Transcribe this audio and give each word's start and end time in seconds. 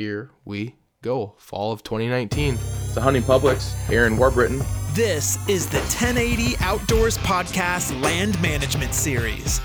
here 0.00 0.30
we 0.46 0.74
go. 1.02 1.34
Fall 1.36 1.72
of 1.72 1.82
2019. 1.82 2.58
The 2.94 3.02
Hunting 3.02 3.22
Publics, 3.22 3.76
Aaron 3.90 4.16
Warbritton. 4.16 4.64
This 4.94 5.36
is 5.46 5.66
the 5.66 5.76
1080 5.76 6.56
Outdoors 6.60 7.18
Podcast 7.18 8.02
Land 8.02 8.40
Management 8.40 8.94
Series, 8.94 9.58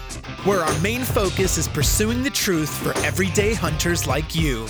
where 0.44 0.60
our 0.60 0.80
main 0.82 1.04
focus 1.04 1.58
is 1.58 1.70
pursuing 1.70 2.22
the 2.22 2.30
truth 2.30 2.70
for 2.70 2.92
everyday 3.06 3.54
hunters 3.54 4.08
like 4.08 4.36
you. 4.36 4.68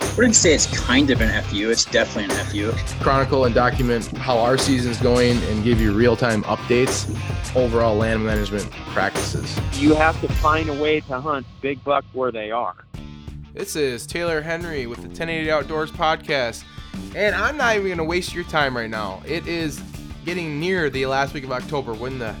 I 0.00 0.14
wouldn't 0.16 0.34
say 0.34 0.54
it's 0.54 0.66
kind 0.80 1.10
of 1.10 1.20
an 1.20 1.42
FU, 1.44 1.68
it's 1.68 1.84
definitely 1.84 2.34
an 2.34 2.46
FU. 2.46 2.72
Chronicle 3.04 3.44
and 3.44 3.54
document 3.54 4.06
how 4.16 4.38
our 4.38 4.56
season's 4.56 4.98
going 4.98 5.36
and 5.44 5.62
give 5.62 5.78
you 5.78 5.92
real 5.92 6.16
time 6.16 6.42
updates, 6.44 7.06
overall 7.54 7.96
land 7.96 8.24
management 8.24 8.70
practices. 8.94 9.60
You 9.74 9.94
have 9.94 10.18
to 10.22 10.28
find 10.28 10.70
a 10.70 10.74
way 10.82 11.00
to 11.00 11.20
hunt 11.20 11.46
big 11.60 11.84
buck 11.84 12.06
where 12.14 12.32
they 12.32 12.50
are. 12.50 12.76
This 13.54 13.76
is 13.76 14.06
Taylor 14.06 14.40
Henry 14.40 14.86
with 14.86 15.02
the 15.02 15.08
1080 15.08 15.50
Outdoors 15.50 15.90
podcast. 15.90 16.64
And 17.14 17.34
I'm 17.34 17.58
not 17.58 17.74
even 17.74 17.88
going 17.88 17.98
to 17.98 18.04
waste 18.04 18.34
your 18.34 18.44
time 18.44 18.74
right 18.74 18.88
now. 18.88 19.22
It 19.26 19.46
is 19.46 19.78
getting 20.24 20.58
near 20.58 20.88
the 20.88 21.04
last 21.04 21.34
week 21.34 21.44
of 21.44 21.52
October 21.52 21.92
when 21.92 22.18
the 22.18 22.32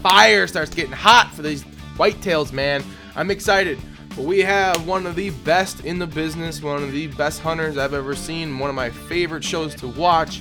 fire 0.00 0.46
starts 0.46 0.72
getting 0.72 0.92
hot 0.92 1.32
for 1.34 1.42
these 1.42 1.64
whitetails, 1.96 2.52
man. 2.52 2.84
I'm 3.16 3.32
excited. 3.32 3.80
But 4.10 4.24
we 4.26 4.38
have 4.42 4.86
one 4.86 5.06
of 5.06 5.16
the 5.16 5.30
best 5.30 5.84
in 5.84 5.98
the 5.98 6.06
business, 6.06 6.62
one 6.62 6.84
of 6.84 6.92
the 6.92 7.08
best 7.08 7.40
hunters 7.40 7.76
I've 7.76 7.92
ever 7.92 8.14
seen, 8.14 8.56
one 8.56 8.70
of 8.70 8.76
my 8.76 8.90
favorite 8.90 9.42
shows 9.42 9.74
to 9.76 9.88
watch, 9.88 10.40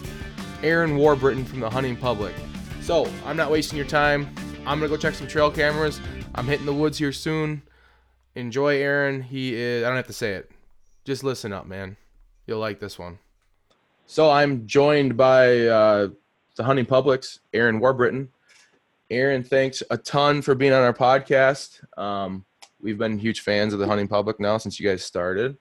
Aaron 0.62 0.92
Warbritton 0.98 1.48
from 1.48 1.60
the 1.60 1.70
Hunting 1.72 1.96
Public. 1.96 2.36
So, 2.82 3.12
I'm 3.26 3.36
not 3.36 3.50
wasting 3.50 3.78
your 3.78 3.88
time. 3.88 4.30
I'm 4.68 4.80
to 4.82 4.88
go 4.88 4.96
check 4.96 5.16
some 5.16 5.28
trail 5.28 5.50
cameras. 5.50 6.00
I'm 6.36 6.46
hitting 6.46 6.68
the 6.68 6.74
woods 6.74 7.00
here 7.00 7.12
soon. 7.12 7.64
Enjoy 8.36 8.82
Aaron. 8.82 9.22
He 9.22 9.56
is, 9.56 9.84
I 9.84 9.88
don't 9.88 9.98
have 9.98 10.08
to 10.08 10.14
say 10.14 10.34
it. 10.34 10.52
Just 11.06 11.24
listen 11.24 11.54
up, 11.54 11.66
man. 11.66 11.98
You'll 12.48 12.60
like 12.60 12.80
this 12.80 12.98
one. 12.98 13.20
So, 14.06 14.30
I'm 14.30 14.66
joined 14.66 15.16
by 15.18 15.68
uh, 15.68 16.10
the 16.56 16.64
Hunting 16.64 16.86
Publics, 16.86 17.40
Aaron 17.54 17.80
Warbritton. 17.80 18.28
Aaron, 19.12 19.44
thanks 19.44 19.82
a 19.90 19.98
ton 19.98 20.42
for 20.42 20.54
being 20.56 20.74
on 20.74 20.84
our 20.84 20.94
podcast. 20.94 21.82
Um, 21.98 22.46
we've 22.82 22.98
been 22.98 23.18
huge 23.18 23.42
fans 23.42 23.74
of 23.74 23.80
the 23.80 23.88
hunting 23.88 24.08
public 24.08 24.40
now 24.40 24.58
since 24.58 24.80
you 24.80 24.88
guys 24.88 25.04
started. 25.04 25.58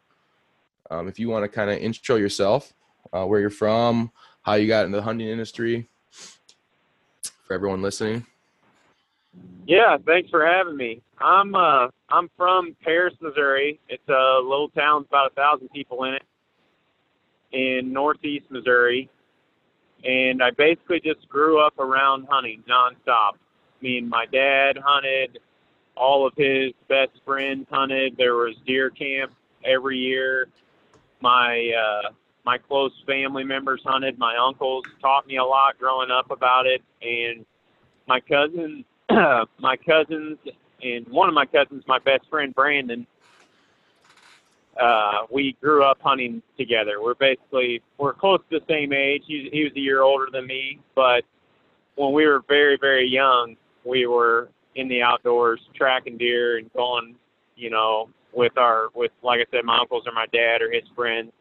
Um, 0.91 1.09
if 1.09 1.19
you 1.19 1.29
want 1.29 1.45
to 1.45 1.49
kind 1.49 1.71
of 1.71 1.79
intro 1.79 2.17
yourself, 2.17 2.73
uh, 3.13 3.25
where 3.25 3.41
you're 3.41 3.51
from, 3.51 4.11
how 4.43 4.55
you 4.55 4.67
got 4.67 4.85
into 4.87 4.97
the 4.97 5.03
hunting 5.03 5.29
industry, 5.29 5.89
for 7.47 7.55
everyone 7.55 7.83
listening. 7.83 8.27
Yeah, 9.67 9.97
thanks 10.07 10.31
for 10.31 10.47
having 10.47 10.77
me. 10.77 11.03
I'm 11.19 11.55
uh, 11.55 11.89
I'm 12.11 12.31
from 12.37 12.75
Paris, 12.83 13.15
Missouri. 13.21 13.79
It's 13.89 14.09
a 14.09 14.41
little 14.43 14.71
town, 14.71 15.05
about 15.09 15.33
a 15.33 15.35
thousand 15.35 15.69
people 15.71 16.05
in 16.05 16.15
it, 16.15 16.23
in 17.53 17.93
northeast 17.93 18.47
Missouri, 18.51 19.11
and 20.05 20.43
I 20.43 20.51
basically 20.51 21.01
just 21.01 21.29
grew 21.29 21.61
up 21.61 21.79
around 21.79 22.27
hunting 22.31 22.63
nonstop. 22.69 23.33
I 23.35 23.83
mean, 23.83 24.09
my 24.09 24.27
dad 24.27 24.79
hunted 24.83 25.39
all 25.97 26.27
of 26.27 26.33
his 26.37 26.73
best 26.89 27.13
friends 27.25 27.67
hunted. 27.71 28.17
There 28.17 28.37
was 28.37 28.55
deer 28.67 28.91
camp 28.91 29.33
every 29.65 29.99
year. 29.99 30.49
My 31.21 31.73
uh, 31.73 32.13
my 32.45 32.57
close 32.57 32.93
family 33.07 33.45
members 33.45 33.83
hunted. 33.85 34.19
My 34.19 34.37
uncles 34.37 34.85
taught 35.03 35.27
me 35.27 35.37
a 35.37 35.45
lot 35.45 35.79
growing 35.79 36.11
up 36.11 36.31
about 36.31 36.67
it, 36.67 36.83
and 37.03 37.45
my 38.07 38.21
cousin, 38.21 38.85
my 39.11 39.77
cousins, 39.77 40.39
and 40.83 41.07
one 41.09 41.29
of 41.29 41.35
my 41.35 41.47
cousins, 41.47 41.85
my 41.87 41.99
best 41.99 42.29
friend 42.31 42.55
Brandon. 42.55 43.07
Uh, 44.81 45.27
we 45.29 45.57
grew 45.61 45.83
up 45.83 45.99
hunting 46.01 46.41
together. 46.57 47.03
We're 47.03 47.15
basically 47.15 47.83
we're 47.99 48.13
close 48.13 48.39
to 48.51 48.61
the 48.61 48.65
same 48.69 48.93
age. 48.93 49.25
He, 49.27 49.49
he 49.53 49.65
was 49.65 49.73
a 49.75 49.81
year 49.81 50.03
older 50.03 50.27
than 50.33 50.47
me, 50.47 50.79
but 50.95 51.25
when 51.97 52.13
we 52.13 52.27
were 52.27 52.43
very 52.47 52.79
very 52.81 53.09
young, 53.09 53.57
we 53.85 54.07
were 54.07 54.51
in 54.77 54.87
the 54.89 55.03
outdoors, 55.03 55.61
tracking 55.75 56.17
deer 56.17 56.59
and 56.59 56.73
going, 56.75 57.17
you 57.57 57.71
know, 57.71 58.09
with 58.33 58.57
our 58.57 58.89
with 58.95 59.11
like 59.23 59.41
I 59.41 59.51
said, 59.51 59.65
my 59.65 59.79
uncles 59.79 60.05
or 60.07 60.13
my 60.13 60.27
dad 60.33 60.63
or 60.63 60.71
his 60.71 60.85
friends. 60.95 61.33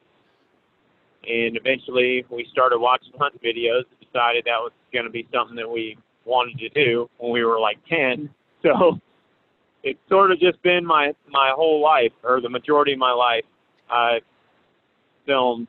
And 1.28 1.58
eventually, 1.58 2.26
we 2.32 2.48
started 2.52 2.80
watching 2.80 3.12
hunt 3.20 3.40
videos. 3.44 3.84
And 3.90 3.98
decided 4.12 4.46
that 4.46 4.60
was 4.60 4.72
going 4.94 5.06
to 5.06 5.12
be 5.12 5.28
something 5.34 5.56
that 5.56 5.70
we 5.70 5.98
wanted 6.26 6.58
to 6.60 6.70
do 6.70 7.10
when 7.18 7.32
we 7.32 7.44
were 7.44 7.60
like 7.60 7.78
ten. 7.90 8.30
So 8.64 9.00
it's 9.90 10.00
sort 10.10 10.32
of 10.32 10.40
just 10.40 10.62
been 10.62 10.86
my 10.86 11.14
my 11.30 11.52
whole 11.56 11.82
life, 11.82 12.12
or 12.24 12.42
the 12.42 12.50
majority 12.50 12.94
of 12.94 13.00
my 13.00 13.12
life. 13.12 13.46
I've 13.90 14.24
filmed 15.26 15.68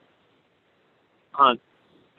hunts 1.32 1.62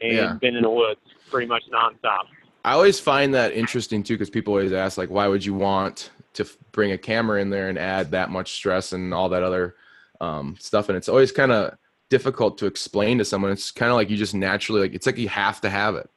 and 0.02 0.14
Yeah. 0.14 0.34
been 0.42 0.56
in 0.56 0.64
the 0.64 0.70
woods 0.70 1.02
pretty 1.30 1.48
much 1.48 1.64
nonstop. 1.72 2.24
I 2.64 2.74
always 2.74 3.00
find 3.00 3.34
that 3.34 3.54
interesting 3.54 4.04
too, 4.04 4.16
because 4.16 4.30
people 4.30 4.54
always 4.54 4.74
ask, 4.74 4.98
like, 4.98 5.10
why 5.10 5.28
would 5.28 5.46
you 5.46 5.54
want 5.54 6.12
to 6.34 6.44
f- 6.44 6.58
bring 6.72 6.92
a 6.92 6.98
camera 6.98 7.42
in 7.42 7.50
there 7.50 7.70
and 7.70 7.78
add 7.78 8.12
that 8.12 8.30
much 8.30 8.54
stress 8.54 8.94
and 8.94 9.14
all 9.14 9.30
that 9.30 9.44
other 9.44 9.76
um, 10.22 10.56
stuff? 10.60 10.90
And 10.90 10.98
it's 10.98 11.10
always 11.10 11.32
kind 11.32 11.52
of 11.52 11.78
difficult 12.10 12.58
to 12.58 12.66
explain 12.66 13.18
to 13.18 13.26
someone. 13.26 13.52
It's 13.52 13.72
kind 13.72 13.90
of 13.92 13.96
like 13.96 14.10
you 14.10 14.18
just 14.18 14.34
naturally, 14.34 14.82
like, 14.82 14.94
it's 14.94 15.06
like 15.06 15.18
you 15.18 15.30
have 15.30 15.62
to 15.62 15.70
have 15.70 15.96
it. 15.96 16.10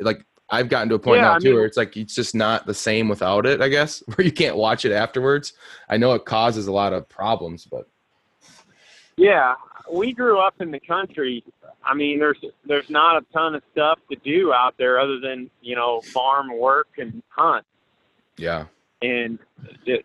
Like, 0.00 0.24
I've 0.52 0.68
gotten 0.68 0.88
to 0.90 0.94
a 0.96 0.98
point 0.98 1.16
Yeah, 1.16 1.22
now 1.28 1.34
I 1.34 1.38
too 1.38 1.46
mean- 1.46 1.54
where 1.56 1.64
it's 1.64 1.76
like 1.76 1.96
it's 1.96 2.14
just 2.14 2.34
not 2.34 2.66
the 2.66 2.74
same 2.74 3.08
without 3.08 3.46
it, 3.46 3.60
I 3.60 3.68
guess, 3.68 4.02
where 4.14 4.24
you 4.24 4.30
can't 4.32 4.56
watch 4.56 4.84
it 4.84 4.92
afterwards. 4.92 5.54
I 5.88 5.96
know 5.96 6.12
it 6.12 6.24
causes 6.26 6.66
a 6.68 6.72
lot 6.72 6.92
of 6.92 7.08
problems, 7.08 7.64
but 7.64 7.88
Yeah, 9.16 9.54
we 9.90 10.12
grew 10.12 10.38
up 10.38 10.54
in 10.60 10.70
the 10.70 10.80
country. 10.80 11.44
I 11.84 11.94
mean, 11.94 12.18
there's 12.18 12.38
there's 12.64 12.88
not 12.90 13.16
a 13.20 13.26
ton 13.32 13.54
of 13.54 13.62
stuff 13.72 13.98
to 14.10 14.16
do 14.24 14.52
out 14.52 14.74
there 14.78 15.00
other 15.00 15.18
than 15.18 15.50
you 15.62 15.74
know 15.74 16.00
farm 16.12 16.56
work 16.56 16.88
and 16.98 17.22
hunt. 17.28 17.64
yeah. 18.36 18.66
And 19.02 19.40
it, 19.84 20.04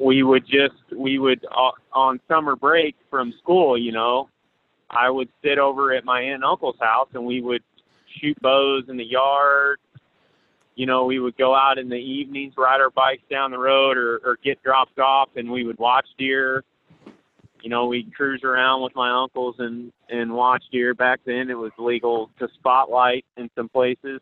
we 0.00 0.22
would 0.22 0.46
just 0.46 0.74
we 0.96 1.18
would 1.18 1.44
uh, 1.54 1.72
on 1.92 2.20
summer 2.26 2.56
break 2.56 2.96
from 3.10 3.34
school, 3.42 3.76
you 3.76 3.92
know, 3.92 4.30
I 4.88 5.10
would 5.10 5.28
sit 5.44 5.58
over 5.58 5.92
at 5.92 6.04
my 6.06 6.22
aunt 6.22 6.36
and 6.36 6.44
uncle's 6.44 6.76
house 6.80 7.08
and 7.12 7.24
we 7.26 7.42
would 7.42 7.62
shoot 8.20 8.40
bows 8.40 8.84
in 8.88 8.96
the 8.96 9.04
yard. 9.04 9.78
You 10.74 10.86
know, 10.86 11.04
we 11.04 11.18
would 11.18 11.36
go 11.36 11.54
out 11.54 11.78
in 11.78 11.88
the 11.88 11.96
evenings, 11.96 12.54
ride 12.56 12.80
our 12.80 12.90
bikes 12.90 13.22
down 13.30 13.50
the 13.50 13.58
road, 13.58 13.98
or, 13.98 14.20
or 14.24 14.38
get 14.42 14.62
dropped 14.62 14.98
off, 14.98 15.28
and 15.36 15.50
we 15.50 15.64
would 15.64 15.78
watch 15.78 16.06
deer 16.16 16.64
you 17.62 17.70
know, 17.70 17.86
we'd 17.86 18.14
cruise 18.14 18.42
around 18.44 18.82
with 18.82 18.94
my 18.94 19.10
uncles 19.10 19.56
and 19.58 19.92
and 20.08 20.32
watch 20.32 20.62
deer. 20.72 20.94
Back 20.94 21.20
then, 21.24 21.50
it 21.50 21.58
was 21.58 21.72
legal 21.78 22.30
to 22.38 22.48
spotlight 22.54 23.24
in 23.36 23.50
some 23.54 23.68
places, 23.68 24.20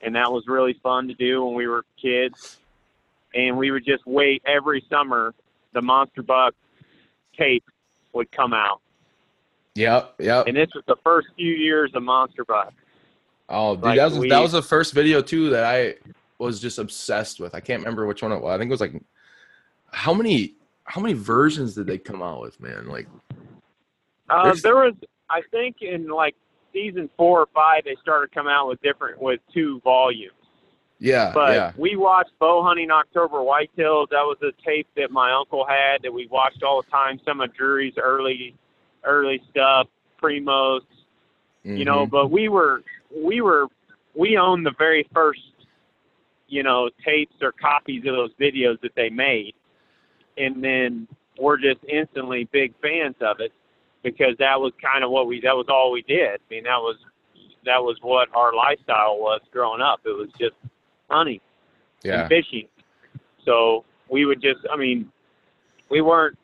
and 0.00 0.14
that 0.14 0.30
was 0.30 0.44
really 0.46 0.74
fun 0.82 1.08
to 1.08 1.14
do 1.14 1.44
when 1.44 1.54
we 1.54 1.66
were 1.66 1.84
kids. 2.00 2.58
And 3.34 3.58
we 3.58 3.70
would 3.70 3.84
just 3.84 4.06
wait 4.06 4.42
every 4.46 4.84
summer. 4.88 5.34
The 5.74 5.82
monster 5.82 6.22
buck 6.22 6.54
tape 7.36 7.64
would 8.12 8.32
come 8.32 8.54
out, 8.54 8.80
Yep. 9.74 10.14
Yep. 10.18 10.46
and 10.46 10.56
this 10.56 10.70
was 10.74 10.82
the 10.86 10.96
first 11.04 11.28
few 11.36 11.52
years 11.52 11.90
of 11.94 12.02
monster 12.02 12.44
buck. 12.44 12.72
Oh, 13.48 13.74
dude, 13.76 13.84
Like, 13.84 13.96
that 13.96 14.04
was 14.06 14.18
we- 14.18 14.28
that 14.28 14.40
was 14.40 14.52
the 14.52 14.62
first 14.62 14.92
video 14.94 15.22
too 15.22 15.50
that 15.50 15.64
I 15.64 15.94
was 16.38 16.60
just 16.60 16.78
obsessed 16.78 17.40
with. 17.40 17.54
I 17.54 17.60
can't 17.60 17.80
remember 17.80 18.06
which 18.06 18.22
one 18.22 18.32
it 18.32 18.40
was. 18.40 18.54
I 18.54 18.58
think 18.58 18.68
it 18.68 18.72
was 18.72 18.80
like 18.80 19.00
how 19.92 20.12
many 20.14 20.54
how 20.84 21.00
many 21.00 21.14
versions 21.14 21.74
did 21.74 21.86
they 21.86 21.98
come 21.98 22.22
out 22.22 22.40
with, 22.40 22.60
man? 22.60 22.88
Like 22.88 23.06
Uh, 24.30 24.54
there 24.62 24.76
was, 24.76 24.94
I 25.30 25.40
think, 25.50 25.76
in 25.82 26.08
like 26.08 26.34
season 26.72 27.08
four 27.16 27.40
or 27.40 27.46
five, 27.54 27.84
they 27.84 27.96
started 28.02 28.32
coming 28.34 28.52
out 28.52 28.68
with 28.68 28.80
different 28.82 29.20
with 29.20 29.40
two 29.52 29.80
volumes. 29.80 30.32
yeah, 30.98 31.30
But 31.32 31.54
yeah. 31.54 31.72
we 31.76 31.96
watched 31.96 32.32
bow 32.38 32.62
hunting 32.62 32.90
October 32.90 33.38
whitetails. 33.38 34.08
That 34.10 34.24
was 34.24 34.36
a 34.42 34.52
tape 34.64 34.86
that 34.96 35.10
my 35.10 35.32
uncle 35.32 35.64
had 35.66 36.02
that 36.02 36.12
we 36.12 36.26
watched 36.26 36.62
all 36.62 36.82
the 36.82 36.90
time. 36.90 37.20
Some 37.24 37.40
of 37.40 37.54
Drury's 37.54 37.94
early, 37.96 38.54
early 39.04 39.42
stuff, 39.50 39.86
Primos, 40.22 40.82
you 41.64 41.84
know. 41.86 42.06
Mhm. 42.06 42.10
But 42.10 42.30
we 42.30 42.48
were, 42.48 42.82
we 43.14 43.40
were, 43.40 43.66
we 44.14 44.36
owned 44.36 44.66
the 44.66 44.74
very 44.78 45.08
first, 45.12 45.40
you 46.48 46.62
know, 46.62 46.88
tapes 47.04 47.34
or 47.42 47.52
copies 47.52 48.00
of 48.06 48.14
those 48.14 48.30
videos 48.40 48.80
that 48.80 48.92
they 48.96 49.10
made, 49.10 49.54
and 50.36 50.62
then 50.62 51.06
we're 51.38 51.58
just 51.58 51.80
instantly 51.88 52.48
big 52.52 52.74
fans 52.80 53.16
of 53.20 53.40
it 53.40 53.52
because 54.02 54.34
that 54.38 54.58
was 54.58 54.72
kind 54.82 55.04
of 55.04 55.10
what 55.10 55.26
we, 55.26 55.40
that 55.40 55.54
was 55.54 55.66
all 55.68 55.92
we 55.92 56.02
did. 56.02 56.40
I 56.40 56.46
mean, 56.50 56.64
that 56.64 56.78
was, 56.78 56.96
that 57.64 57.82
was 57.82 57.96
what 58.02 58.28
our 58.34 58.54
lifestyle 58.54 59.18
was 59.18 59.40
growing 59.52 59.82
up. 59.82 60.00
It 60.04 60.16
was 60.16 60.28
just 60.38 60.54
hunting 61.10 61.40
yeah. 62.02 62.22
and 62.22 62.28
fishing. 62.28 62.68
So 63.44 63.84
we 64.10 64.24
would 64.24 64.40
just, 64.40 64.60
I 64.72 64.76
mean, 64.76 65.10
we 65.90 66.00
weren't, 66.00 66.38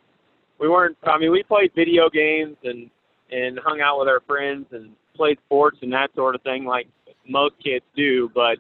we 0.59 0.69
weren't. 0.69 0.97
I 1.05 1.19
mean, 1.19 1.31
we 1.33 1.43
played 1.43 1.73
video 1.75 2.09
games 2.09 2.57
and 2.65 2.91
and 3.31 3.59
hung 3.65 3.81
out 3.81 3.99
with 3.99 4.09
our 4.09 4.21
friends 4.21 4.67
and 4.73 4.91
played 5.15 5.39
sports 5.47 5.79
and 5.83 5.93
that 5.93 6.11
sort 6.15 6.35
of 6.35 6.43
thing, 6.43 6.65
like 6.65 6.89
most 7.29 7.55
kids 7.63 7.85
do. 7.97 8.31
But 8.35 8.59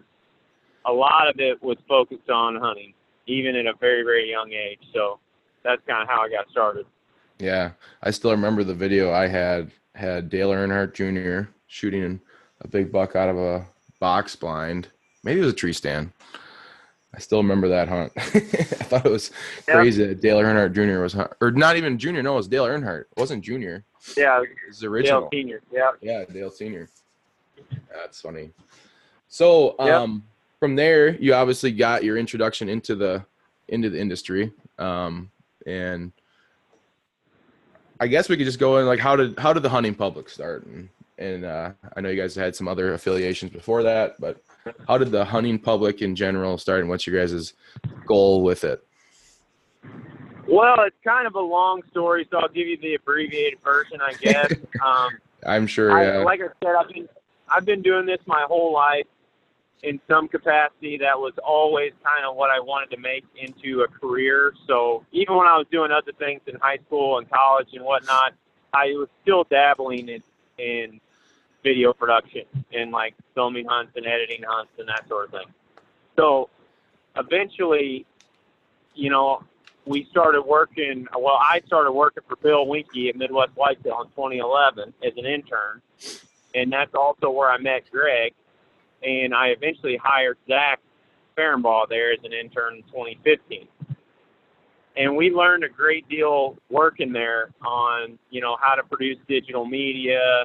a 0.86 0.92
lot 0.92 1.28
of 1.28 1.38
it 1.38 1.62
was 1.62 1.76
focused 1.88 2.30
on 2.30 2.56
hunting, 2.56 2.94
even 3.26 3.56
at 3.56 3.66
a 3.66 3.74
very 3.80 4.02
very 4.02 4.30
young 4.30 4.52
age. 4.52 4.80
So 4.92 5.18
that's 5.62 5.82
kind 5.86 6.02
of 6.02 6.08
how 6.08 6.22
I 6.22 6.28
got 6.28 6.48
started. 6.50 6.86
Yeah, 7.38 7.72
I 8.02 8.10
still 8.10 8.30
remember 8.30 8.64
the 8.64 8.74
video 8.74 9.12
I 9.12 9.26
had 9.26 9.70
had 9.94 10.28
Dale 10.28 10.50
Earnhardt 10.50 10.94
Jr. 10.94 11.50
shooting 11.66 12.20
a 12.60 12.68
big 12.68 12.92
buck 12.92 13.16
out 13.16 13.28
of 13.28 13.36
a 13.36 13.66
box 14.00 14.36
blind. 14.36 14.88
Maybe 15.22 15.40
it 15.40 15.44
was 15.44 15.52
a 15.52 15.56
tree 15.56 15.72
stand. 15.72 16.12
I 17.14 17.18
still 17.20 17.38
remember 17.38 17.68
that 17.68 17.88
hunt. 17.88 18.12
I 18.16 18.20
thought 18.20 19.06
it 19.06 19.12
was 19.12 19.30
crazy 19.66 20.04
that 20.04 20.20
Dale 20.20 20.38
Earnhardt 20.38 20.72
Jr. 20.72 21.00
was 21.00 21.12
hunt, 21.12 21.32
or 21.40 21.52
not 21.52 21.76
even 21.76 21.96
Junior. 21.96 22.22
No, 22.22 22.34
it 22.34 22.36
was 22.36 22.48
Dale 22.48 22.66
Earnhardt. 22.66 23.02
It 23.02 23.18
wasn't 23.18 23.44
Junior. 23.44 23.84
Yeah, 24.16 24.42
It 24.42 24.48
was 24.68 24.80
the 24.80 24.86
original. 24.88 25.22
Dale 25.22 25.30
Senior. 25.32 25.60
Yeah. 25.72 25.90
Yeah, 26.00 26.24
Dale 26.24 26.50
Senior. 26.50 26.88
That's 27.92 28.20
funny. 28.20 28.50
So, 29.28 29.74
Yep. 29.78 29.88
um, 29.88 30.24
from 30.60 30.76
there, 30.76 31.16
you 31.16 31.34
obviously 31.34 31.72
got 31.72 32.04
your 32.04 32.16
introduction 32.16 32.68
into 32.68 32.94
the 32.94 33.24
into 33.68 33.88
the 33.88 33.98
industry, 33.98 34.52
um, 34.78 35.30
and 35.66 36.12
I 37.98 38.06
guess 38.06 38.28
we 38.28 38.36
could 38.36 38.44
just 38.46 38.58
go 38.58 38.78
in 38.78 38.86
like 38.86 38.98
how 39.00 39.16
did 39.16 39.38
how 39.38 39.52
did 39.52 39.62
the 39.62 39.68
hunting 39.70 39.94
public 39.94 40.28
start? 40.28 40.64
And 40.66 40.88
and 41.18 41.44
uh, 41.44 41.72
I 41.96 42.00
know 42.00 42.08
you 42.10 42.20
guys 42.20 42.34
had 42.34 42.54
some 42.54 42.68
other 42.68 42.92
affiliations 42.94 43.52
before 43.52 43.82
that, 43.84 44.20
but 44.20 44.42
how 44.86 44.98
did 44.98 45.10
the 45.10 45.24
hunting 45.24 45.58
public 45.58 46.02
in 46.02 46.14
general 46.14 46.58
start, 46.58 46.80
and 46.80 46.88
what's 46.88 47.06
your 47.06 47.18
guys' 47.18 47.54
goal 48.06 48.42
with 48.42 48.64
it? 48.64 48.84
Well, 50.46 50.76
it's 50.81 50.96
kind 51.05 51.26
of 51.26 51.35
a 51.35 51.41
long 51.41 51.82
story, 51.91 52.26
so 52.31 52.38
I'll 52.38 52.49
give 52.49 52.67
you 52.67 52.76
the 52.79 52.94
abbreviated 52.94 53.61
version, 53.62 54.00
I 54.00 54.12
guess. 54.14 54.52
um, 54.85 55.11
I'm 55.46 55.67
sure. 55.67 55.93
I, 55.93 56.05
Yeah. 56.05 56.25
like 56.25 56.41
I 56.41 56.49
said, 56.62 56.75
I've 56.75 56.88
been 56.88 57.08
I've 57.49 57.64
been 57.64 57.82
doing 57.82 58.06
this 58.06 58.20
my 58.26 58.44
whole 58.49 58.73
life 58.73 59.06
in 59.82 60.00
some 60.08 60.29
capacity. 60.29 60.96
That 60.99 61.19
was 61.19 61.35
always 61.44 61.93
kind 62.02 62.25
of 62.25 62.37
what 62.37 62.50
I 62.50 62.58
wanted 62.61 62.91
to 62.94 63.00
make 63.00 63.25
into 63.37 63.82
a 63.82 63.88
career. 63.88 64.55
So 64.67 65.05
even 65.12 65.37
when 65.37 65.46
I 65.46 65.58
was 65.58 65.67
doing 65.70 65.91
other 65.93 66.12
things 66.12 66.41
in 66.46 66.56
high 66.56 66.79
school 66.87 67.19
and 67.19 67.31
college 67.31 67.69
and 67.75 67.85
whatnot, 67.85 68.32
I 68.73 68.87
was 68.94 69.08
still 69.23 69.44
dabbling 69.44 70.08
in 70.08 70.23
in 70.58 71.00
video 71.62 71.93
production 71.93 72.43
and 72.73 72.91
like 72.91 73.14
filming 73.35 73.67
hunts 73.67 73.93
and 73.96 74.06
editing 74.06 74.43
hunts 74.46 74.73
and 74.79 74.88
that 74.88 75.06
sort 75.08 75.26
of 75.26 75.31
thing. 75.32 75.55
So 76.17 76.49
eventually, 77.17 78.06
you 78.94 79.11
know, 79.11 79.43
we 79.86 80.06
started 80.10 80.42
working. 80.42 81.06
Well, 81.19 81.38
I 81.40 81.60
started 81.66 81.92
working 81.92 82.22
for 82.28 82.36
Bill 82.36 82.66
Winke 82.66 83.08
at 83.08 83.16
Midwest 83.16 83.52
Whitetail 83.54 84.02
in 84.02 84.08
2011 84.08 84.94
as 85.04 85.12
an 85.16 85.26
intern, 85.26 85.82
and 86.54 86.72
that's 86.72 86.94
also 86.94 87.31
where 87.31 87.50
I 87.50 87.58
met 87.58 87.82
Greg. 87.90 88.32
And 89.02 89.34
I 89.34 89.48
eventually 89.48 89.98
hired 90.02 90.38
Zach 90.48 90.81
Ferenbaugh 91.36 91.88
there 91.88 92.12
as 92.12 92.20
an 92.25 92.32
intern 92.32 92.76
in 92.76 92.82
2015. 92.84 93.69
And 94.96 95.16
we 95.16 95.31
learned 95.31 95.64
a 95.64 95.69
great 95.69 96.08
deal 96.08 96.56
working 96.70 97.12
there 97.12 97.50
on, 97.60 98.19
you 98.31 98.40
know, 98.40 98.56
how 98.60 98.76
to 98.76 98.82
produce 98.82 99.19
digital 99.28 99.66
media, 99.66 100.44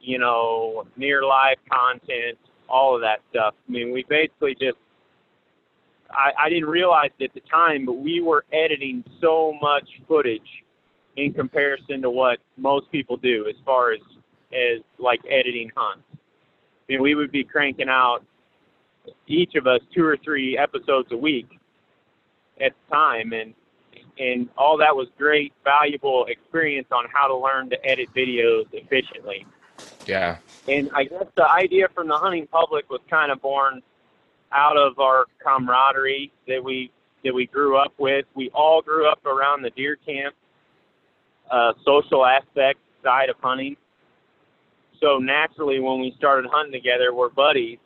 you 0.00 0.18
know, 0.18 0.86
near 0.96 1.24
live 1.24 1.56
content, 1.72 2.38
all 2.68 2.94
of 2.94 3.00
that 3.00 3.20
stuff. 3.30 3.54
I 3.68 3.72
mean, 3.72 3.92
we 3.92 4.04
basically 4.08 4.54
just 4.54 4.76
I, 6.12 6.46
I 6.46 6.48
didn't 6.48 6.68
realize 6.68 7.10
it 7.18 7.24
at 7.24 7.34
the 7.34 7.40
time, 7.48 7.86
but 7.86 7.94
we 7.94 8.20
were 8.20 8.44
editing 8.52 9.04
so 9.20 9.56
much 9.60 9.88
footage 10.08 10.64
in 11.16 11.32
comparison 11.32 12.02
to 12.02 12.10
what 12.10 12.38
most 12.56 12.90
people 12.90 13.16
do 13.16 13.46
as 13.48 13.56
far 13.64 13.92
as 13.92 14.00
as 14.52 14.80
like 14.98 15.20
editing 15.28 15.70
hunts. 15.76 16.04
I 16.12 16.16
mean, 16.88 17.02
we 17.02 17.14
would 17.14 17.30
be 17.30 17.44
cranking 17.44 17.88
out 17.88 18.24
each 19.26 19.54
of 19.54 19.66
us 19.66 19.80
two 19.94 20.04
or 20.04 20.16
three 20.16 20.58
episodes 20.58 21.12
a 21.12 21.16
week 21.16 21.58
at 22.60 22.72
the 22.72 22.94
time, 22.94 23.32
and 23.32 23.54
and 24.18 24.48
all 24.56 24.76
that 24.78 24.94
was 24.94 25.08
great, 25.16 25.52
valuable 25.64 26.26
experience 26.26 26.88
on 26.92 27.04
how 27.12 27.26
to 27.26 27.36
learn 27.36 27.70
to 27.70 27.86
edit 27.86 28.08
videos 28.14 28.66
efficiently. 28.72 29.46
yeah. 30.06 30.36
And 30.68 30.90
I 30.94 31.04
guess 31.04 31.24
the 31.36 31.48
idea 31.48 31.88
from 31.94 32.08
the 32.08 32.16
hunting 32.16 32.46
public 32.46 32.90
was 32.90 33.00
kind 33.08 33.32
of 33.32 33.40
born 33.40 33.82
out 34.52 34.76
of 34.76 34.98
our 34.98 35.26
camaraderie 35.44 36.32
that 36.48 36.62
we 36.62 36.90
that 37.24 37.34
we 37.34 37.46
grew 37.46 37.76
up 37.76 37.92
with. 37.98 38.24
We 38.34 38.50
all 38.54 38.80
grew 38.80 39.10
up 39.10 39.24
around 39.26 39.62
the 39.62 39.70
deer 39.70 39.96
camp 39.96 40.34
uh, 41.50 41.72
social 41.84 42.24
aspect 42.24 42.78
side 43.02 43.28
of 43.28 43.36
hunting. 43.40 43.76
So 45.00 45.18
naturally, 45.18 45.80
when 45.80 46.00
we 46.00 46.14
started 46.16 46.48
hunting 46.50 46.72
together, 46.72 47.14
we're 47.14 47.30
buddies 47.30 47.78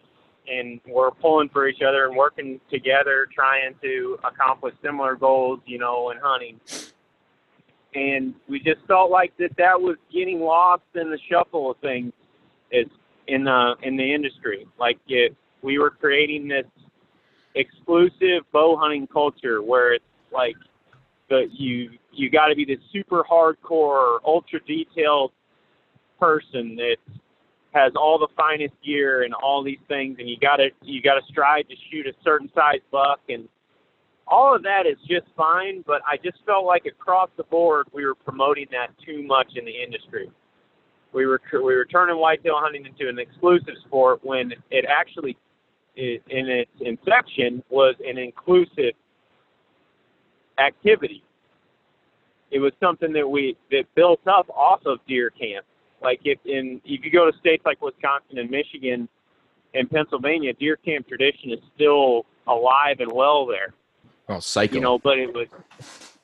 and 0.46 0.81
we're 0.87 1.11
pulling 1.11 1.49
for 1.49 1.66
each 1.69 1.81
other 1.87 2.06
and 2.06 2.16
working 2.16 2.61
together, 2.70 3.26
trying 3.34 3.75
to 3.82 4.19
accomplish 4.25 4.75
similar 4.82 5.17
goals, 5.17 5.60
you 5.64 5.78
know, 5.78 6.10
in 6.10 6.19
hunting. 6.22 6.60
And 7.94 8.34
we 8.49 8.58
just 8.58 8.84
felt 8.87 9.10
like 9.10 9.32
that 9.38 9.56
that 9.56 9.81
was 9.81 9.96
getting 10.12 10.40
lost 10.40 10.82
in 10.94 11.10
the 11.10 11.19
shuffle 11.31 11.70
of 11.70 11.76
things 11.78 12.12
is 12.72 12.87
in 13.28 13.44
the 13.44 13.75
in 13.82 13.96
the 13.96 14.14
industry. 14.14 14.67
Like 14.78 14.99
it, 15.06 15.34
we 15.64 15.78
were 15.78 15.90
creating 15.90 16.46
this 16.46 16.66
exclusive 17.55 18.44
bow 18.52 18.76
hunting 18.76 19.06
culture 19.06 19.62
where 19.62 19.94
it's 19.94 20.05
like 20.32 20.56
the 21.31 21.46
you 21.50 21.90
you 22.12 22.31
got 22.31 22.49
to 22.49 22.55
be 22.55 22.64
the 22.64 22.78
super 22.93 23.25
hardcore, 23.28 24.19
ultra 24.25 24.61
detailed 24.66 25.32
person 26.20 26.76
that 26.76 26.96
has 27.72 27.93
all 27.96 28.19
the 28.19 28.28
finest 28.37 28.75
gear 28.84 29.25
and 29.25 29.34
all 29.34 29.64
these 29.64 29.78
things, 29.88 30.16
and 30.20 30.28
you 30.28 30.37
got 30.38 30.56
to 30.56 30.69
you 30.82 31.00
got 31.00 31.14
to 31.14 31.22
strive 31.31 31.67
to 31.69 31.75
shoot 31.90 32.06
a 32.06 32.12
certain 32.22 32.50
size 32.55 32.81
buck, 32.93 33.20
and 33.28 33.49
all 34.28 34.55
of 34.55 34.62
that 34.62 34.82
is 34.87 34.99
just 35.08 35.26
fine. 35.37 35.82
But 35.87 36.02
I 36.06 36.17
just 36.22 36.38
felt 36.44 36.67
like 36.67 36.84
across 36.87 37.31
the 37.37 37.44
board 37.44 37.87
we 37.93 38.05
were 38.05 38.14
promoting 38.14 38.67
that 38.72 38.88
too 39.05 39.22
much 39.22 39.52
in 39.56 39.64
the 39.64 39.82
industry 39.82 40.31
we 41.14 41.26
were 41.26 41.40
we 41.52 41.75
were 41.75 41.87
turning 41.87 42.17
whitetail 42.17 42.56
hunting 42.56 42.84
into 42.84 43.08
an 43.08 43.19
exclusive 43.19 43.75
sport 43.87 44.20
when 44.22 44.52
it 44.70 44.84
actually 44.88 45.37
in 45.96 46.20
its 46.49 46.70
inception 46.81 47.62
was 47.70 47.94
an 48.06 48.19
inclusive 48.19 48.94
activity. 50.58 51.23
It 52.50 52.58
was 52.61 52.73
something 52.81 53.12
that 53.12 53.29
we 53.29 53.56
that 53.70 53.85
built 53.94 54.20
up 54.26 54.49
off 54.50 54.81
of 54.87 54.99
deer 55.08 55.31
camp. 55.31 55.64
Like 56.02 56.20
if 56.25 56.38
in 56.44 56.81
if 56.85 57.05
you 57.05 57.11
go 57.11 57.31
to 57.31 57.37
states 57.38 57.64
like 57.64 57.81
Wisconsin 57.82 58.38
and 58.38 58.50
Michigan 58.50 59.08
and 59.75 59.91
Pennsylvania, 59.91 60.52
deer 60.55 60.76
camp 60.76 61.08
tradition 61.08 61.50
is 61.50 61.58
still 61.75 62.26
alive 62.46 63.00
and 63.00 63.11
well 63.11 63.46
there 63.46 63.73
Oh, 64.29 64.38
psycho. 64.41 64.75
you 64.76 64.81
know, 64.81 64.99
but 64.99 65.19
it 65.19 65.32
was, 65.35 65.49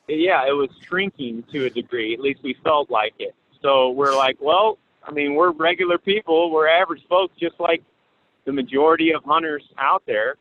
yeah, 0.07 0.47
it 0.47 0.51
was 0.53 0.69
shrinking 0.87 1.43
to 1.51 1.65
a 1.65 1.69
degree. 1.69 2.13
At 2.13 2.19
least 2.19 2.41
we 2.43 2.55
felt 2.63 2.89
like 2.89 3.13
it. 3.19 3.35
So 3.61 3.89
we're 3.91 4.15
like, 4.15 4.37
well, 4.39 4.77
I 5.03 5.11
mean, 5.11 5.35
we're 5.35 5.51
regular 5.51 5.97
people, 5.97 6.51
we're 6.51 6.67
average 6.67 7.03
folks, 7.09 7.33
just 7.39 7.59
like 7.59 7.83
the 8.45 8.51
majority 8.51 9.11
of 9.13 9.23
hunters 9.23 9.63
out 9.77 10.03
there. 10.05 10.35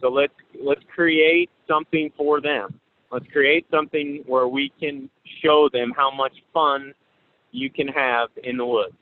So 0.00 0.08
let's 0.08 0.32
let's 0.62 0.82
create 0.94 1.50
something 1.66 2.10
for 2.16 2.40
them. 2.40 2.80
Let's 3.10 3.26
create 3.32 3.66
something 3.70 4.22
where 4.26 4.48
we 4.48 4.70
can 4.80 5.10
show 5.42 5.68
them 5.72 5.92
how 5.96 6.10
much 6.10 6.34
fun 6.52 6.92
you 7.50 7.70
can 7.70 7.88
have 7.88 8.28
in 8.44 8.56
the 8.58 8.66
woods, 8.66 8.98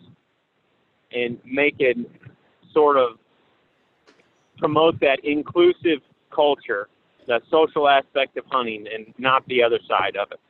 and 1.12 1.38
make 1.44 1.76
it 1.80 1.98
sort 2.72 2.96
of 2.96 3.18
promote 4.58 4.98
that 5.00 5.18
inclusive 5.24 6.00
culture 6.30 6.88
that 7.26 7.42
social 7.50 7.88
aspect 7.88 8.36
of 8.36 8.44
hunting 8.50 8.86
and 8.92 9.12
not 9.18 9.46
the 9.48 9.62
other 9.62 9.80
side 9.88 10.16
of 10.16 10.30
it. 10.30 10.40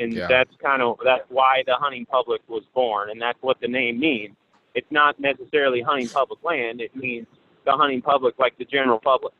And 0.00 0.14
Yeah. 0.14 0.28
that's 0.28 0.54
kind 0.56 0.80
of 0.80 0.98
that's 1.02 1.28
why 1.28 1.64
the 1.66 1.74
hunting 1.76 2.06
public 2.06 2.40
was 2.48 2.64
born, 2.72 3.10
and 3.10 3.20
that's 3.20 3.40
what 3.42 3.58
the 3.60 3.68
name 3.68 3.98
means. 3.98 4.36
It's 4.78 4.90
not 4.92 5.18
necessarily 5.18 5.80
hunting 5.82 6.08
public 6.08 6.42
land; 6.44 6.80
it 6.80 6.94
means 6.94 7.26
the 7.64 7.72
hunting 7.72 8.00
public, 8.00 8.38
like 8.38 8.56
the 8.58 8.64
general 8.64 9.00
public, 9.00 9.34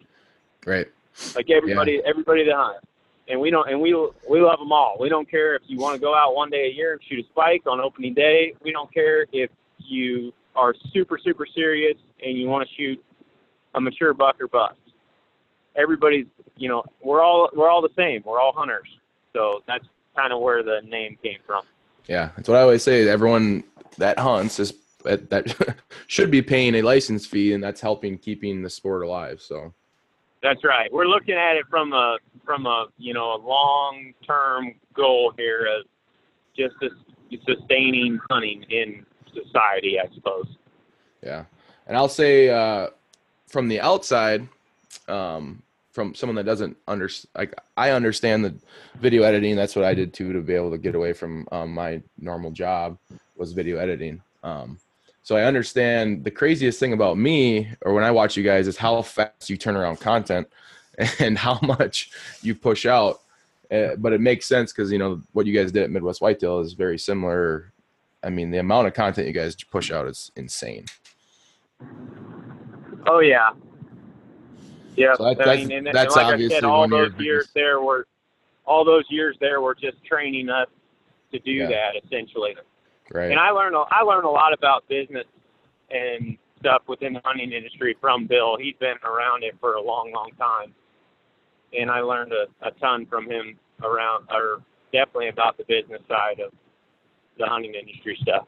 Right. 0.67 0.89
like 1.37 1.49
everybody, 1.51 2.03
everybody 2.05 2.45
that 2.45 2.55
hunts. 2.57 2.85
And 3.29 3.39
we 3.41 3.51
don't, 3.51 3.69
and 3.71 3.81
we 3.81 3.95
we 4.29 4.41
love 4.41 4.59
them 4.59 4.73
all. 4.73 4.97
We 4.99 5.09
don't 5.09 5.31
care 5.31 5.55
if 5.55 5.63
you 5.67 5.79
want 5.79 5.95
to 5.95 6.01
go 6.01 6.13
out 6.15 6.35
one 6.35 6.51
day 6.51 6.65
a 6.67 6.75
year 6.75 6.93
and 6.95 7.01
shoot 7.09 7.21
a 7.25 7.29
spike 7.29 7.63
on 7.67 7.79
opening 7.79 8.15
day. 8.15 8.55
We 8.65 8.73
don't 8.73 8.93
care 8.93 9.27
if 9.33 9.51
you 9.79 10.33
are 10.57 10.75
super 10.93 11.19
super 11.23 11.47
serious 11.55 11.97
and 12.25 12.37
you 12.37 12.49
want 12.49 12.69
to 12.69 12.75
shoot 12.75 13.03
a 13.75 13.81
mature 13.81 14.13
buck 14.13 14.41
or 14.41 14.49
bust 14.49 14.75
everybody's 15.77 16.27
you 16.57 16.69
know 16.69 16.83
we're 17.01 17.23
all 17.23 17.49
we're 17.55 17.69
all 17.69 17.81
the 17.81 17.95
same 17.97 18.21
we're 18.25 18.41
all 18.41 18.53
hunters 18.53 18.89
so 19.33 19.63
that's 19.69 19.85
kind 20.17 20.33
of 20.33 20.41
where 20.41 20.65
the 20.65 20.81
name 20.89 21.17
came 21.23 21.39
from 21.47 21.63
Yeah, 22.09 22.31
that's 22.35 22.49
what 22.49 22.59
I 22.59 22.63
always 22.63 22.83
say. 22.83 23.07
Everyone 23.09 23.63
that 23.99 24.19
hunts 24.19 24.59
is 24.59 24.73
that, 25.09 25.31
that 25.31 25.77
should 26.07 26.31
be 26.31 26.43
paying 26.43 26.77
a 26.77 26.83
license 26.83 27.27
fee, 27.27 27.53
and 27.53 27.63
that's 27.63 27.81
helping 27.81 28.19
keeping 28.19 28.63
the 28.63 28.71
sport 28.71 29.03
alive. 29.03 29.41
So 29.41 29.73
that's 30.41 30.63
right 30.63 30.93
we're 30.93 31.09
looking 31.09 31.35
at 31.35 31.57
it 31.57 31.67
from 31.69 31.93
a 31.93 32.17
from 32.45 32.65
a 32.65 32.87
you 32.97 33.13
know 33.13 33.35
a 33.35 33.41
long 33.45 34.15
term 34.25 34.73
goal 34.95 35.33
here 35.37 35.67
of 35.67 35.85
just 36.57 36.77
sustaining 37.45 38.21
hunting 38.31 38.65
in 38.71 39.05
society 39.35 39.99
i 39.99 40.07
suppose 40.15 40.47
yeah, 41.23 41.45
and 41.87 41.97
I'll 41.97 42.09
say 42.09 42.49
uh, 42.49 42.89
from 43.47 43.69
the 43.69 43.81
outside, 43.81 44.49
um, 45.09 45.63
from 45.93 46.15
someone 46.15 46.37
that 46.37 46.47
doesn't 46.47 46.77
under 46.87 47.09
like 47.37 47.55
I 47.77 47.91
understand 47.91 48.45
the 48.45 48.55
video 49.01 49.23
editing. 49.23 49.57
That's 49.57 49.75
what 49.75 49.85
I 49.85 49.95
did 49.95 50.15
too 50.15 50.33
to 50.33 50.41
be 50.41 50.55
able 50.55 50.71
to 50.71 50.79
get 50.79 50.95
away 50.95 51.13
from 51.13 51.49
um, 51.51 51.73
my 51.75 52.03
normal 52.19 52.51
job 52.51 52.99
was 53.37 53.53
video 53.53 53.79
editing. 53.79 54.23
Um, 54.43 54.79
so 55.29 55.37
I 55.37 55.43
understand 55.43 56.25
the 56.25 56.31
craziest 56.31 56.81
thing 56.81 56.95
about 56.95 57.19
me 57.19 57.69
or 57.83 57.93
when 57.93 58.03
I 58.03 58.11
watch 58.11 58.35
you 58.35 58.43
guys 58.43 58.67
is 58.67 58.79
how 58.79 59.03
fast 59.03 59.51
you 59.51 59.59
turn 59.59 59.77
around 59.77 60.01
content 60.01 60.49
and 61.19 61.37
how 61.37 61.59
much 61.63 62.11
you 62.41 62.55
push 62.55 62.87
out. 62.87 63.21
Uh, 63.71 63.97
but 63.99 64.15
it 64.15 64.23
makes 64.23 64.47
sense 64.47 64.73
because 64.73 64.91
you 64.91 64.97
know 64.97 65.21
what 65.33 65.45
you 65.45 65.53
guys 65.53 65.71
did 65.71 65.83
at 65.83 65.91
Midwest 65.91 66.23
Whitetail 66.23 66.61
is 66.61 66.73
very 66.73 66.99
similar. 66.99 67.75
I 68.23 68.31
mean, 68.31 68.51
the 68.51 68.57
amount 68.57 68.87
of 68.87 68.95
content 68.95 69.27
you 69.27 69.35
guys 69.35 69.55
push 69.55 69.91
out 69.93 70.07
is 70.09 70.33
insane. 70.35 70.87
Oh 73.07 73.19
yeah, 73.19 73.51
yeah. 74.97 75.13
So 75.15 75.25
that- 75.25 75.29
I 75.43 75.45
that's- 75.45 75.59
mean, 75.59 75.73
and, 75.77 75.87
that's 75.89 76.17
and 76.17 76.23
like 76.23 76.25
I 76.25 76.33
obviously 76.33 76.55
said, 76.57 76.65
all 76.65 76.89
one 76.89 76.93
of 76.95 76.99
your 76.99 77.11
those 77.11 77.21
years 77.21 77.51
there 77.55 77.83
were, 77.83 78.07
all 78.65 78.83
those 78.83 79.05
years 79.11 79.37
there 79.43 79.61
were 79.61 79.75
just 79.75 80.03
training 80.07 80.49
us 80.49 80.69
to 81.33 81.39
do 81.41 81.51
Yeah. 81.51 81.67
that 81.69 82.03
essentially. 82.03 82.57
Right. 83.13 83.31
And 83.31 83.41
I 83.41 83.51
learned 83.51 83.75
a- 83.75 83.87
I 83.91 84.03
learned 84.03 84.27
a 84.27 84.31
lot 84.31 84.53
about 84.53 84.87
business 84.89 85.25
and 85.91 86.37
stuff 86.61 86.83
within 86.87 87.15
the 87.15 87.21
hunting 87.25 87.53
industry 87.53 87.97
from 88.01 88.27
Bill. 88.27 88.57
He's 88.59 88.75
been 88.81 88.97
around 89.05 89.45
it 89.45 89.55
for 89.61 89.75
a 89.75 89.81
long, 89.83 90.13
long 90.13 90.31
time, 90.39 90.75
and 91.79 91.91
I 91.91 92.01
learned 92.01 92.33
a, 92.33 92.47
a 92.67 92.71
ton 92.73 93.07
from 93.07 93.31
him 93.31 93.59
around, 93.83 94.27
or 94.31 94.61
definitely 94.93 95.29
about 95.29 95.57
the 95.57 95.65
business 95.65 96.03
side 96.09 96.41
of 96.41 96.53
the 97.39 97.47
hunting 97.47 97.75
industry 97.75 98.19
stuff. 98.21 98.47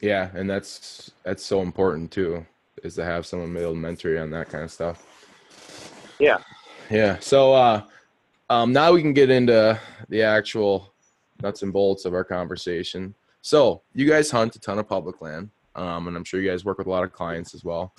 Yeah, 0.00 0.30
and 0.34 0.48
that's 0.48 1.10
that's 1.24 1.44
so 1.44 1.60
important 1.60 2.10
too, 2.10 2.46
is 2.82 2.94
to 2.94 3.04
have 3.04 3.26
someone 3.26 3.52
be 3.52 3.60
able 3.60 3.72
to 3.72 3.78
mentor 3.78 4.10
you 4.10 4.18
on 4.18 4.30
that 4.30 4.48
kind 4.48 4.64
of 4.64 4.70
stuff. 4.70 5.04
Yeah. 6.18 6.38
Yeah. 6.90 7.18
So 7.18 7.52
uh 7.52 7.82
um 8.48 8.72
now 8.72 8.92
we 8.92 9.02
can 9.02 9.12
get 9.12 9.30
into 9.30 9.78
the 10.08 10.22
actual 10.22 10.94
nuts 11.42 11.62
and 11.62 11.72
bolts 11.72 12.04
of 12.04 12.14
our 12.14 12.24
conversation. 12.24 13.14
So 13.42 13.82
you 13.94 14.08
guys 14.08 14.30
hunt 14.30 14.56
a 14.56 14.60
ton 14.60 14.78
of 14.78 14.88
public 14.88 15.20
land. 15.20 15.50
Um 15.74 16.08
and 16.08 16.16
I'm 16.16 16.24
sure 16.24 16.40
you 16.40 16.50
guys 16.50 16.64
work 16.64 16.78
with 16.78 16.86
a 16.86 16.90
lot 16.90 17.04
of 17.04 17.12
clients 17.12 17.54
as 17.54 17.64
well. 17.64 17.94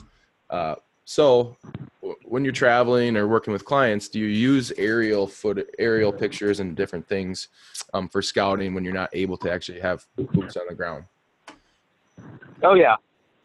Uh 0.50 0.76
so 1.06 1.58
w- 2.02 2.18
when 2.24 2.46
you're 2.46 2.54
traveling 2.54 3.18
or 3.18 3.28
working 3.28 3.52
with 3.52 3.66
clients, 3.66 4.08
do 4.08 4.20
you 4.20 4.28
use 4.28 4.72
aerial 4.78 5.28
foot 5.28 5.70
aerial 5.80 6.14
pictures 6.14 6.60
and 6.60 6.76
different 6.76 7.08
things 7.08 7.50
um, 7.94 8.08
for 8.08 8.22
scouting 8.22 8.74
when 8.74 8.84
you're 8.86 8.94
not 8.94 9.10
able 9.14 9.38
to 9.40 9.52
actually 9.52 9.80
have 9.80 10.06
boots 10.16 10.56
on 10.56 10.64
the 10.70 10.76
ground? 10.76 11.06
Oh 12.64 12.76
yeah, 12.76 12.96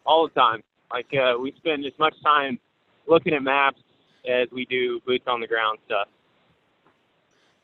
all 0.05 0.27
the 0.27 0.33
time. 0.39 0.63
Like 0.91 1.07
uh, 1.13 1.37
we 1.39 1.51
spend 1.57 1.85
as 1.85 1.93
much 1.99 2.15
time 2.23 2.59
looking 3.07 3.33
at 3.33 3.43
maps 3.43 3.81
as 4.25 4.47
we 4.51 4.65
do 4.65 5.01
boots 5.05 5.25
on 5.27 5.41
the 5.41 5.47
ground 5.47 5.79
stuff. 5.85 6.07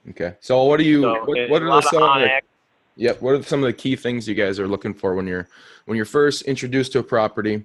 Okay. 0.10 0.36
So 0.42 0.63
what 0.63 0.78
do 0.78 0.84
you 0.84 1.04
So 1.04 1.24
what, 1.25 1.50
what 1.50 1.63
are 1.63 1.82
some 1.82 2.04
of 2.04 2.20
the. 2.20 2.42
Yep. 2.95 3.21
What 3.21 3.35
are 3.35 3.43
some 3.43 3.59
of 3.59 3.65
the 3.65 3.73
key 3.73 3.95
things 3.95 4.27
you 4.27 4.35
guys 4.35 4.59
are 4.59 4.67
looking 4.67 4.93
for 4.93 5.15
when 5.15 5.25
you're 5.27 5.47
when 5.85 5.95
you're 5.95 6.05
first 6.05 6.43
introduced 6.43 6.91
to 6.93 7.00
a 7.00 7.03
property, 7.03 7.63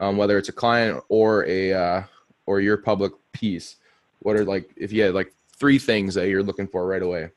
um, 0.00 0.16
whether 0.16 0.36
it's 0.38 0.48
a 0.48 0.52
client 0.52 1.02
or 1.08 1.44
a 1.46 1.72
uh, 1.72 2.02
or 2.46 2.60
your 2.60 2.76
public 2.76 3.12
piece? 3.32 3.76
What 4.20 4.36
are 4.36 4.44
like 4.44 4.70
if 4.76 4.92
you 4.92 5.02
had 5.02 5.14
like 5.14 5.32
three 5.56 5.78
things 5.78 6.14
that 6.14 6.28
you're 6.28 6.42
looking 6.42 6.66
for 6.66 6.86
right 6.86 7.02
away? 7.02 7.30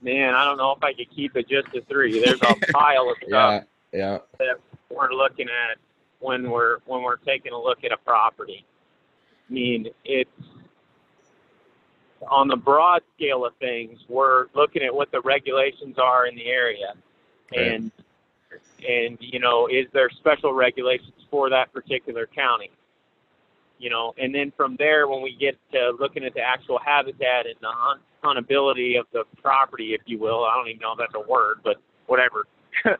Man, 0.00 0.34
I 0.34 0.44
don't 0.44 0.56
know 0.56 0.72
if 0.72 0.82
I 0.82 0.92
could 0.92 1.10
keep 1.14 1.36
it 1.36 1.48
just 1.48 1.72
to 1.72 1.80
three. 1.82 2.20
There's 2.24 2.40
a 2.42 2.54
pile 2.72 3.08
of 3.10 3.16
Yeah. 3.26 3.28
stuff 3.60 3.64
Yeah. 3.92 4.18
that 4.38 4.56
we're 4.90 5.12
looking 5.12 5.48
at 5.48 5.78
when 6.20 6.50
we're 6.50 6.78
when 6.86 7.02
we're 7.02 7.16
taking 7.16 7.52
a 7.52 7.58
look 7.60 7.82
at 7.84 7.92
a 7.92 7.96
property. 7.96 8.64
I 9.50 9.52
mean, 9.52 9.88
it's 10.04 10.30
on 12.30 12.48
the 12.48 12.56
broad 12.56 13.02
scale 13.16 13.44
of 13.44 13.54
things, 13.56 13.98
we're 14.08 14.46
looking 14.54 14.82
at 14.82 14.94
what 14.94 15.10
the 15.10 15.20
regulations 15.22 15.96
are 15.98 16.26
in 16.26 16.34
the 16.34 16.46
area, 16.46 16.94
Right. 17.50 17.72
and 17.72 17.92
and 18.86 19.18
you 19.20 19.38
know, 19.38 19.66
is 19.66 19.86
there 19.92 20.10
special 20.10 20.52
regulations 20.52 21.12
for 21.30 21.48
that 21.50 21.72
particular 21.72 22.26
county? 22.26 22.70
You 23.78 23.90
know, 23.90 24.14
and 24.18 24.34
then 24.34 24.52
from 24.56 24.76
there, 24.78 25.08
when 25.08 25.22
we 25.22 25.34
get 25.38 25.58
to 25.72 25.92
looking 25.98 26.24
at 26.24 26.34
the 26.34 26.40
actual 26.40 26.78
habitat 26.84 27.46
and 27.46 27.56
the 27.60 27.70
hunt, 27.70 28.00
huntability 28.22 28.98
of 28.98 29.06
the 29.12 29.24
property, 29.40 29.94
if 29.94 30.02
you 30.06 30.18
will, 30.18 30.44
I 30.44 30.54
don't 30.54 30.68
even 30.68 30.80
know 30.80 30.92
if 30.92 30.98
that's 30.98 31.14
a 31.14 31.28
word, 31.28 31.58
but 31.64 31.76
whatever. 32.06 32.46
uh, 32.84 32.92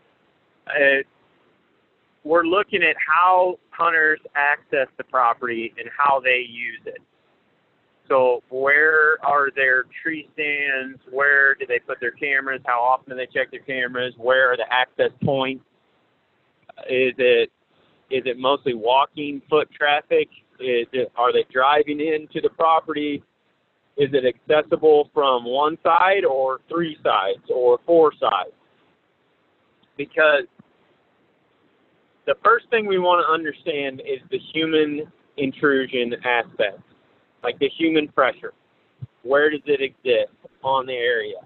we're 2.25 2.45
looking 2.45 2.83
at 2.83 2.97
how 2.97 3.59
hunters 3.71 4.21
access 4.35 4.89
the 4.97 5.05
property 5.05 5.73
and 5.79 5.89
how 5.97 6.21
they 6.21 6.45
use 6.49 6.81
it. 6.87 7.01
So 8.09 8.43
where 8.51 9.25
are 9.25 9.51
their 9.55 9.85
tree 10.03 10.29
stands? 10.35 10.99
Where 11.11 11.55
do 11.55 11.67
they 11.67 11.79
put 11.79 12.01
their 12.01 12.11
cameras? 12.11 12.61
How 12.67 12.81
often 12.81 13.11
do 13.11 13.17
they 13.17 13.27
check 13.33 13.51
their 13.51 13.61
cameras? 13.61 14.15
Where 14.17 14.53
are 14.53 14.57
the 14.57 14.71
access 14.71 15.11
points? 15.25 15.65
Is 16.89 17.15
it 17.19 17.51
is 18.11 18.23
it 18.27 18.39
mostly 18.39 18.75
walking 18.75 19.41
foot 19.49 19.71
traffic? 19.73 20.29
Is 20.61 20.87
it, 20.93 21.11
are 21.17 21.33
they 21.33 21.45
driving 21.51 22.01
into 22.01 22.41
the 22.43 22.51
property? 22.51 23.23
Is 23.97 24.11
it 24.13 24.25
accessible 24.25 25.11
from 25.15 25.45
one 25.45 25.79
side 25.83 26.25
or 26.25 26.61
three 26.69 26.97
sides 27.03 27.43
or 27.49 27.79
four 27.87 28.13
sides? 28.21 28.53
Because 29.97 30.45
the 32.27 32.35
first 32.45 32.69
thing 32.71 32.87
we 32.87 32.99
want 32.99 33.27
to 33.27 33.33
understand 33.33 34.01
is 34.01 34.21
the 34.31 34.39
human 34.53 35.11
intrusion 35.37 36.15
aspect, 36.25 36.81
like 37.43 37.59
the 37.59 37.69
human 37.69 38.09
pressure. 38.09 38.53
Where 39.23 39.51
does 39.51 39.63
it 39.67 39.81
exist 39.81 40.33
on 40.63 40.87
the 40.87 40.95
area? 40.95 41.37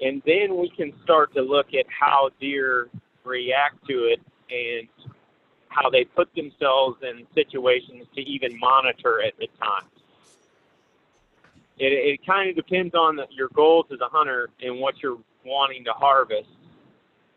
And 0.00 0.22
then 0.26 0.56
we 0.56 0.70
can 0.76 0.92
start 1.02 1.34
to 1.34 1.42
look 1.42 1.68
at 1.74 1.86
how 1.88 2.30
deer 2.40 2.88
react 3.24 3.86
to 3.88 4.04
it 4.04 4.20
and 4.50 4.88
how 5.68 5.90
they 5.90 6.04
put 6.04 6.32
themselves 6.34 6.98
in 7.02 7.26
situations 7.34 8.06
to 8.14 8.20
even 8.20 8.58
monitor 8.58 9.20
it 9.20 9.34
at 9.40 9.58
times. 9.58 9.90
It, 11.78 11.92
it 11.92 12.26
kind 12.26 12.50
of 12.50 12.56
depends 12.56 12.94
on 12.94 13.16
the, 13.16 13.26
your 13.30 13.48
goals 13.54 13.86
as 13.92 13.98
a 14.00 14.08
hunter 14.08 14.50
and 14.60 14.78
what 14.78 15.02
you're 15.02 15.18
wanting 15.44 15.84
to 15.84 15.92
harvest. 15.92 16.48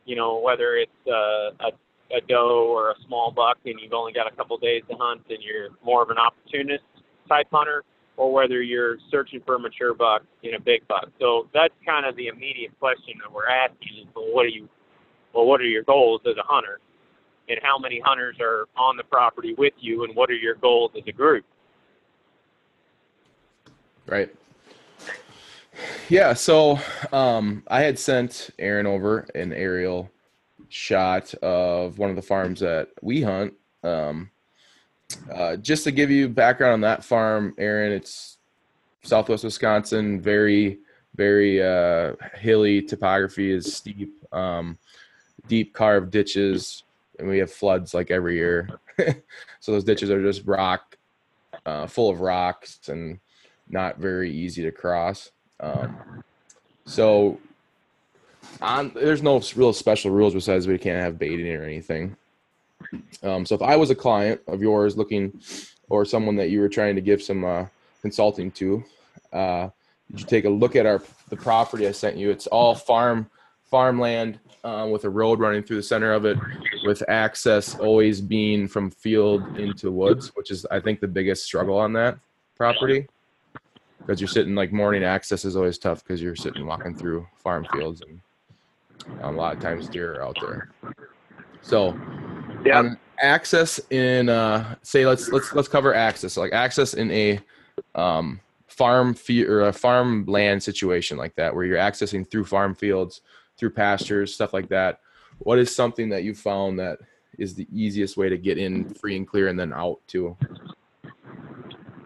You 0.05 0.15
know, 0.15 0.39
whether 0.39 0.75
it's 0.75 1.07
uh, 1.07 1.51
a 1.59 1.71
a 2.11 2.21
doe 2.21 2.67
or 2.69 2.91
a 2.91 2.95
small 3.05 3.31
buck 3.31 3.57
and 3.65 3.79
you've 3.79 3.93
only 3.93 4.13
got 4.13 4.31
a 4.31 4.35
couple 4.35 4.57
days 4.57 4.83
to 4.89 4.95
hunt 4.95 5.21
and 5.29 5.39
you're 5.41 5.69
more 5.83 6.01
of 6.01 6.09
an 6.09 6.17
opportunist 6.17 6.83
type 7.27 7.47
hunter 7.51 7.83
or 8.17 8.33
whether 8.33 8.61
you're 8.61 8.97
searching 9.11 9.41
for 9.45 9.55
a 9.55 9.59
mature 9.59 9.93
buck 9.93 10.23
in 10.43 10.55
a 10.55 10.59
big 10.59 10.87
buck. 10.87 11.09
So 11.19 11.47
that's 11.53 11.73
kind 11.85 12.05
of 12.05 12.15
the 12.15 12.27
immediate 12.27 12.77
question 12.79 13.13
that 13.23 13.31
we're 13.31 13.47
asking 13.47 13.99
is 14.01 14.07
well 14.15 14.33
what 14.33 14.45
are 14.45 14.49
you 14.49 14.67
well 15.33 15.45
what 15.45 15.61
are 15.61 15.65
your 15.65 15.83
goals 15.83 16.21
as 16.25 16.35
a 16.37 16.43
hunter? 16.43 16.79
And 17.49 17.59
how 17.63 17.77
many 17.77 18.01
hunters 18.03 18.35
are 18.41 18.65
on 18.75 18.97
the 18.97 19.03
property 19.03 19.53
with 19.57 19.73
you 19.79 20.03
and 20.03 20.13
what 20.15 20.29
are 20.29 20.35
your 20.35 20.55
goals 20.55 20.91
as 20.97 21.03
a 21.07 21.13
group? 21.13 21.45
Right. 24.05 24.33
Yeah. 26.09 26.33
So 26.33 26.79
um, 27.11 27.63
I 27.67 27.81
had 27.81 27.99
sent 27.99 28.49
Aaron 28.59 28.85
over 28.85 29.27
an 29.35 29.53
aerial 29.53 30.09
shot 30.69 31.33
of 31.35 31.97
one 31.97 32.09
of 32.09 32.15
the 32.15 32.21
farms 32.21 32.59
that 32.61 32.89
we 33.01 33.21
hunt. 33.21 33.53
Um, 33.83 34.31
uh, 35.33 35.55
just 35.57 35.83
to 35.85 35.91
give 35.91 36.11
you 36.11 36.27
background 36.29 36.73
on 36.73 36.81
that 36.81 37.03
farm, 37.03 37.53
Aaron, 37.57 37.91
it's 37.91 38.37
Southwest 39.03 39.43
Wisconsin, 39.43 40.21
very, 40.21 40.79
very 41.15 41.63
uh, 41.63 42.13
hilly 42.35 42.81
topography 42.81 43.51
is 43.51 43.73
steep, 43.73 44.13
um, 44.33 44.77
deep 45.47 45.73
carved 45.73 46.11
ditches, 46.11 46.83
and 47.19 47.27
we 47.27 47.37
have 47.39 47.51
floods 47.51 47.93
like 47.93 48.11
every 48.11 48.35
year. 48.35 48.69
so 49.59 49.71
those 49.71 49.83
ditches 49.83 50.09
are 50.09 50.21
just 50.21 50.45
rock, 50.45 50.97
uh, 51.65 51.87
full 51.87 52.09
of 52.09 52.21
rocks 52.21 52.89
and 52.89 53.19
not 53.69 53.97
very 53.97 54.31
easy 54.31 54.63
to 54.63 54.71
cross. 54.71 55.31
Um, 55.59 56.23
so 56.85 57.39
on 58.61 58.91
there's 58.95 59.21
no 59.21 59.41
real 59.55 59.73
special 59.73 60.11
rules 60.11 60.33
besides 60.33 60.67
we 60.67 60.77
can't 60.77 61.01
have 61.01 61.19
baiting 61.19 61.53
or 61.53 61.63
anything. 61.63 62.15
Um, 63.23 63.45
so 63.45 63.55
if 63.55 63.61
I 63.61 63.75
was 63.75 63.89
a 63.89 63.95
client 63.95 64.41
of 64.47 64.61
yours 64.61 64.97
looking, 64.97 65.39
or 65.89 66.05
someone 66.05 66.35
that 66.35 66.49
you 66.49 66.59
were 66.59 66.69
trying 66.69 66.95
to 66.95 67.01
give 67.01 67.21
some 67.21 67.43
uh, 67.43 67.65
consulting 68.01 68.51
to, 68.51 68.83
uh, 69.33 69.69
you 70.13 70.23
take 70.25 70.45
a 70.45 70.49
look 70.49 70.75
at 70.75 70.85
our 70.85 71.01
the 71.29 71.37
property 71.37 71.87
I 71.87 71.91
sent 71.91 72.17
you. 72.17 72.29
It's 72.29 72.47
all 72.47 72.75
farm 72.75 73.29
farmland 73.69 74.39
uh, 74.63 74.87
with 74.89 75.03
a 75.03 75.09
road 75.09 75.39
running 75.39 75.63
through 75.63 75.77
the 75.77 75.83
center 75.83 76.13
of 76.13 76.25
it, 76.25 76.37
with 76.85 77.03
access 77.09 77.75
always 77.75 78.21
being 78.21 78.67
from 78.67 78.89
field 78.89 79.57
into 79.57 79.91
woods, 79.91 80.31
which 80.35 80.51
is 80.51 80.65
I 80.71 80.79
think 80.79 81.01
the 81.01 81.07
biggest 81.07 81.43
struggle 81.43 81.77
on 81.77 81.93
that 81.93 82.17
property 82.55 83.07
because 84.07 84.21
you're 84.21 84.27
sitting 84.29 84.55
like 84.55 84.71
morning 84.71 85.03
access 85.03 85.43
is 85.43 85.57
always 85.57 85.77
tough 85.77 86.01
because 86.03 86.21
you're 86.21 86.35
sitting 86.35 86.65
walking 86.65 86.95
through 86.95 87.27
farm 87.35 87.67
fields 87.73 88.01
and 88.01 88.21
um, 89.21 89.35
a 89.35 89.37
lot 89.37 89.53
of 89.53 89.61
times 89.61 89.89
deer 89.89 90.15
are 90.15 90.23
out 90.23 90.37
there. 90.41 90.69
So 91.61 91.99
Yeah. 92.67 92.79
um, 92.79 92.97
access 93.19 93.79
in 93.89 94.29
uh, 94.29 94.75
say 94.83 95.05
let's 95.05 95.29
let's 95.29 95.53
let's 95.53 95.67
cover 95.67 95.93
access. 95.93 96.33
So 96.33 96.41
like 96.41 96.53
access 96.53 96.93
in 96.93 97.09
a 97.11 97.39
um, 97.95 98.39
farm 98.67 99.13
fee 99.13 99.45
or 99.45 99.67
a 99.67 99.73
farmland 99.73 100.61
situation 100.61 101.17
like 101.17 101.35
that, 101.35 101.53
where 101.53 101.65
you're 101.65 101.77
accessing 101.77 102.29
through 102.29 102.45
farm 102.45 102.75
fields, 102.75 103.21
through 103.57 103.71
pastures, 103.71 104.33
stuff 104.33 104.53
like 104.53 104.69
that. 104.69 104.99
What 105.39 105.59
is 105.59 105.75
something 105.75 106.09
that 106.09 106.23
you 106.23 106.33
found 106.33 106.79
that 106.79 106.99
is 107.37 107.53
the 107.53 107.67
easiest 107.71 108.17
way 108.17 108.29
to 108.29 108.37
get 108.37 108.57
in 108.57 108.89
free 108.95 109.15
and 109.15 109.27
clear 109.27 109.47
and 109.47 109.59
then 109.59 109.73
out 109.73 109.99
too? 110.07 110.35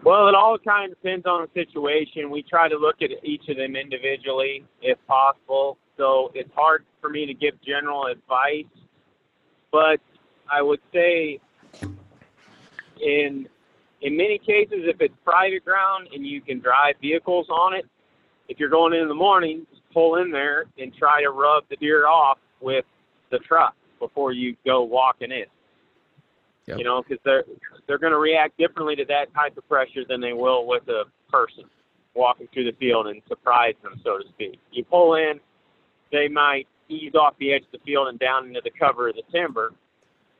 Well, 0.04 0.28
it 0.28 0.34
all 0.34 0.58
kind 0.58 0.90
of 0.90 1.00
depends 1.00 1.26
on 1.26 1.46
the 1.46 1.60
situation. 1.60 2.30
We 2.30 2.42
try 2.42 2.68
to 2.68 2.76
look 2.76 3.02
at 3.02 3.10
each 3.22 3.48
of 3.48 3.56
them 3.56 3.76
individually 3.76 4.64
if 4.80 4.98
possible. 5.06 5.78
So 5.96 6.32
it's 6.34 6.50
hard 6.54 6.84
for 7.00 7.08
me 7.08 7.24
to 7.26 7.34
give 7.34 7.54
general 7.62 8.06
advice, 8.06 8.64
but 9.70 10.00
I 10.50 10.62
would 10.62 10.80
say 10.92 11.40
in 13.00 13.48
in 14.00 14.16
many 14.16 14.38
cases, 14.38 14.80
if 14.84 15.00
it's 15.00 15.14
private 15.24 15.64
ground 15.64 16.08
and 16.12 16.26
you 16.26 16.40
can 16.40 16.58
drive 16.58 16.94
vehicles 17.00 17.46
on 17.48 17.74
it, 17.74 17.86
if 18.48 18.58
you're 18.58 18.68
going 18.68 18.92
in 18.92 19.00
in 19.00 19.08
the 19.08 19.14
morning, 19.14 19.66
just 19.70 19.82
pull 19.92 20.16
in 20.16 20.30
there 20.30 20.64
and 20.78 20.92
try 20.94 21.22
to 21.22 21.30
rub 21.30 21.64
the 21.70 21.76
deer 21.76 22.06
off 22.06 22.38
with 22.60 22.84
the 23.30 23.38
truck 23.38 23.74
before 23.98 24.32
you 24.32 24.56
go 24.66 24.82
walking 24.82 25.30
in. 25.30 25.44
Yep. 26.66 26.78
You 26.78 26.84
know, 26.84 27.02
because 27.02 27.22
they're 27.24 27.44
they're 27.86 27.98
going 27.98 28.12
to 28.12 28.18
react 28.18 28.56
differently 28.56 28.96
to 28.96 29.04
that 29.06 29.32
type 29.34 29.56
of 29.56 29.68
pressure 29.68 30.04
than 30.08 30.20
they 30.20 30.32
will 30.32 30.66
with 30.66 30.86
a 30.88 31.04
person 31.30 31.64
walking 32.14 32.46
through 32.52 32.64
the 32.64 32.76
field 32.78 33.06
and 33.06 33.22
surprise 33.26 33.74
them, 33.82 34.00
so 34.04 34.18
to 34.18 34.24
speak. 34.28 34.58
You 34.70 34.84
pull 34.84 35.14
in, 35.14 35.40
they 36.12 36.28
might 36.28 36.66
ease 36.88 37.14
off 37.14 37.34
the 37.40 37.52
edge 37.52 37.62
of 37.62 37.72
the 37.72 37.78
field 37.84 38.08
and 38.08 38.18
down 38.18 38.46
into 38.46 38.60
the 38.62 38.70
cover 38.70 39.08
of 39.08 39.16
the 39.16 39.22
timber, 39.32 39.72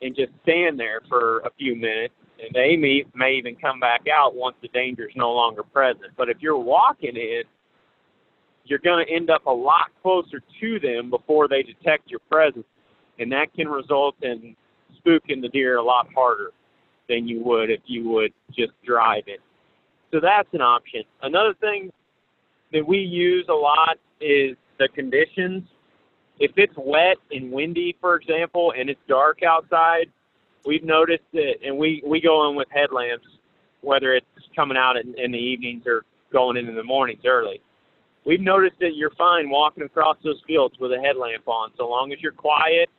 and 0.02 0.14
just 0.14 0.32
stand 0.42 0.78
there 0.78 1.00
for 1.08 1.40
a 1.40 1.50
few 1.58 1.76
minutes. 1.76 2.14
And 2.38 2.50
they 2.54 2.76
may 2.76 3.04
may 3.14 3.34
even 3.34 3.54
come 3.56 3.78
back 3.78 4.02
out 4.12 4.34
once 4.34 4.56
the 4.62 4.68
danger 4.68 5.04
is 5.04 5.14
no 5.14 5.32
longer 5.32 5.62
present. 5.62 6.12
But 6.16 6.28
if 6.28 6.38
you're 6.40 6.58
walking 6.58 7.16
in, 7.16 7.42
you're 8.64 8.80
going 8.80 9.06
to 9.06 9.12
end 9.12 9.30
up 9.30 9.46
a 9.46 9.52
lot 9.52 9.90
closer 10.02 10.42
to 10.60 10.80
them 10.80 11.10
before 11.10 11.46
they 11.48 11.62
detect 11.62 12.10
your 12.10 12.20
presence, 12.30 12.66
and 13.18 13.30
that 13.32 13.54
can 13.54 13.68
result 13.68 14.16
in 14.22 14.56
spooking 15.04 15.40
the 15.40 15.48
deer 15.48 15.76
a 15.76 15.82
lot 15.82 16.08
harder 16.14 16.50
than 17.08 17.28
you 17.28 17.42
would 17.44 17.70
if 17.70 17.80
you 17.86 18.08
would 18.08 18.32
just 18.56 18.72
drive 18.84 19.24
it. 19.26 19.40
So 20.12 20.20
that's 20.20 20.48
an 20.52 20.60
option. 20.60 21.02
Another 21.22 21.54
thing 21.60 21.90
that 22.72 22.86
we 22.86 22.98
use 22.98 23.46
a 23.48 23.54
lot 23.54 23.98
is 24.20 24.56
the 24.78 24.88
conditions. 24.94 25.64
If 26.42 26.50
it's 26.56 26.74
wet 26.76 27.18
and 27.30 27.52
windy, 27.52 27.96
for 28.00 28.16
example, 28.16 28.74
and 28.76 28.90
it's 28.90 29.00
dark 29.06 29.44
outside, 29.44 30.06
we've 30.66 30.82
noticed 30.82 31.22
that, 31.34 31.54
and 31.64 31.78
we, 31.78 32.02
we 32.04 32.20
go 32.20 32.50
in 32.50 32.56
with 32.56 32.66
headlamps, 32.68 33.28
whether 33.80 34.12
it's 34.12 34.26
coming 34.56 34.76
out 34.76 34.96
in, 34.96 35.14
in 35.16 35.30
the 35.30 35.38
evenings 35.38 35.84
or 35.86 36.04
going 36.32 36.56
in 36.56 36.68
in 36.68 36.74
the 36.74 36.82
mornings 36.82 37.22
early. 37.24 37.60
We've 38.24 38.40
noticed 38.40 38.80
that 38.80 38.96
you're 38.96 39.14
fine 39.16 39.50
walking 39.50 39.84
across 39.84 40.16
those 40.24 40.42
fields 40.44 40.74
with 40.80 40.90
a 40.90 41.00
headlamp 41.00 41.46
on, 41.46 41.70
so 41.76 41.88
long 41.88 42.12
as 42.12 42.18
you're 42.20 42.32
quiet 42.32 42.90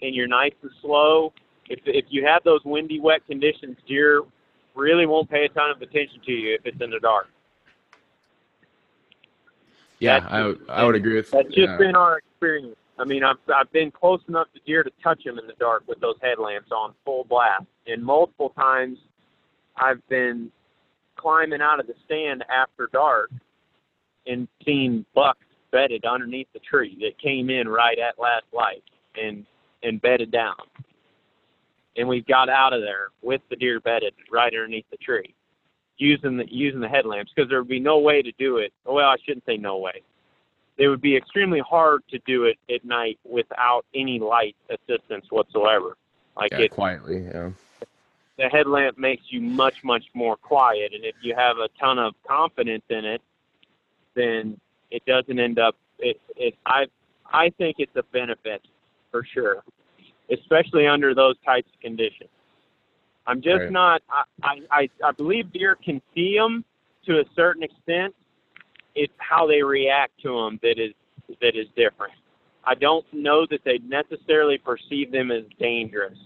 and 0.00 0.14
you're 0.14 0.26
nice 0.26 0.54
and 0.62 0.70
slow. 0.80 1.34
If 1.68 1.80
if 1.84 2.06
you 2.08 2.24
have 2.24 2.42
those 2.42 2.60
windy, 2.64 3.00
wet 3.00 3.20
conditions, 3.26 3.76
deer 3.86 4.22
really 4.74 5.04
won't 5.04 5.28
pay 5.30 5.44
a 5.44 5.48
ton 5.50 5.70
of 5.70 5.82
attention 5.82 6.20
to 6.24 6.32
you 6.32 6.54
if 6.54 6.62
it's 6.64 6.80
in 6.80 6.90
the 6.90 7.00
dark. 7.00 7.28
Yeah, 10.02 10.18
that's, 10.18 10.32
I 10.32 10.42
would, 10.42 10.60
I 10.68 10.84
would 10.84 10.94
agree 10.96 11.14
with. 11.14 11.30
That. 11.30 11.44
That's 11.44 11.54
just 11.54 11.68
yeah. 11.68 11.76
been 11.76 11.94
our 11.94 12.18
experience. 12.18 12.74
I 12.98 13.04
mean, 13.04 13.22
I've 13.22 13.36
I've 13.54 13.70
been 13.70 13.92
close 13.92 14.20
enough 14.28 14.48
to 14.54 14.60
deer 14.66 14.82
to 14.82 14.90
touch 15.02 15.22
them 15.24 15.38
in 15.38 15.46
the 15.46 15.54
dark 15.60 15.84
with 15.86 16.00
those 16.00 16.16
headlamps 16.20 16.72
on 16.72 16.92
full 17.04 17.24
blast, 17.24 17.66
and 17.86 18.02
multiple 18.02 18.50
times 18.50 18.98
I've 19.76 20.06
been 20.08 20.50
climbing 21.16 21.62
out 21.62 21.78
of 21.78 21.86
the 21.86 21.94
stand 22.04 22.44
after 22.50 22.88
dark 22.92 23.30
and 24.26 24.48
seen 24.64 25.06
bucks 25.14 25.44
bedded 25.70 26.04
underneath 26.04 26.48
the 26.52 26.60
tree 26.68 26.98
that 27.00 27.18
came 27.22 27.48
in 27.48 27.68
right 27.68 27.98
at 27.98 28.18
last 28.18 28.46
light, 28.52 28.82
and 29.14 29.46
and 29.84 30.02
bedded 30.02 30.32
down. 30.32 30.56
And 31.96 32.08
we 32.08 32.22
got 32.22 32.48
out 32.48 32.72
of 32.72 32.80
there 32.80 33.10
with 33.22 33.40
the 33.50 33.56
deer 33.56 33.78
bedded 33.78 34.14
right 34.32 34.52
underneath 34.52 34.86
the 34.90 34.96
tree, 34.96 35.32
using 35.98 36.36
the 36.36 36.44
using 36.50 36.80
the 36.80 36.88
headlamps 36.88 37.32
because 37.34 37.48
there 37.48 37.58
would 37.58 37.68
be 37.68 37.80
no 37.80 37.98
way 37.98 38.22
to 38.22 38.32
do 38.38 38.58
it. 38.58 38.72
Well, 38.84 39.06
I 39.06 39.16
shouldn't 39.24 39.46
say 39.46 39.56
no 39.56 39.78
way. 39.78 40.02
It 40.78 40.88
would 40.88 41.00
be 41.00 41.16
extremely 41.16 41.60
hard 41.60 42.02
to 42.10 42.18
do 42.26 42.44
it 42.44 42.58
at 42.72 42.84
night 42.84 43.18
without 43.24 43.84
any 43.94 44.18
light 44.18 44.56
assistance 44.70 45.26
whatsoever. 45.30 45.96
Like 46.36 46.52
yeah, 46.52 46.60
it 46.60 46.70
quietly, 46.70 47.24
yeah. 47.24 47.50
The 48.38 48.48
headlamp 48.48 48.98
makes 48.98 49.24
you 49.28 49.40
much 49.40 49.84
much 49.84 50.04
more 50.14 50.36
quiet, 50.36 50.92
and 50.94 51.04
if 51.04 51.14
you 51.20 51.34
have 51.36 51.58
a 51.58 51.68
ton 51.78 51.98
of 51.98 52.14
confidence 52.26 52.84
in 52.88 53.04
it, 53.04 53.20
then 54.14 54.58
it 54.90 55.04
doesn't 55.06 55.38
end 55.38 55.58
up. 55.58 55.76
It, 55.98 56.20
it 56.36 56.54
I 56.64 56.86
I 57.30 57.50
think 57.50 57.76
it's 57.78 57.94
a 57.96 58.02
benefit 58.04 58.62
for 59.10 59.24
sure, 59.24 59.62
especially 60.30 60.86
under 60.86 61.14
those 61.14 61.36
types 61.44 61.68
of 61.72 61.80
conditions. 61.80 62.30
I'm 63.26 63.40
just 63.40 63.60
right. 63.60 63.72
not. 63.72 64.02
I, 64.42 64.58
I 64.70 64.88
I 65.04 65.12
believe 65.12 65.52
deer 65.52 65.76
can 65.82 66.02
see 66.14 66.36
them 66.36 66.64
to 67.06 67.20
a 67.20 67.24
certain 67.36 67.62
extent. 67.62 68.14
It's 68.94 69.12
how 69.18 69.46
they 69.46 69.62
react 69.62 70.20
to 70.22 70.28
them 70.28 70.58
that 70.62 70.78
is 70.78 70.92
that 71.40 71.56
is 71.56 71.66
different. 71.76 72.14
I 72.64 72.74
don't 72.74 73.04
know 73.12 73.46
that 73.50 73.60
they 73.64 73.78
necessarily 73.78 74.58
perceive 74.58 75.10
them 75.10 75.30
as 75.30 75.44
dangerous. 75.58 76.18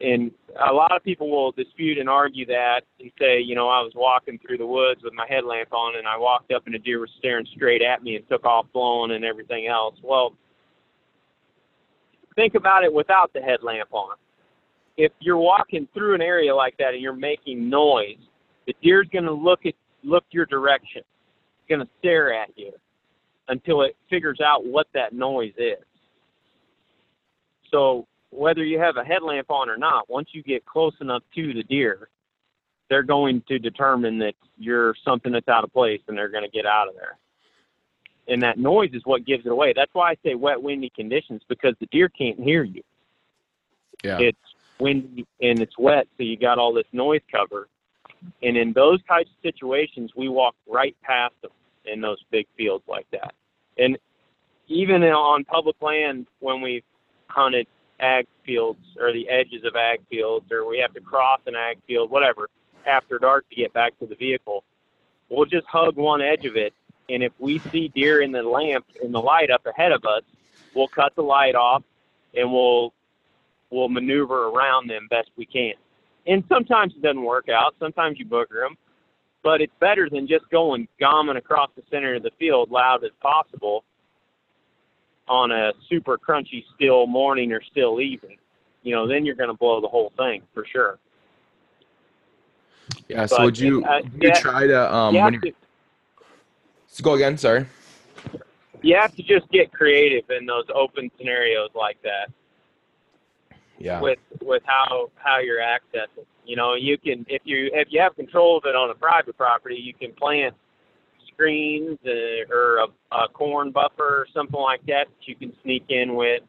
And 0.00 0.30
a 0.68 0.72
lot 0.72 0.94
of 0.94 1.02
people 1.02 1.30
will 1.30 1.52
dispute 1.52 1.98
and 1.98 2.08
argue 2.08 2.46
that 2.46 2.82
and 3.00 3.10
say, 3.18 3.40
you 3.40 3.54
know, 3.54 3.68
I 3.68 3.80
was 3.80 3.92
walking 3.94 4.38
through 4.38 4.58
the 4.58 4.66
woods 4.66 5.02
with 5.02 5.14
my 5.14 5.26
headlamp 5.28 5.72
on 5.72 5.96
and 5.96 6.06
I 6.06 6.18
walked 6.18 6.52
up 6.52 6.66
and 6.66 6.74
a 6.74 6.78
deer 6.78 7.00
was 7.00 7.10
staring 7.18 7.46
straight 7.54 7.82
at 7.82 8.02
me 8.02 8.16
and 8.16 8.28
took 8.28 8.44
off 8.44 8.66
blowing 8.72 9.12
and 9.12 9.24
everything 9.24 9.68
else. 9.68 9.96
Well, 10.02 10.34
think 12.34 12.54
about 12.54 12.84
it 12.84 12.92
without 12.92 13.32
the 13.32 13.40
headlamp 13.40 13.88
on. 13.92 14.16
If 14.96 15.12
you're 15.20 15.38
walking 15.38 15.88
through 15.92 16.14
an 16.14 16.22
area 16.22 16.54
like 16.54 16.76
that 16.78 16.94
and 16.94 17.02
you're 17.02 17.12
making 17.12 17.68
noise, 17.68 18.18
the 18.66 18.74
deer's 18.82 19.08
going 19.12 19.24
to 19.24 19.32
look 19.32 19.66
at 19.66 19.74
look 20.02 20.24
your 20.30 20.46
direction. 20.46 21.02
It's 21.02 21.68
going 21.68 21.80
to 21.80 21.88
stare 21.98 22.32
at 22.32 22.50
you 22.56 22.72
until 23.48 23.82
it 23.82 23.96
figures 24.08 24.40
out 24.40 24.64
what 24.64 24.86
that 24.94 25.12
noise 25.12 25.52
is. 25.58 25.84
So 27.70 28.06
whether 28.30 28.64
you 28.64 28.78
have 28.78 28.96
a 28.96 29.04
headlamp 29.04 29.50
on 29.50 29.68
or 29.68 29.76
not, 29.76 30.08
once 30.08 30.28
you 30.32 30.42
get 30.42 30.64
close 30.64 30.94
enough 31.00 31.22
to 31.34 31.54
the 31.54 31.62
deer, 31.64 32.08
they're 32.88 33.02
going 33.02 33.42
to 33.48 33.58
determine 33.58 34.18
that 34.18 34.34
you're 34.58 34.94
something 35.04 35.32
that's 35.32 35.48
out 35.48 35.64
of 35.64 35.72
place 35.72 36.00
and 36.08 36.16
they're 36.16 36.28
going 36.28 36.44
to 36.44 36.50
get 36.50 36.66
out 36.66 36.88
of 36.88 36.94
there 36.94 37.18
and 38.28 38.42
that 38.42 38.58
noise 38.58 38.90
is 38.92 39.02
what 39.04 39.24
gives 39.24 39.46
it 39.46 39.52
away. 39.52 39.72
That's 39.74 39.92
why 39.94 40.10
I 40.10 40.16
say 40.24 40.34
wet, 40.34 40.60
windy 40.60 40.90
conditions 40.94 41.42
because 41.48 41.74
the 41.80 41.86
deer 41.86 42.08
can't 42.08 42.38
hear 42.38 42.64
you. 42.64 42.82
Yeah. 44.04 44.18
It's 44.20 44.38
windy 44.78 45.26
and 45.40 45.60
it's 45.60 45.78
wet, 45.78 46.06
so 46.16 46.22
you 46.22 46.36
got 46.36 46.58
all 46.58 46.72
this 46.72 46.86
noise 46.92 47.22
cover. 47.30 47.68
And 48.42 48.56
in 48.56 48.72
those 48.72 49.02
types 49.04 49.30
of 49.30 49.36
situations, 49.42 50.12
we 50.16 50.28
walk 50.28 50.54
right 50.66 50.96
past 51.02 51.34
them 51.42 51.50
in 51.84 52.00
those 52.00 52.18
big 52.30 52.46
fields 52.56 52.84
like 52.88 53.06
that. 53.12 53.34
And 53.78 53.98
even 54.68 55.02
on 55.02 55.44
public 55.44 55.76
land, 55.80 56.26
when 56.40 56.60
we've 56.60 56.84
hunted 57.28 57.66
ag 58.00 58.26
fields 58.44 58.80
or 58.98 59.12
the 59.12 59.28
edges 59.28 59.64
of 59.64 59.76
ag 59.76 60.00
fields, 60.08 60.50
or 60.50 60.66
we 60.66 60.78
have 60.78 60.92
to 60.94 61.00
cross 61.00 61.40
an 61.46 61.54
ag 61.54 61.78
field, 61.86 62.10
whatever, 62.10 62.48
after 62.86 63.18
dark 63.18 63.48
to 63.50 63.56
get 63.56 63.72
back 63.72 63.98
to 63.98 64.06
the 64.06 64.14
vehicle, 64.14 64.64
we'll 65.28 65.46
just 65.46 65.66
hug 65.66 65.96
one 65.96 66.20
edge 66.20 66.44
of 66.44 66.56
it 66.56 66.72
and 67.08 67.22
if 67.22 67.32
we 67.38 67.58
see 67.58 67.88
deer 67.88 68.20
in 68.20 68.32
the 68.32 68.42
lamp 68.42 68.86
in 69.02 69.12
the 69.12 69.20
light 69.20 69.50
up 69.50 69.64
ahead 69.66 69.92
of 69.92 70.04
us, 70.04 70.22
we'll 70.74 70.88
cut 70.88 71.14
the 71.14 71.22
light 71.22 71.54
off 71.54 71.82
and 72.34 72.52
we'll 72.52 72.92
we'll 73.70 73.88
maneuver 73.88 74.48
around 74.48 74.88
them 74.88 75.06
best 75.10 75.30
we 75.36 75.46
can. 75.46 75.74
And 76.26 76.42
sometimes 76.48 76.92
it 76.96 77.02
doesn't 77.02 77.22
work 77.22 77.48
out. 77.48 77.74
Sometimes 77.78 78.18
you 78.18 78.26
booger 78.26 78.66
them, 78.66 78.76
but 79.42 79.60
it's 79.60 79.72
better 79.80 80.08
than 80.10 80.26
just 80.26 80.48
going 80.50 80.88
gomming 81.00 81.36
across 81.36 81.70
the 81.76 81.82
center 81.90 82.16
of 82.16 82.22
the 82.22 82.32
field 82.38 82.70
loud 82.70 83.04
as 83.04 83.12
possible 83.20 83.84
on 85.28 85.50
a 85.50 85.72
super 85.88 86.18
crunchy 86.18 86.64
still 86.74 87.06
morning 87.06 87.52
or 87.52 87.60
still 87.70 88.00
evening. 88.00 88.38
You 88.82 88.94
know, 88.94 89.06
then 89.08 89.24
you're 89.24 89.34
going 89.34 89.50
to 89.50 89.56
blow 89.56 89.80
the 89.80 89.88
whole 89.88 90.12
thing 90.16 90.42
for 90.54 90.64
sure. 90.64 90.98
Yeah. 93.08 93.26
So 93.26 93.42
would 93.42 93.58
you, 93.58 93.84
uh, 93.84 94.00
you 94.14 94.28
yeah, 94.28 94.38
try 94.38 94.66
to 94.66 94.94
um 94.94 95.14
when 95.14 95.34
you 95.34 95.54
Let's 96.96 97.02
go 97.02 97.14
again. 97.14 97.36
Sorry. 97.36 97.66
You 98.80 98.96
have 98.96 99.14
to 99.16 99.22
just 99.22 99.50
get 99.50 99.70
creative 99.70 100.30
in 100.30 100.46
those 100.46 100.64
open 100.74 101.10
scenarios 101.18 101.68
like 101.74 102.00
that. 102.02 102.30
Yeah. 103.78 104.00
With 104.00 104.18
with 104.40 104.62
how 104.64 105.10
how 105.16 105.38
you're 105.38 105.60
accessing. 105.60 106.24
You 106.44 106.56
know, 106.56 106.74
you 106.74 106.96
can 106.98 107.26
if 107.28 107.42
you 107.44 107.70
if 107.72 107.88
you 107.90 108.00
have 108.00 108.16
control 108.16 108.58
of 108.58 108.64
it 108.64 108.74
on 108.74 108.90
a 108.90 108.94
private 108.94 109.36
property, 109.36 109.76
you 109.76 109.92
can 109.92 110.14
plant 110.14 110.54
screens 111.32 111.98
uh, 112.06 112.54
or 112.54 112.78
a, 112.78 113.14
a 113.14 113.28
corn 113.28 113.70
buffer 113.70 114.20
or 114.20 114.26
something 114.32 114.60
like 114.60 114.80
that 114.86 115.06
that 115.08 115.28
you 115.28 115.34
can 115.34 115.52
sneak 115.62 115.84
in 115.88 116.14
with 116.14 116.42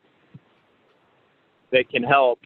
that 1.72 1.90
can 1.90 2.04
help. 2.04 2.40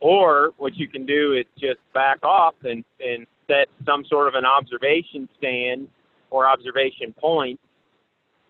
Or 0.00 0.52
what 0.56 0.74
you 0.76 0.88
can 0.88 1.06
do 1.06 1.34
is 1.34 1.44
just 1.58 1.80
back 1.92 2.24
off 2.24 2.54
and 2.64 2.84
and 3.00 3.26
set 3.46 3.68
some 3.84 4.04
sort 4.06 4.28
of 4.28 4.34
an 4.34 4.44
observation 4.44 5.28
stand 5.38 5.88
or 6.30 6.46
observation 6.46 7.12
point 7.20 7.60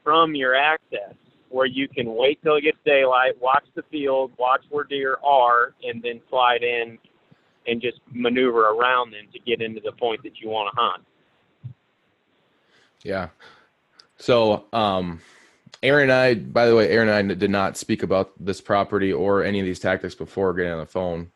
from 0.04 0.34
your 0.34 0.54
access 0.54 1.14
where 1.52 1.66
you 1.66 1.86
can 1.86 2.14
wait 2.14 2.42
till 2.42 2.56
it 2.56 2.62
gets 2.62 2.78
daylight, 2.84 3.40
watch 3.40 3.64
the 3.74 3.82
field, 3.90 4.32
watch 4.38 4.62
where 4.70 4.84
deer 4.84 5.18
are, 5.22 5.74
and 5.82 6.02
then 6.02 6.20
slide 6.30 6.62
in 6.62 6.98
and 7.66 7.80
just 7.80 8.00
maneuver 8.10 8.70
around 8.70 9.12
them 9.12 9.26
to 9.32 9.38
get 9.38 9.60
into 9.60 9.80
the 9.84 9.92
point 9.92 10.22
that 10.22 10.40
you 10.40 10.48
want 10.48 10.74
to 10.74 10.80
hunt. 10.80 11.04
Yeah. 13.04 13.28
So, 14.16 14.64
um, 14.72 15.20
Aaron 15.82 16.04
and 16.04 16.12
I, 16.12 16.34
by 16.34 16.66
the 16.66 16.74
way, 16.74 16.88
Aaron 16.88 17.08
and 17.08 17.32
I 17.32 17.34
did 17.34 17.50
not 17.50 17.76
speak 17.76 18.02
about 18.02 18.32
this 18.38 18.60
property 18.60 19.12
or 19.12 19.44
any 19.44 19.60
of 19.60 19.66
these 19.66 19.80
tactics 19.80 20.14
before 20.14 20.54
getting 20.54 20.72
on 20.72 20.78
the 20.78 20.86
phone. 20.86 21.30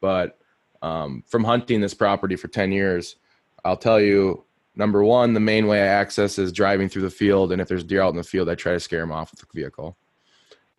But 0.00 0.38
um, 0.82 1.22
from 1.26 1.44
hunting 1.44 1.80
this 1.80 1.94
property 1.94 2.36
for 2.36 2.48
10 2.48 2.72
years, 2.72 3.16
I'll 3.64 3.76
tell 3.76 4.00
you 4.00 4.44
number 4.76 5.04
one, 5.04 5.34
the 5.34 5.40
main 5.40 5.66
way 5.66 5.82
I 5.82 5.86
access 5.86 6.38
is 6.38 6.52
driving 6.52 6.88
through 6.88 7.02
the 7.02 7.10
field. 7.10 7.52
And 7.52 7.60
if 7.60 7.68
there's 7.68 7.84
deer 7.84 8.02
out 8.02 8.10
in 8.10 8.16
the 8.16 8.24
field, 8.24 8.48
I 8.48 8.54
try 8.54 8.72
to 8.72 8.80
scare 8.80 9.00
them 9.00 9.12
off 9.12 9.30
with 9.30 9.40
the 9.40 9.46
vehicle. 9.54 9.96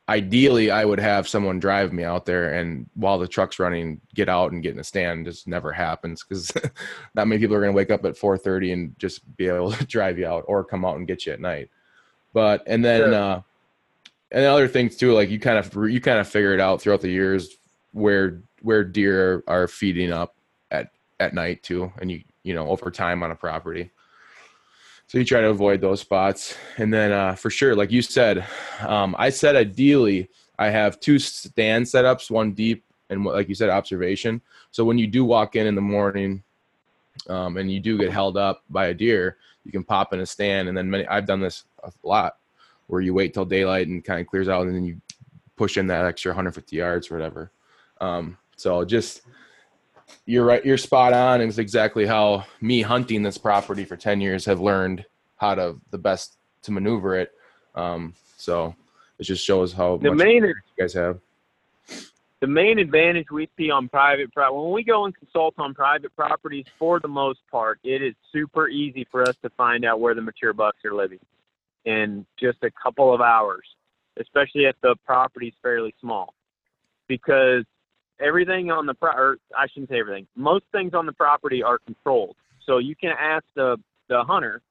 Ideally, 0.09 0.69
I 0.69 0.83
would 0.83 0.99
have 0.99 1.29
someone 1.29 1.59
drive 1.61 1.93
me 1.93 2.03
out 2.03 2.25
there, 2.25 2.55
and 2.55 2.89
while 2.95 3.17
the 3.17 3.27
truck's 3.27 3.57
running, 3.57 4.01
get 4.13 4.27
out 4.27 4.51
and 4.51 4.61
get 4.61 4.73
in 4.73 4.79
a 4.79 4.83
stand. 4.83 5.25
Just 5.25 5.47
never 5.47 5.71
happens 5.71 6.23
because 6.23 6.51
not 7.15 7.27
many 7.27 7.39
people 7.39 7.55
are 7.55 7.61
going 7.61 7.71
to 7.71 7.75
wake 7.75 7.89
up 7.89 8.03
at 8.03 8.15
4:30 8.17 8.73
and 8.73 8.99
just 8.99 9.21
be 9.37 9.47
able 9.47 9.71
to 9.71 9.85
drive 9.87 10.19
you 10.19 10.27
out 10.27 10.43
or 10.47 10.65
come 10.65 10.83
out 10.83 10.97
and 10.97 11.07
get 11.07 11.25
you 11.25 11.31
at 11.31 11.39
night. 11.39 11.69
But 12.33 12.63
and 12.67 12.83
then 12.83 12.99
Sure. 12.99 13.13
uh, 13.13 13.41
and 14.31 14.45
other 14.45 14.67
things 14.67 14.97
too, 14.97 15.13
like 15.13 15.29
you 15.29 15.39
kind 15.39 15.57
of 15.57 15.73
you 15.89 16.01
kind 16.01 16.19
of 16.19 16.27
figure 16.27 16.53
it 16.53 16.59
out 16.59 16.81
throughout 16.81 17.01
the 17.01 17.09
years 17.09 17.55
where 17.93 18.41
where 18.61 18.83
deer 18.83 19.43
are 19.47 19.69
feeding 19.69 20.11
up 20.11 20.35
at 20.69 20.91
at 21.21 21.33
night 21.33 21.63
too, 21.63 21.93
and 22.01 22.11
you 22.11 22.23
you 22.43 22.53
know 22.53 22.67
over 22.67 22.91
time 22.91 23.23
on 23.23 23.31
a 23.31 23.35
property. 23.35 23.91
So 25.07 25.17
you 25.17 25.25
try 25.25 25.41
to 25.41 25.49
avoid 25.49 25.81
those 25.81 26.01
spots, 26.01 26.55
and 26.77 26.93
then 26.93 27.11
uh, 27.11 27.35
for 27.35 27.49
sure, 27.49 27.75
like 27.75 27.91
you 27.91 28.01
said, 28.01 28.45
um, 28.81 29.15
I 29.17 29.29
said 29.29 29.55
ideally 29.55 30.29
I 30.57 30.69
have 30.69 30.99
two 30.99 31.19
stand 31.19 31.85
setups, 31.85 32.31
one 32.31 32.53
deep 32.53 32.83
and 33.09 33.23
like 33.25 33.49
you 33.49 33.55
said, 33.55 33.69
observation. 33.69 34.41
So 34.71 34.83
when 34.83 34.97
you 34.97 35.07
do 35.07 35.23
walk 35.25 35.55
in 35.55 35.67
in 35.67 35.75
the 35.75 35.81
morning, 35.81 36.43
um, 37.29 37.57
and 37.57 37.71
you 37.71 37.79
do 37.79 37.97
get 37.97 38.11
held 38.11 38.37
up 38.37 38.63
by 38.69 38.87
a 38.87 38.93
deer, 38.93 39.37
you 39.63 39.71
can 39.71 39.83
pop 39.83 40.13
in 40.13 40.19
a 40.19 40.25
stand, 40.25 40.67
and 40.67 40.77
then 40.77 40.89
many 40.89 41.07
I've 41.07 41.25
done 41.25 41.39
this 41.39 41.65
a 41.83 41.91
lot, 42.03 42.37
where 42.87 43.01
you 43.01 43.13
wait 43.13 43.33
till 43.33 43.45
daylight 43.45 43.87
and 43.87 44.03
kind 44.03 44.19
of 44.19 44.27
clears 44.27 44.49
out, 44.49 44.67
and 44.67 44.75
then 44.75 44.83
you 44.83 44.99
push 45.55 45.77
in 45.77 45.87
that 45.87 46.05
extra 46.05 46.31
150 46.31 46.75
yards 46.75 47.09
or 47.09 47.15
whatever. 47.15 47.51
Um, 48.01 48.37
so 48.55 48.83
just 48.83 49.21
you're 50.25 50.45
right, 50.45 50.63
you're 50.65 50.77
spot 50.77 51.13
on. 51.13 51.41
It's 51.41 51.57
exactly 51.57 52.05
how 52.05 52.45
me 52.61 52.81
hunting 52.81 53.23
this 53.23 53.37
property 53.37 53.85
for 53.85 53.95
10 53.97 54.21
years 54.21 54.45
have 54.45 54.59
learned 54.59 55.05
how 55.37 55.55
to 55.55 55.75
the 55.91 55.97
best 55.97 56.37
to 56.63 56.71
maneuver 56.71 57.15
it. 57.17 57.31
Um, 57.75 58.13
so 58.37 58.75
it 59.19 59.23
just 59.23 59.45
shows 59.45 59.73
how 59.73 59.97
The 59.97 60.09
much 60.11 60.25
main 60.25 60.43
you 60.43 60.53
guys 60.77 60.93
have. 60.93 61.19
the 62.41 62.47
main 62.47 62.79
advantage 62.79 63.27
we 63.31 63.49
see 63.57 63.69
on 63.71 63.87
private 63.89 64.33
pro 64.33 64.53
when 64.63 64.73
we 64.73 64.83
go 64.83 65.05
and 65.05 65.15
consult 65.15 65.53
on 65.57 65.73
private 65.73 66.13
properties 66.15 66.65
for 66.77 66.99
the 66.99 67.07
most 67.07 67.39
part 67.49 67.79
it 67.83 68.01
is 68.01 68.13
super 68.33 68.67
easy 68.67 69.07
for 69.09 69.21
us 69.23 69.35
to 69.41 69.49
find 69.51 69.85
out 69.85 69.99
where 70.01 70.13
the 70.13 70.21
mature 70.21 70.51
bucks 70.53 70.79
are 70.83 70.93
living 70.93 71.19
in 71.85 72.25
just 72.39 72.57
a 72.63 72.71
couple 72.71 73.13
of 73.13 73.21
hours 73.21 73.65
especially 74.19 74.65
if 74.65 74.75
the 74.81 74.93
property's 75.05 75.53
fairly 75.61 75.93
small 76.01 76.33
because 77.07 77.63
everything 78.19 78.71
on 78.71 78.85
the 78.85 78.93
pro 78.93 79.11
or 79.11 79.37
I 79.57 79.67
shouldn't 79.67 79.89
say 79.89 79.99
everything 79.99 80.27
most 80.35 80.65
things 80.71 80.93
on 80.93 81.05
the 81.05 81.13
property 81.13 81.63
are 81.63 81.79
controlled 81.79 82.35
so 82.65 82.77
you 82.77 82.95
can 82.95 83.11
ask 83.19 83.43
the 83.55 83.77
the 84.09 84.23
hunter 84.23 84.61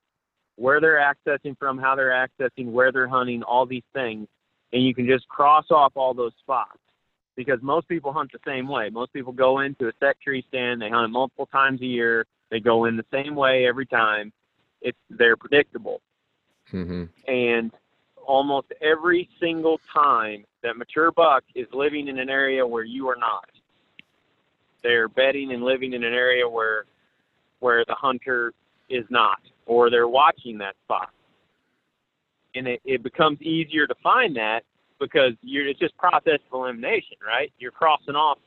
where 0.56 0.80
they're 0.80 1.00
accessing 1.00 1.56
from 1.58 1.78
how 1.78 1.94
they're 1.94 2.10
accessing 2.10 2.70
where 2.70 2.92
they're 2.92 3.08
hunting 3.08 3.42
all 3.42 3.66
these 3.66 3.82
things 3.92 4.28
and 4.72 4.84
you 4.84 4.94
can 4.94 5.06
just 5.06 5.28
cross 5.28 5.66
off 5.70 5.92
all 5.96 6.14
those 6.14 6.32
spots 6.40 6.78
because 7.36 7.58
most 7.62 7.88
people 7.88 8.12
hunt 8.12 8.30
the 8.32 8.38
same 8.46 8.68
way. 8.68 8.90
Most 8.90 9.12
people 9.12 9.32
go 9.32 9.60
into 9.60 9.88
a 9.88 9.92
set 10.00 10.20
tree 10.20 10.44
stand, 10.48 10.82
they 10.82 10.90
hunt 10.90 11.06
it 11.06 11.12
multiple 11.12 11.46
times 11.46 11.80
a 11.80 11.86
year, 11.86 12.26
they 12.50 12.60
go 12.60 12.84
in 12.84 12.96
the 12.96 13.04
same 13.12 13.34
way 13.34 13.66
every 13.66 13.86
time. 13.86 14.32
It's 14.80 14.98
they're 15.10 15.36
predictable. 15.36 16.00
hmm 16.70 17.04
And 17.26 17.72
almost 18.26 18.72
every 18.80 19.28
single 19.40 19.80
time 19.92 20.44
that 20.62 20.76
mature 20.76 21.10
buck 21.10 21.44
is 21.54 21.66
living 21.72 22.08
in 22.08 22.18
an 22.18 22.30
area 22.30 22.66
where 22.66 22.84
you 22.84 23.08
are 23.08 23.16
not. 23.16 23.48
They're 24.82 25.08
bedding 25.08 25.52
and 25.52 25.62
living 25.62 25.92
in 25.92 26.02
an 26.04 26.12
area 26.12 26.48
where 26.48 26.84
where 27.60 27.84
the 27.86 27.94
hunter 27.94 28.52
is 28.90 29.04
not, 29.08 29.38
or 29.66 29.88
they're 29.88 30.08
watching 30.08 30.58
that 30.58 30.74
spot. 30.84 31.10
And 32.56 32.66
it, 32.66 32.80
it 32.84 33.02
becomes 33.02 33.40
easier 33.40 33.86
to 33.86 33.94
find 34.02 34.36
that 34.36 34.62
because 34.98 35.32
you're 35.42 35.66
it's 35.66 35.78
just 35.78 35.96
process 35.96 36.38
of 36.50 36.52
elimination, 36.52 37.16
right? 37.24 37.52
You're 37.58 37.70
crossing 37.70 38.14
off 38.14 38.38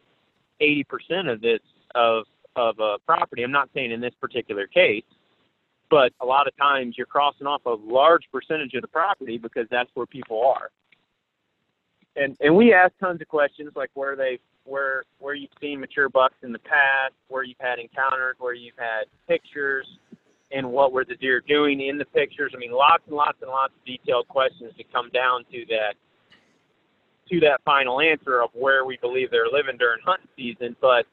eighty 0.60 0.84
percent 0.84 1.28
of 1.28 1.41
this 1.41 1.60
of 1.95 2.25
of 2.56 2.80
a 2.80 2.97
property. 3.06 3.43
I'm 3.43 3.51
not 3.51 3.69
saying 3.73 3.91
in 3.91 4.01
this 4.01 4.13
particular 4.19 4.67
case, 4.67 5.04
but 5.89 6.12
a 6.21 6.25
lot 6.25 6.47
of 6.47 6.56
times 6.58 6.95
you're 6.97 7.06
crossing 7.06 7.47
off 7.47 7.62
a 7.65 7.69
large 7.69 8.23
percentage 8.32 8.73
of 8.73 8.82
the 8.82 8.88
property 8.88 9.38
because 9.38 9.67
that's 9.69 9.89
where 9.93 10.06
people 10.06 10.41
are. 10.45 10.69
And 12.15 12.38
and 12.39 12.56
we 12.56 12.73
ask 12.73 12.93
tons 12.99 13.21
of 13.21 13.28
questions 13.28 13.71
like 13.75 13.91
where 13.93 14.15
they 14.15 14.39
where 14.63 15.04
where 15.19 15.34
you've 15.34 15.51
seen 15.62 15.80
mature 15.80 16.10
bucks 16.10 16.36
in 16.43 16.51
the 16.51 16.60
past, 16.60 17.13
where 17.28 17.43
you've 17.43 17.60
had 17.60 17.80
encounters, 17.80 18.36
where 18.39 18.54
you've 18.54 18.78
had 18.78 19.06
pictures, 19.28 19.88
and 20.51 20.71
what 20.71 20.91
were 20.91 21.06
the 21.06 21.15
deer 21.15 21.41
doing 21.47 21.82
in 21.82 21.97
the 21.97 22.06
pictures. 22.06 22.54
I 22.56 22.58
mean, 22.58 22.71
lots 22.71 23.04
and 23.08 23.15
lots 23.15 23.38
and 23.41 23.49
lots 23.49 23.73
of 23.78 23.86
detailed 23.86 24.28
questions 24.28 24.73
to 24.78 24.84
come 24.86 25.10
down 25.10 25.43
to 25.51 25.65
that 25.69 25.95
to 27.30 27.39
that 27.41 27.62
final 27.65 27.99
answer 27.99 28.41
of 28.41 28.49
where 28.54 28.86
we 28.86 28.97
believe 28.97 29.32
they're 29.32 29.49
living 29.51 29.78
during 29.78 29.99
hunting 30.06 30.28
season. 30.38 30.75
But 30.80 31.06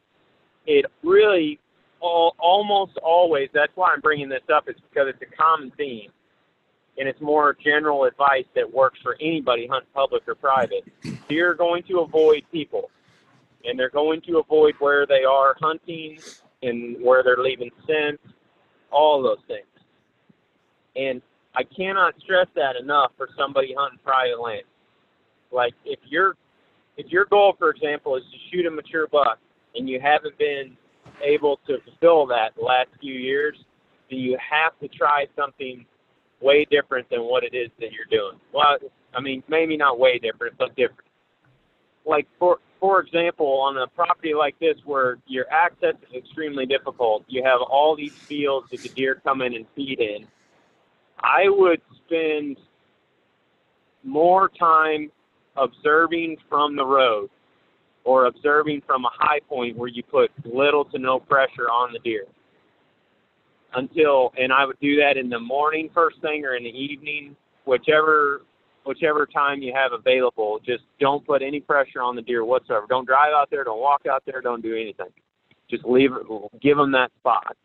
it 0.67 0.87
really 1.03 1.59
all, 2.01 2.35
almost 2.39 2.97
always 2.99 3.49
that's 3.53 3.73
why 3.75 3.93
I'm 3.93 4.01
bringing 4.01 4.29
this 4.29 4.43
up 4.55 4.69
is 4.69 4.77
because 4.91 5.09
it's 5.09 5.23
a 5.23 5.37
common 5.37 5.73
theme 5.77 6.11
and 6.99 7.09
it's 7.09 7.21
more 7.21 7.57
general 7.63 8.05
advice 8.05 8.45
that 8.55 8.73
works 8.73 9.01
for 9.03 9.17
anybody 9.21 9.67
hunt 9.67 9.85
public 9.95 10.23
or 10.29 10.35
private. 10.35 10.85
Are 11.31 11.55
going 11.55 11.83
to 11.85 12.01
avoid 12.01 12.45
people 12.53 12.91
and 13.65 13.79
they're 13.79 13.91
going 13.91 14.21
to 14.23 14.39
avoid 14.39 14.75
where 14.79 15.07
they 15.07 15.25
are 15.25 15.57
hunting 15.61 16.19
and 16.63 16.97
where 17.03 17.23
they're 17.23 17.43
leaving 17.43 17.71
scent, 17.87 18.21
all 18.91 19.23
those 19.23 19.39
things. 19.49 19.67
And 20.97 21.23
I 21.55 21.63
cannot 21.65 22.15
stress 22.21 22.47
that 22.55 22.77
enough 22.77 23.13
for 23.17 23.29
somebody 23.37 23.75
hunting 23.77 23.99
private 24.05 24.41
land. 24.41 24.65
Like 25.51 25.75
if 25.85 25.99
your 26.09 26.37
if 26.97 27.11
your 27.11 27.25
goal, 27.25 27.55
for 27.59 27.71
example, 27.71 28.17
is 28.17 28.23
to 28.31 28.39
shoot 28.51 28.67
a 28.67 28.71
mature 28.71 29.07
buck 29.07 29.39
and 29.75 29.89
you 29.89 30.01
haven't 30.01 30.37
been 30.39 30.77
able 31.23 31.59
to 31.67 31.79
fulfill 31.85 32.27
that 32.27 32.55
the 32.57 32.63
last 32.63 32.89
few 33.01 33.15
years, 33.15 33.57
then 34.11 34.19
you 34.19 34.37
have 34.39 34.79
to 34.81 34.89
try 34.89 35.27
something 35.35 35.87
way 36.43 36.67
different 36.71 37.09
than 37.11 37.23
what 37.23 37.45
it 37.45 37.55
is 37.55 37.71
that 37.81 37.91
you're 37.93 38.11
doing. 38.11 38.39
Well, 38.53 38.79
I 39.15 39.21
mean, 39.21 39.43
maybe 39.49 39.77
not 39.77 39.99
way 39.99 40.19
different, 40.19 40.57
but 40.59 40.75
different. 40.77 41.09
Like 42.05 42.27
for 42.39 42.59
for 42.81 43.01
example, 43.01 43.61
on 43.61 43.79
a 43.79 43.87
property 43.87 44.35
like 44.35 44.59
this 44.59 44.75
where 44.85 45.19
your 45.27 45.47
access 45.53 45.95
is 46.11 46.17
extremely 46.17 46.67
difficult, 46.67 47.25
you 47.29 47.43
have 47.45 47.61
all 47.61 47.95
these 47.97 48.13
fields 48.29 48.69
that 48.73 48.83
the 48.83 48.89
deer 48.89 49.21
come 49.23 49.41
in 49.41 49.55
and 49.55 49.67
feed 49.77 50.01
in. 50.01 50.27
I 51.21 51.45
would 51.47 51.81
spend 52.05 52.57
more 54.03 54.49
time 54.49 55.13
observing 55.57 56.39
from 56.49 56.75
the 56.75 56.85
road 56.85 57.31
or 58.03 58.27
observing 58.27 58.83
from 58.85 59.05
a 59.05 59.11
high 59.13 59.39
point 59.49 59.77
where 59.77 59.89
you 59.89 60.03
put 60.03 60.33
little 60.45 60.85
to 60.87 60.99
no 60.99 61.21
pressure 61.21 61.71
on 61.71 61.93
the 61.93 62.01
deer 62.01 62.27
until 63.75 64.33
and 64.39 64.53
I 64.53 64.65
would 64.67 64.79
do 64.81 64.97
that 64.97 65.17
in 65.17 65.29
the 65.29 65.39
morning 65.39 65.91
first 65.95 66.21
thing 66.21 66.45
or 66.45 66.55
in 66.55 66.65
the 66.65 66.71
evening 66.71 67.37
whichever 67.65 68.43
whichever 68.85 69.27
time 69.27 69.63
you 69.63 69.73
have 69.75 69.93
available. 69.93 70.59
Just 70.65 70.83
don't 70.99 71.25
put 71.25 71.43
any 71.43 71.61
pressure 71.61 72.03
on 72.03 72.17
the 72.17 72.23
deer 72.23 72.45
whatsoever. 72.45 72.87
Don't 72.89 73.07
drive 73.07 73.33
out 73.35 73.49
there 73.51 73.65
don't 73.65 73.81
walk 73.81 74.03
out 74.11 74.23
there 74.27 74.41
don't 74.41 74.63
do 74.63 74.75
anything. 74.75 75.13
Just 75.71 75.85
leave 75.85 76.11
it 76.13 76.61
give 76.61 76.77
them 76.77 76.93
that 76.93 77.11
spot 77.21 77.57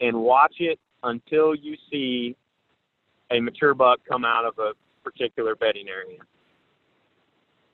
and 0.00 0.16
watch 0.16 0.54
it 0.58 0.78
until 1.02 1.54
you 1.54 1.76
see 1.90 2.36
a 3.30 3.40
mature 3.40 3.74
buck 3.74 4.00
come 4.08 4.24
out 4.24 4.44
of 4.44 4.58
a 4.58 4.72
particular 5.04 5.54
bedding 5.54 5.86
area. 5.88 6.18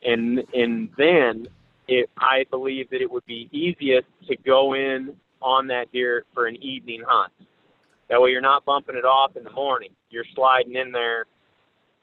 And 0.04 0.42
and 0.54 0.88
then 0.98 1.46
it, 1.88 2.10
I 2.18 2.44
believe 2.50 2.90
that 2.90 3.00
it 3.00 3.10
would 3.10 3.26
be 3.26 3.48
easiest 3.52 4.06
to 4.28 4.36
go 4.36 4.74
in 4.74 5.14
on 5.40 5.66
that 5.68 5.90
deer 5.92 6.24
for 6.32 6.46
an 6.46 6.56
evening 6.62 7.02
hunt. 7.06 7.32
That 8.12 8.20
way, 8.20 8.28
you're 8.28 8.42
not 8.42 8.66
bumping 8.66 8.94
it 8.94 9.06
off 9.06 9.38
in 9.38 9.42
the 9.42 9.50
morning. 9.52 9.88
You're 10.10 10.26
sliding 10.34 10.74
in 10.74 10.92
there 10.92 11.24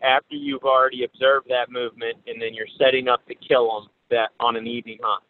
after 0.02 0.34
you've 0.34 0.63
already 0.63 1.04
observed 1.04 1.48
that 1.50 1.69
movement, 1.69 2.17
and 2.26 2.41
then 2.41 2.56
you're 2.56 2.65
setting 2.80 3.08
up 3.08 3.24
to 3.28 3.36
kill 3.36 3.67
them 3.72 3.89
that 4.10 4.30
on 4.39 4.56
an 4.56 4.65
evening 4.65 4.98
hunt. 5.04 5.24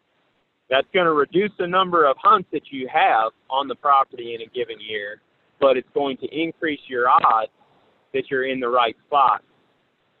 That's 0.70 0.86
going 0.94 1.04
to 1.04 1.12
reduce 1.12 1.50
the 1.58 1.66
number 1.66 2.06
of 2.06 2.16
hunts 2.16 2.48
that 2.52 2.62
you 2.70 2.88
have 2.90 3.32
on 3.50 3.68
the 3.68 3.74
property 3.74 4.34
in 4.34 4.40
a 4.40 4.46
given 4.46 4.80
year, 4.80 5.20
but 5.60 5.76
it's 5.76 5.88
going 5.92 6.16
to 6.16 6.26
increase 6.28 6.80
your 6.88 7.10
odds 7.10 7.52
that 8.14 8.30
you're 8.30 8.46
in 8.46 8.58
the 8.58 8.68
right 8.68 8.96
spot. 9.06 9.44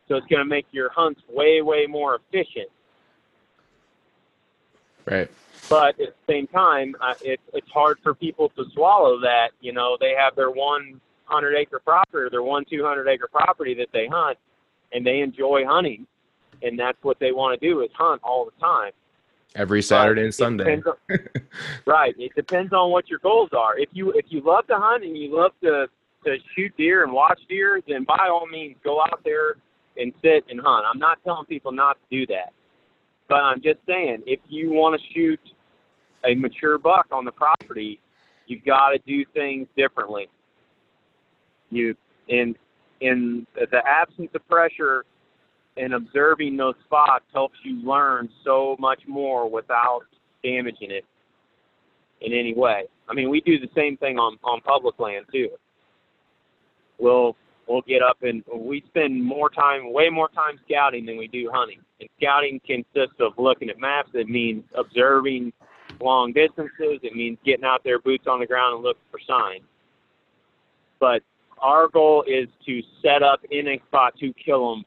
So 0.08 0.16
it's 0.16 0.26
going 0.26 0.40
to 0.40 0.44
make 0.44 0.66
your 0.72 0.90
hunts 0.90 1.22
way, 1.30 1.62
way 1.62 1.86
more 1.88 2.16
efficient. 2.16 2.68
Right. 5.06 5.30
But 5.70 6.00
at 6.00 6.14
the 6.26 6.32
same 6.32 6.48
time, 6.48 6.96
uh, 7.00 7.14
it, 7.22 7.38
it's 7.54 7.70
hard 7.70 7.98
for 8.02 8.12
people 8.12 8.48
to 8.56 8.64
swallow 8.74 9.20
that. 9.20 9.50
You 9.60 9.72
know, 9.72 9.96
they 10.00 10.14
have 10.18 10.34
their 10.34 10.50
one 10.50 11.00
hundred 11.26 11.54
acre 11.56 11.78
property, 11.78 12.24
or 12.24 12.28
their 12.28 12.42
one 12.42 12.64
two 12.68 12.84
hundred 12.84 13.06
acre 13.08 13.28
property 13.32 13.72
that 13.74 13.86
they 13.92 14.08
hunt, 14.08 14.36
and 14.92 15.06
they 15.06 15.20
enjoy 15.20 15.64
hunting, 15.64 16.08
and 16.62 16.76
that's 16.76 16.98
what 17.02 17.20
they 17.20 17.30
want 17.30 17.58
to 17.58 17.66
do 17.66 17.82
is 17.82 17.90
hunt 17.94 18.20
all 18.24 18.44
the 18.44 18.60
time. 18.60 18.90
Every 19.54 19.80
Saturday 19.80 20.22
But 20.22 20.24
and 20.24 20.34
Sunday. 20.34 20.82
on- 20.84 21.18
right. 21.86 22.14
It 22.18 22.34
depends 22.34 22.72
on 22.72 22.90
what 22.90 23.08
your 23.08 23.20
goals 23.20 23.50
are. 23.56 23.78
If 23.78 23.90
you 23.92 24.10
if 24.10 24.26
you 24.28 24.40
love 24.40 24.66
to 24.66 24.76
hunt 24.76 25.04
and 25.04 25.16
you 25.16 25.34
love 25.36 25.52
to 25.62 25.86
to 26.24 26.36
shoot 26.56 26.76
deer 26.76 27.04
and 27.04 27.12
watch 27.12 27.40
deer, 27.48 27.80
then 27.86 28.02
by 28.02 28.28
all 28.28 28.46
means 28.48 28.76
go 28.82 29.00
out 29.00 29.20
there 29.24 29.54
and 29.96 30.12
sit 30.20 30.44
and 30.50 30.60
hunt. 30.60 30.84
I'm 30.92 30.98
not 30.98 31.18
telling 31.24 31.46
people 31.46 31.70
not 31.70 31.96
to 32.10 32.16
do 32.18 32.26
that. 32.26 32.52
But 33.28 33.42
I'm 33.42 33.62
just 33.62 33.78
saying 33.86 34.24
if 34.26 34.40
you 34.48 34.70
want 34.72 35.00
to 35.00 35.14
shoot 35.14 35.40
a 36.24 36.34
mature 36.34 36.78
buck 36.78 37.06
on 37.12 37.24
the 37.24 37.32
property, 37.32 38.00
you've 38.46 38.64
got 38.64 38.90
to 38.90 38.98
do 39.06 39.24
things 39.34 39.66
differently. 39.76 40.28
You 41.70 41.94
in 42.28 42.54
in 43.00 43.46
the 43.54 43.80
absence 43.86 44.30
of 44.34 44.46
pressure 44.48 45.04
and 45.76 45.94
observing 45.94 46.56
those 46.56 46.74
spots 46.84 47.24
helps 47.32 47.56
you 47.64 47.76
learn 47.86 48.28
so 48.44 48.76
much 48.78 49.00
more 49.06 49.48
without 49.48 50.02
damaging 50.42 50.90
it 50.90 51.04
in 52.20 52.32
any 52.32 52.54
way. 52.54 52.84
I 53.08 53.14
mean, 53.14 53.30
we 53.30 53.40
do 53.40 53.58
the 53.58 53.70
same 53.74 53.96
thing 53.96 54.18
on 54.18 54.36
on 54.44 54.60
public 54.60 54.98
land 54.98 55.26
too. 55.32 55.48
We'll 56.98 57.36
we'll 57.66 57.82
get 57.82 58.02
up 58.02 58.18
and 58.22 58.42
we 58.52 58.82
spend 58.88 59.24
more 59.24 59.48
time, 59.48 59.92
way 59.92 60.10
more 60.10 60.28
time 60.28 60.58
scouting 60.66 61.06
than 61.06 61.16
we 61.16 61.28
do 61.28 61.50
hunting. 61.52 61.80
And 62.00 62.08
scouting 62.20 62.60
consists 62.66 63.20
of 63.20 63.32
looking 63.38 63.70
at 63.70 63.78
maps. 63.78 64.10
It 64.14 64.28
means 64.28 64.64
observing 64.76 65.52
long 66.00 66.32
distances. 66.32 67.00
It 67.02 67.14
means 67.14 67.38
getting 67.44 67.64
out 67.64 67.82
there, 67.84 67.98
boots 67.98 68.26
on 68.26 68.40
the 68.40 68.46
ground, 68.46 68.76
and 68.76 68.84
looking 68.84 69.02
for 69.10 69.20
signs. 69.26 69.64
But 70.98 71.22
our 71.58 71.88
goal 71.88 72.24
is 72.26 72.48
to 72.66 72.82
set 73.02 73.22
up 73.22 73.40
in 73.50 73.68
a 73.68 73.80
spot 73.88 74.16
to 74.18 74.32
kill 74.32 74.70
them 74.70 74.84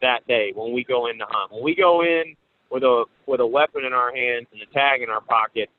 that 0.00 0.26
day 0.26 0.52
when 0.54 0.72
we 0.72 0.84
go 0.84 1.06
in 1.08 1.18
to 1.18 1.26
hunt. 1.28 1.52
When 1.52 1.62
we 1.62 1.74
go 1.74 2.02
in 2.02 2.36
with 2.70 2.82
a 2.82 3.04
with 3.26 3.40
a 3.40 3.46
weapon 3.46 3.84
in 3.84 3.92
our 3.92 4.14
hands 4.14 4.46
and 4.52 4.62
a 4.62 4.66
tag 4.66 5.02
in 5.02 5.10
our 5.10 5.20
pocket, 5.20 5.70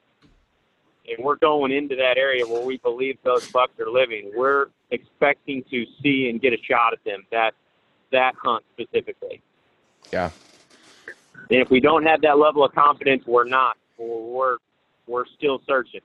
and 1.08 1.24
we're 1.24 1.38
going 1.38 1.72
into 1.72 1.96
that 1.96 2.18
area 2.18 2.46
where 2.46 2.66
we 2.66 2.78
believe 2.78 3.18
those 3.24 3.50
bucks 3.52 3.80
are 3.80 3.90
living, 3.90 4.32
we're 4.36 4.68
expecting 4.92 5.64
to 5.70 5.86
see 6.02 6.30
and 6.30 6.42
get 6.42 6.54
a 6.54 6.58
shot 6.58 6.94
at 6.94 7.04
them 7.04 7.26
that 7.32 7.54
that 8.12 8.34
hunt 8.42 8.64
specifically. 8.74 9.42
Yeah. 10.12 10.32
And 11.50 11.62
if 11.62 11.70
we 11.70 11.80
don't 11.80 12.06
have 12.06 12.22
that 12.22 12.38
level 12.38 12.64
of 12.64 12.74
confidence, 12.74 13.26
we're 13.26 13.46
not. 13.46 13.78
We're 14.00 14.58
we're 15.08 15.26
still 15.38 15.62
searching. 15.68 16.02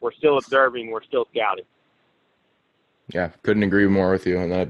We're 0.00 0.12
still 0.12 0.38
observing. 0.38 0.90
We're 0.90 1.04
still 1.04 1.26
scouting. 1.32 1.64
Yeah, 3.12 3.28
couldn't 3.42 3.62
agree 3.62 3.86
more 3.86 4.10
with 4.10 4.26
you 4.26 4.38
on 4.38 4.50
that. 4.50 4.68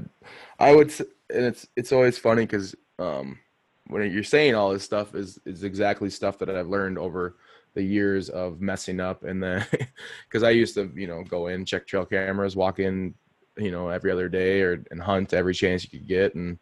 I 0.59 0.75
would, 0.75 0.93
and 0.99 1.45
it's 1.45 1.67
it's 1.75 1.91
always 1.91 2.17
funny 2.17 2.45
because 2.45 2.75
um, 2.99 3.39
when 3.87 4.11
you're 4.11 4.23
saying 4.23 4.55
all 4.55 4.71
this 4.71 4.83
stuff 4.83 5.15
is 5.15 5.39
is 5.45 5.63
exactly 5.63 6.09
stuff 6.09 6.37
that 6.39 6.49
I've 6.49 6.67
learned 6.67 6.97
over 6.97 7.37
the 7.73 7.81
years 7.81 8.29
of 8.29 8.61
messing 8.61 8.99
up, 8.99 9.23
and 9.23 9.41
then 9.41 9.65
because 10.29 10.43
I 10.43 10.51
used 10.51 10.75
to 10.75 10.91
you 10.95 11.07
know 11.07 11.23
go 11.23 11.47
in 11.47 11.65
check 11.65 11.87
trail 11.87 12.05
cameras, 12.05 12.55
walk 12.55 12.79
in 12.79 13.15
you 13.57 13.71
know 13.71 13.89
every 13.89 14.11
other 14.11 14.29
day 14.29 14.61
or 14.61 14.83
and 14.91 15.01
hunt 15.01 15.33
every 15.33 15.55
chance 15.55 15.83
you 15.83 15.89
could 15.89 16.07
get, 16.07 16.35
and 16.35 16.59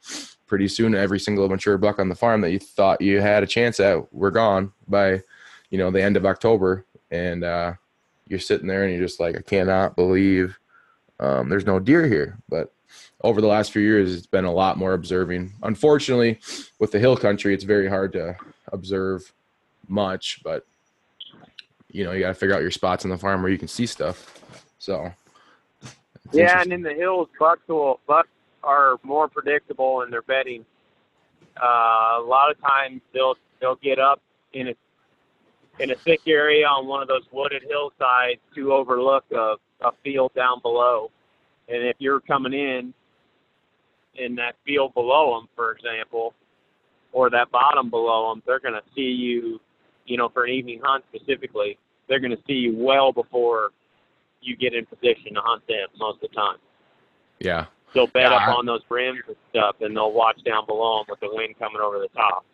pretty 0.48 0.68
soon 0.68 0.96
every 0.96 1.20
single 1.20 1.50
mature 1.50 1.78
buck 1.78 2.00
on 2.00 2.08
the 2.08 2.16
farm 2.16 2.40
that 2.42 2.52
you 2.52 2.60
thought 2.60 3.02
you 3.02 3.20
had 3.20 3.44
a 3.44 3.48
chance 3.48 3.80
at 3.80 4.14
were 4.14 4.32
gone 4.32 4.72
by 4.88 5.22
you 5.76 5.80
know 5.80 5.92
the 5.92 6.02
end 6.02 6.16
of 6.16 6.26
October, 6.26 6.86
and 7.12 7.44
uh, 7.44 7.74
you're 8.30 8.40
sitting 8.40 8.66
there 8.66 8.86
and 8.86 8.94
you're 8.94 9.06
just 9.06 9.20
like 9.20 9.36
I 9.36 9.42
cannot 9.42 9.98
believe 9.98 10.58
um, 11.20 11.50
there's 11.50 11.66
no 11.66 11.80
deer 11.80 12.08
here. 12.08 12.38
But 12.48 12.72
over 13.20 13.42
the 13.42 13.48
last 13.48 13.74
few 13.74 13.82
years, 13.82 14.16
it's 14.16 14.26
been 14.26 14.46
a 14.46 14.54
lot 14.54 14.78
more 14.78 14.94
observing. 14.94 15.52
Unfortunately, 15.64 16.40
with 16.80 16.94
the 16.94 17.00
hill 17.00 17.18
country, 17.18 17.54
it's 17.54 17.66
very 17.66 17.90
hard 17.90 18.14
to 18.14 18.38
observe 18.72 19.34
much. 19.90 20.40
But 20.46 20.66
you 21.92 22.06
know, 22.06 22.14
you 22.14 22.22
got 22.22 22.30
to 22.30 22.34
figure 22.36 22.56
out 22.56 22.62
your 22.62 22.72
spots 22.72 23.04
on 23.04 23.12
the 23.12 23.18
farm 23.18 23.42
where 23.42 23.52
you 23.52 23.58
can 23.58 23.68
see 23.68 23.86
stuff. 23.86 24.42
So 24.80 25.12
Yeah, 26.32 26.62
and 26.62 26.72
in 26.72 26.84
the 26.84 26.94
hills, 26.94 27.28
bucks 27.38 27.68
will 27.68 28.00
bucks 28.08 28.30
are 28.64 28.98
more 29.04 29.28
predictable 29.28 30.04
in 30.04 30.10
their 30.10 30.22
bedding. 30.22 30.64
Uh, 31.62 32.16
a 32.20 32.26
lot 32.26 32.50
of 32.50 32.62
times 32.62 33.02
they'll 33.14 33.36
they'll 33.60 33.76
get 33.76 34.00
up 34.00 34.22
in 34.54 34.70
a 34.70 34.76
in 35.80 35.92
a 35.92 35.96
thick 36.06 36.22
area 36.28 36.66
on 36.66 36.88
one 36.88 37.02
of 37.02 37.08
those 37.08 37.24
wooded 37.32 37.64
hillsides 37.68 38.40
to 38.56 38.74
overlook 38.74 39.26
a, 39.32 39.56
a 39.82 39.92
field 40.04 40.32
down 40.36 40.62
below. 40.62 41.12
And 41.68 41.84
if 41.84 41.96
you're 42.00 42.20
coming 42.22 42.54
in 42.54 42.94
in 44.16 44.36
that 44.36 44.56
field 44.66 44.94
below 44.94 45.38
them, 45.38 45.50
for 45.56 45.72
example, 45.74 46.34
or 47.12 47.30
that 47.30 47.52
bottom 47.52 47.90
below 47.90 48.30
them, 48.30 48.44
they're 48.46 48.60
going 48.60 48.74
to 48.74 48.84
see 48.96 49.02
you, 49.02 49.60
you 50.06 50.18
know, 50.18 50.30
for 50.30 50.46
an 50.46 50.52
evening 50.52 50.80
hunt 50.84 51.04
specifically. 51.14 51.78
They're 52.08 52.20
going 52.20 52.36
to 52.36 52.44
see 52.48 52.54
you 52.54 52.76
well 52.78 53.12
before 53.12 53.72
you 54.42 54.56
get 54.56 54.74
in 54.74 54.86
position 54.86 55.34
to 55.34 55.42
hunt 55.42 55.66
them 55.68 55.88
most 55.98 56.24
of 56.24 56.30
the 56.30 56.36
time. 56.36 56.58
yeah, 57.40 57.66
They'll 57.94 58.08
bed 58.08 58.32
Yeah, 58.32 58.36
up 58.36 58.58
on 58.58 58.66
those 58.66 58.82
rims 58.90 59.22
and 59.28 59.36
stuff, 59.50 59.78
and 59.82 59.96
they'll 59.96 60.12
watch 60.14 60.38
down 60.46 60.66
below 60.68 61.00
them 61.00 61.06
with 61.10 61.20
the 61.22 61.30
wind 61.32 61.56
coming 61.58 61.82
over 61.82 61.98
the 62.00 62.10
top. 62.10 62.46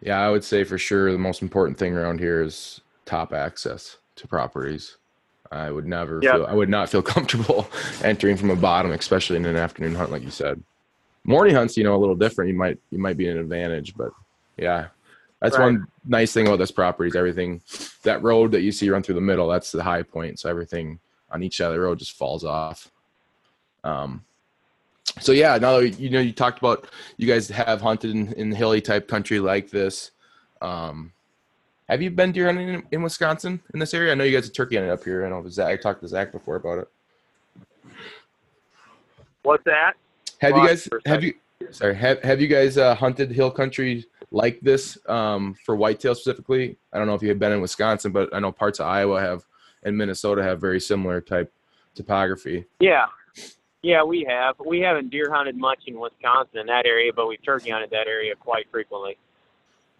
Yeah, 0.00 0.20
I 0.20 0.30
would 0.30 0.44
say 0.44 0.64
for 0.64 0.78
sure 0.78 1.12
the 1.12 1.18
most 1.18 1.42
important 1.42 1.78
thing 1.78 1.94
around 1.94 2.20
here 2.20 2.42
is 2.42 2.80
top 3.04 3.32
access 3.32 3.96
to 4.16 4.26
properties. 4.28 4.96
I 5.50 5.70
would 5.70 5.86
never 5.86 6.20
feel 6.34 6.46
I 6.46 6.54
would 6.54 6.68
not 6.68 6.88
feel 6.90 7.02
comfortable 7.14 7.68
entering 8.04 8.36
from 8.36 8.50
a 8.50 8.56
bottom, 8.56 8.92
especially 8.92 9.36
in 9.36 9.46
an 9.46 9.56
afternoon 9.56 9.94
hunt, 9.94 10.10
like 10.10 10.22
you 10.22 10.30
said. 10.30 10.62
Morning 11.24 11.54
hunts, 11.54 11.76
you 11.76 11.84
know, 11.84 11.94
a 11.94 11.98
little 11.98 12.14
different. 12.14 12.50
You 12.50 12.56
might 12.56 12.78
you 12.90 12.98
might 12.98 13.16
be 13.16 13.28
an 13.28 13.38
advantage, 13.38 13.94
but 13.96 14.10
yeah, 14.56 14.88
that's 15.40 15.56
Right. 15.58 15.64
one 15.64 15.86
nice 16.04 16.32
thing 16.32 16.46
about 16.46 16.58
this 16.58 16.70
property 16.70 17.08
is 17.08 17.16
everything. 17.16 17.60
That 18.02 18.22
road 18.22 18.52
that 18.52 18.62
you 18.62 18.72
see 18.72 18.90
run 18.90 19.02
through 19.02 19.16
the 19.16 19.20
middle, 19.20 19.48
that's 19.48 19.72
the 19.72 19.82
high 19.82 20.02
point. 20.02 20.38
So 20.38 20.48
everything 20.48 20.98
on 21.30 21.42
each 21.42 21.56
side 21.56 21.66
of 21.66 21.74
the 21.74 21.80
road 21.80 21.98
just 21.98 22.12
falls 22.12 22.44
off. 22.44 22.90
Um, 23.84 24.24
so 25.20 25.32
yeah, 25.32 25.58
now 25.58 25.80
that 25.80 25.98
you 25.98 26.10
know 26.10 26.20
you 26.20 26.32
talked 26.32 26.58
about 26.58 26.86
you 27.16 27.26
guys 27.26 27.48
have 27.48 27.80
hunted 27.80 28.10
in, 28.10 28.32
in 28.34 28.52
hilly 28.52 28.80
type 28.80 29.08
country 29.08 29.40
like 29.40 29.70
this. 29.70 30.10
Um, 30.60 31.12
have 31.88 32.02
you 32.02 32.10
been 32.10 32.32
deer 32.32 32.46
hunting 32.46 32.68
in, 32.68 32.82
in 32.92 33.02
Wisconsin 33.02 33.60
in 33.72 33.80
this 33.80 33.94
area? 33.94 34.12
I 34.12 34.14
know 34.14 34.24
you 34.24 34.36
guys 34.36 34.48
are 34.48 34.52
turkey 34.52 34.76
hunting 34.76 34.92
up 34.92 35.02
here. 35.02 35.24
I 35.24 35.30
know 35.30 35.46
Zach. 35.48 35.68
I 35.68 35.76
talked 35.76 36.02
to 36.02 36.08
Zach 36.08 36.32
before 36.32 36.56
about 36.56 36.78
it. 36.78 36.88
What's 39.42 39.64
that? 39.64 39.94
Have 40.40 40.56
you 40.56 40.66
guys 40.66 40.88
have 41.06 41.24
you 41.24 41.34
sorry 41.70 41.94
have 41.96 42.22
have 42.22 42.40
you 42.40 42.48
guys 42.48 42.76
uh, 42.78 42.94
hunted 42.94 43.30
hill 43.30 43.50
country 43.50 44.04
like 44.30 44.60
this 44.60 44.98
um, 45.08 45.54
for 45.64 45.76
whitetail 45.76 46.14
specifically? 46.14 46.76
I 46.92 46.98
don't 46.98 47.06
know 47.06 47.14
if 47.14 47.22
you 47.22 47.30
have 47.30 47.38
been 47.38 47.52
in 47.52 47.60
Wisconsin, 47.60 48.12
but 48.12 48.32
I 48.34 48.40
know 48.40 48.52
parts 48.52 48.78
of 48.78 48.86
Iowa 48.86 49.20
have 49.20 49.44
and 49.82 49.96
Minnesota 49.96 50.42
have 50.42 50.60
very 50.60 50.80
similar 50.80 51.20
type 51.20 51.52
topography. 51.94 52.66
Yeah, 52.80 53.06
yeah, 53.82 54.02
we 54.02 54.26
have. 54.28 54.56
We 54.64 54.80
haven't 54.80 55.10
deer 55.10 55.30
hunted 55.32 55.56
much 55.56 55.80
in 55.86 55.98
Wisconsin 55.98 56.58
in 56.58 56.66
that 56.66 56.86
area, 56.86 57.12
but 57.14 57.28
we've 57.28 57.42
turkey 57.44 57.70
hunted 57.70 57.90
that 57.90 58.06
area 58.06 58.34
quite 58.34 58.70
frequently. 58.70 59.16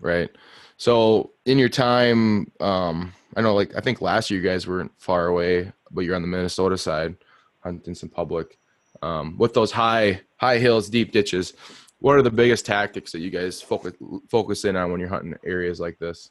Right. 0.01 0.31
So 0.77 1.31
in 1.45 1.59
your 1.59 1.69
time, 1.69 2.51
um, 2.61 3.13
I 3.37 3.41
know 3.41 3.55
like 3.55 3.77
I 3.77 3.81
think 3.81 4.01
last 4.01 4.31
year 4.31 4.41
you 4.41 4.49
guys 4.49 4.67
weren't 4.67 4.93
far 4.99 5.27
away, 5.27 5.73
but 5.91 6.03
you're 6.03 6.17
on 6.17 6.23
the 6.23 6.29
Minnesota 6.29 6.79
side, 6.79 7.17
hunting 7.61 7.95
some 7.95 8.09
public. 8.09 8.59
Um, 9.01 9.37
with 9.39 9.55
those 9.55 9.71
high 9.71 10.23
high 10.37 10.59
hills, 10.59 10.89
deep 10.89 11.13
ditches, 11.13 11.53
what 12.01 12.17
are 12.17 12.23
the 12.23 12.31
biggest 12.31 12.67
tactics 12.67 13.13
that 13.13 13.21
you 13.21 13.31
guys 13.31 13.61
focus 13.61 13.95
focus 14.29 14.65
in 14.65 14.77
on 14.77 14.91
when 14.91 15.01
you're 15.01 15.09
hunting 15.09 15.35
areas 15.45 15.79
like 15.79 15.99
this? 15.99 16.31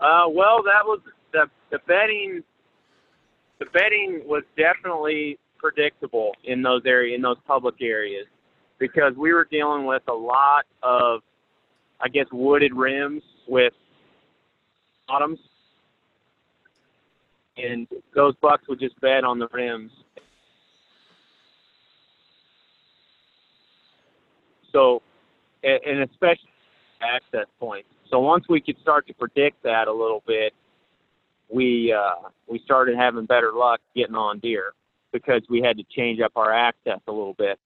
Uh, 0.00 0.24
well, 0.28 0.62
that 0.62 0.84
was 0.84 1.00
the 1.32 1.48
the 1.70 1.78
bedding. 1.86 2.42
The 3.62 3.70
bedding 3.70 4.22
was 4.26 4.42
definitely 4.56 5.38
predictable 5.56 6.32
in 6.42 6.62
those 6.62 6.82
area 6.84 7.14
in 7.14 7.22
those 7.22 7.36
public 7.46 7.76
areas 7.80 8.26
because 8.80 9.14
we 9.16 9.32
were 9.32 9.46
dealing 9.48 9.86
with 9.86 10.02
a 10.08 10.12
lot 10.12 10.64
of, 10.82 11.20
I 12.00 12.08
guess, 12.08 12.26
wooded 12.32 12.74
rims 12.74 13.22
with 13.46 13.72
bottoms, 15.06 15.38
and 17.56 17.86
those 18.16 18.34
bucks 18.42 18.64
would 18.68 18.80
just 18.80 19.00
bed 19.00 19.22
on 19.22 19.38
the 19.38 19.46
rims. 19.52 19.92
So, 24.72 25.02
and 25.62 26.00
especially 26.10 26.50
access 27.00 27.46
points. 27.60 27.88
So 28.10 28.18
once 28.18 28.44
we 28.48 28.60
could 28.60 28.76
start 28.82 29.06
to 29.06 29.14
predict 29.14 29.62
that 29.62 29.86
a 29.86 29.92
little 29.92 30.24
bit, 30.26 30.52
we 31.52 31.92
uh, 31.92 32.28
we 32.46 32.58
started 32.64 32.96
having 32.96 33.26
better 33.26 33.52
luck 33.52 33.80
getting 33.94 34.14
on 34.14 34.38
deer 34.38 34.72
because 35.12 35.42
we 35.50 35.60
had 35.60 35.76
to 35.76 35.84
change 35.94 36.20
up 36.20 36.32
our 36.36 36.52
access 36.52 37.00
a 37.06 37.12
little 37.12 37.34
bit. 37.34 37.58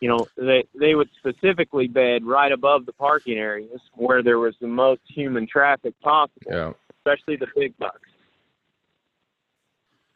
You 0.00 0.08
know, 0.08 0.26
they 0.36 0.64
they 0.78 0.94
would 0.94 1.10
specifically 1.18 1.88
bed 1.88 2.24
right 2.24 2.50
above 2.52 2.86
the 2.86 2.92
parking 2.92 3.36
areas 3.36 3.80
where 3.94 4.22
there 4.22 4.38
was 4.38 4.54
the 4.60 4.66
most 4.68 5.02
human 5.06 5.46
traffic 5.46 5.94
possible, 6.00 6.40
Yeah. 6.50 6.72
especially 6.98 7.36
the 7.36 7.48
big 7.54 7.76
bucks. 7.78 8.08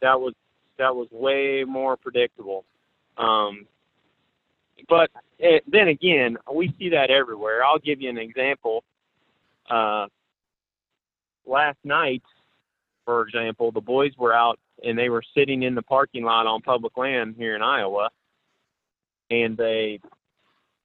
That 0.01 0.21
was 0.21 0.35
that 0.79 0.95
was 0.95 1.09
way 1.11 1.65
more 1.65 1.97
predictable. 1.97 2.65
Um, 3.19 3.67
but 4.89 5.11
eh, 5.41 5.59
then 5.67 5.89
again, 5.89 6.39
we 6.53 6.75
see 6.79 6.89
that 6.91 7.11
everywhere. 7.11 7.63
I'll 7.65 7.79
give 7.79 8.01
you 8.01 8.09
an 8.09 8.19
example. 8.19 8.85
Uh, 9.69 10.07
last 11.47 11.79
night, 11.85 12.23
for 13.05 13.23
example, 13.23 13.73
the 13.73 13.81
boys 13.81 14.13
were 14.19 14.33
out 14.33 14.59
and 14.85 14.99
they 14.99 15.09
were 15.09 15.23
sitting 15.37 15.63
in 15.63 15.75
the 15.75 15.83
parking 15.83 16.25
lot 16.25 16.47
on 16.47 16.61
public 16.61 16.97
land 16.97 17.35
here 17.37 17.55
in 17.55 17.63
Iowa, 17.63 18.11
and 19.31 19.57
they 19.57 20.01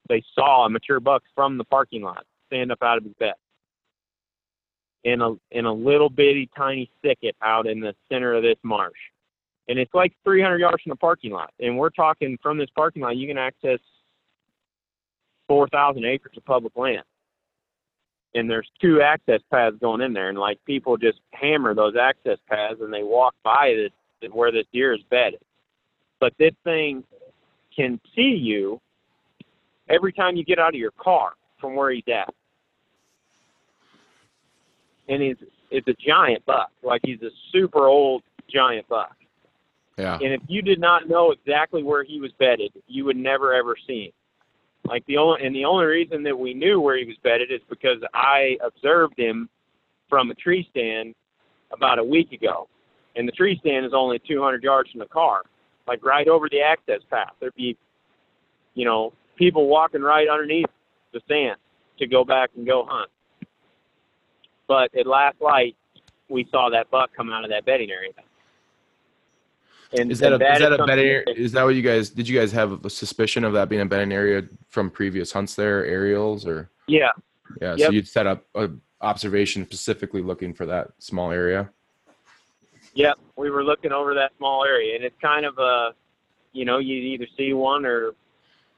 they 0.08 0.22
saw 0.34 0.64
a 0.64 0.70
mature 0.70 1.00
buck 1.00 1.22
from 1.34 1.58
the 1.58 1.64
parking 1.64 2.02
lot 2.02 2.24
stand 2.46 2.72
up 2.72 2.82
out 2.82 2.98
of 2.98 3.04
his 3.04 3.12
bed 3.18 3.34
in 5.04 5.20
a 5.20 5.34
in 5.50 5.64
a 5.64 5.72
little 5.72 6.10
bitty 6.10 6.48
tiny 6.56 6.90
thicket 7.02 7.36
out 7.42 7.66
in 7.66 7.80
the 7.80 7.94
center 8.10 8.34
of 8.34 8.42
this 8.42 8.58
marsh. 8.62 8.98
And 9.68 9.78
it's 9.78 9.92
like 9.92 10.14
300 10.24 10.58
yards 10.58 10.82
from 10.82 10.90
the 10.90 10.96
parking 10.96 11.30
lot. 11.30 11.52
And 11.60 11.76
we're 11.76 11.90
talking 11.90 12.38
from 12.42 12.56
this 12.56 12.70
parking 12.74 13.02
lot, 13.02 13.16
you 13.18 13.28
can 13.28 13.36
access 13.36 13.78
4,000 15.46 16.04
acres 16.06 16.32
of 16.36 16.44
public 16.46 16.74
land. 16.74 17.02
And 18.34 18.48
there's 18.48 18.68
two 18.80 19.00
access 19.00 19.40
paths 19.50 19.76
going 19.80 20.00
in 20.02 20.12
there, 20.12 20.28
and 20.28 20.38
like 20.38 20.58
people 20.64 20.96
just 20.96 21.18
hammer 21.32 21.74
those 21.74 21.94
access 21.96 22.38
paths 22.48 22.80
and 22.80 22.92
they 22.92 23.02
walk 23.02 23.34
by 23.42 23.88
the, 24.20 24.28
where 24.28 24.52
this 24.52 24.66
deer 24.72 24.92
is 24.92 25.00
bedded. 25.10 25.40
But 26.20 26.34
this 26.38 26.52
thing 26.62 27.04
can 27.74 28.00
see 28.14 28.36
you 28.40 28.80
every 29.88 30.12
time 30.12 30.36
you 30.36 30.44
get 30.44 30.58
out 30.58 30.74
of 30.74 30.80
your 30.80 30.92
car 30.92 31.32
from 31.60 31.74
where 31.74 31.90
he's 31.90 32.04
at. 32.08 32.32
And 35.08 35.22
he's 35.22 35.36
it's 35.70 35.88
a 35.88 35.94
giant 35.94 36.44
buck. 36.44 36.70
Like 36.82 37.00
he's 37.04 37.22
a 37.22 37.30
super 37.52 37.86
old 37.86 38.22
giant 38.52 38.88
buck. 38.88 39.16
Yeah. 39.96 40.14
And 40.14 40.32
if 40.32 40.42
you 40.48 40.62
did 40.62 40.80
not 40.80 41.08
know 41.08 41.32
exactly 41.32 41.82
where 41.82 42.04
he 42.04 42.20
was 42.20 42.30
bedded, 42.38 42.72
you 42.86 43.04
would 43.04 43.16
never 43.16 43.54
ever 43.54 43.74
see 43.86 44.06
him. 44.06 44.12
Like 44.84 45.04
the 45.06 45.18
only 45.18 45.44
and 45.44 45.54
the 45.54 45.64
only 45.64 45.84
reason 45.84 46.22
that 46.22 46.38
we 46.38 46.54
knew 46.54 46.80
where 46.80 46.96
he 46.96 47.04
was 47.04 47.16
bedded 47.22 47.50
is 47.50 47.60
because 47.68 47.98
I 48.14 48.56
observed 48.64 49.18
him 49.18 49.48
from 50.08 50.30
a 50.30 50.34
tree 50.34 50.66
stand 50.70 51.14
about 51.72 51.98
a 51.98 52.04
week 52.04 52.32
ago. 52.32 52.68
And 53.16 53.26
the 53.26 53.32
tree 53.32 53.58
stand 53.60 53.84
is 53.84 53.92
only 53.94 54.20
200 54.26 54.62
yards 54.62 54.90
from 54.90 55.00
the 55.00 55.06
car, 55.06 55.42
like 55.86 56.04
right 56.04 56.28
over 56.28 56.48
the 56.48 56.60
access 56.60 57.00
path. 57.10 57.32
There'd 57.40 57.54
be, 57.54 57.76
you 58.74 58.84
know, 58.84 59.12
people 59.36 59.66
walking 59.66 60.02
right 60.02 60.28
underneath 60.28 60.70
the 61.12 61.20
stand 61.24 61.56
to 61.98 62.06
go 62.06 62.24
back 62.24 62.50
and 62.56 62.66
go 62.66 62.86
hunt. 62.88 63.10
But 64.68 64.94
at 64.98 65.06
last 65.06 65.40
light, 65.40 65.76
we 66.28 66.46
saw 66.50 66.70
that 66.70 66.90
buck 66.90 67.10
come 67.16 67.30
out 67.32 67.44
of 67.44 67.50
that 67.50 67.64
bedding 67.64 67.90
area. 67.90 68.12
And 69.92 70.12
Is 70.12 70.18
that 70.20 70.32
a 70.32 70.52
is 70.52 70.58
that 70.58 70.72
a 70.72 70.84
bedding 70.84 71.06
area? 71.06 71.22
that- 71.26 71.38
Is 71.38 71.52
that 71.52 71.64
what 71.64 71.74
you 71.74 71.82
guys 71.82 72.10
did? 72.10 72.28
You 72.28 72.38
guys 72.38 72.52
have 72.52 72.84
a 72.84 72.90
suspicion 72.90 73.44
of 73.44 73.52
that 73.54 73.68
being 73.68 73.80
a 73.80 73.86
bedding 73.86 74.12
area 74.12 74.44
from 74.68 74.90
previous 74.90 75.32
hunts 75.32 75.54
there, 75.54 75.84
aerials, 75.86 76.46
or 76.46 76.68
Yeah, 76.86 77.12
yeah? 77.60 77.76
So 77.76 77.90
you'd 77.90 78.08
set 78.08 78.26
up 78.26 78.44
a 78.54 78.70
observation 79.00 79.64
specifically 79.64 80.20
looking 80.22 80.52
for 80.52 80.66
that 80.66 80.90
small 80.98 81.30
area. 81.30 81.70
Yep, 82.94 83.18
we 83.36 83.48
were 83.50 83.62
looking 83.64 83.92
over 83.92 84.12
that 84.14 84.32
small 84.36 84.64
area, 84.64 84.96
and 84.96 85.04
it's 85.04 85.18
kind 85.22 85.46
of 85.46 85.56
a, 85.58 85.94
you 86.52 86.64
know, 86.64 86.78
you 86.78 86.96
either 86.96 87.26
see 87.36 87.52
one 87.52 87.86
or, 87.86 88.12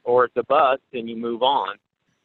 or 0.03 0.25
it's 0.25 0.37
a 0.37 0.43
bust, 0.43 0.83
and 0.93 1.09
you 1.09 1.15
move 1.15 1.41
on. 1.41 1.77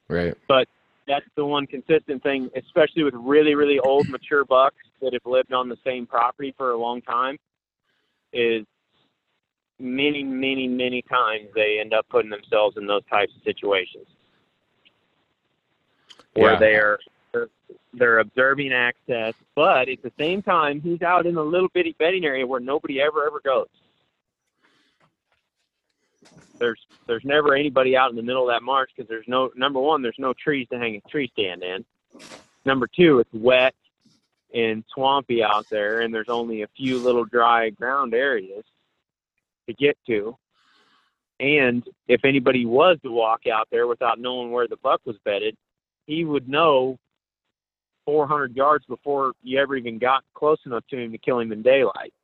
Right. 0.08 0.34
But 0.46 0.68
that's 1.08 1.24
the 1.36 1.44
one 1.46 1.66
consistent 1.66 2.22
thing, 2.22 2.50
especially 2.54 3.02
with 3.02 3.14
really, 3.14 3.54
really 3.54 3.78
old, 3.78 4.08
mature 4.08 4.44
bucks 4.44 4.76
that 5.00 5.12
have 5.14 5.24
lived 5.24 5.52
on 5.52 5.68
the 5.68 5.78
same 5.84 6.06
property 6.06 6.54
for 6.56 6.72
a 6.72 6.76
long 6.76 7.00
time, 7.00 7.38
is 8.32 8.66
many, 9.78 10.22
many, 10.24 10.68
many 10.68 11.02
times 11.02 11.48
they 11.54 11.78
end 11.80 11.92
up 11.92 12.06
putting 12.08 12.30
themselves 12.30 12.76
in 12.76 12.86
those 12.86 13.04
types 13.10 13.32
of 13.36 13.42
situations 13.42 14.06
where 16.34 16.52
Yeah. 16.52 16.58
they're 16.58 16.98
they're, 17.92 18.18
observing 18.18 18.72
access, 18.72 19.34
but 19.54 19.88
at 19.88 20.02
the 20.02 20.12
same 20.18 20.42
time, 20.42 20.82
he's 20.82 21.00
out 21.00 21.26
in 21.26 21.36
a 21.36 21.42
little 21.42 21.68
bitty 21.72 21.94
bedding 21.98 22.24
area 22.26 22.46
where 22.46 22.60
nobody 22.60 23.00
ever 23.00 23.26
ever 23.26 23.40
goes. 23.40 23.68
There's 26.58 26.80
there's 27.06 27.24
never 27.24 27.54
anybody 27.54 27.96
out 27.96 28.10
in 28.10 28.16
the 28.16 28.22
middle 28.22 28.48
of 28.48 28.54
that 28.54 28.62
marsh 28.62 28.90
because 28.94 29.08
there's 29.08 29.26
no 29.28 29.50
number 29.56 29.80
one 29.80 30.02
there's 30.02 30.18
no 30.18 30.34
trees 30.34 30.68
to 30.72 30.78
hang 30.78 30.96
a 30.96 31.08
tree 31.08 31.30
stand 31.32 31.62
in. 31.62 31.84
Number 32.66 32.86
two, 32.86 33.20
it's 33.20 33.32
wet 33.32 33.74
and 34.54 34.84
swampy 34.92 35.42
out 35.42 35.66
there, 35.70 36.00
and 36.00 36.14
there's 36.14 36.28
only 36.28 36.62
a 36.62 36.68
few 36.76 36.98
little 37.02 37.24
dry 37.24 37.70
ground 37.70 38.14
areas 38.14 38.64
to 39.66 39.74
get 39.74 39.96
to. 40.06 40.36
And 41.38 41.84
if 42.08 42.24
anybody 42.24 42.64
was 42.64 42.98
to 43.02 43.10
walk 43.10 43.42
out 43.46 43.68
there 43.70 43.86
without 43.86 44.18
knowing 44.18 44.50
where 44.50 44.66
the 44.68 44.76
buck 44.78 45.00
was 45.04 45.16
bedded, 45.24 45.56
he 46.06 46.24
would 46.24 46.48
know 46.48 46.98
400 48.06 48.56
yards 48.56 48.86
before 48.86 49.32
you 49.42 49.58
ever 49.58 49.76
even 49.76 49.98
got 49.98 50.24
close 50.34 50.58
enough 50.64 50.84
to 50.90 50.96
him 50.98 51.12
to 51.12 51.18
kill 51.18 51.40
him 51.40 51.52
in 51.52 51.62
daylight 51.62 52.14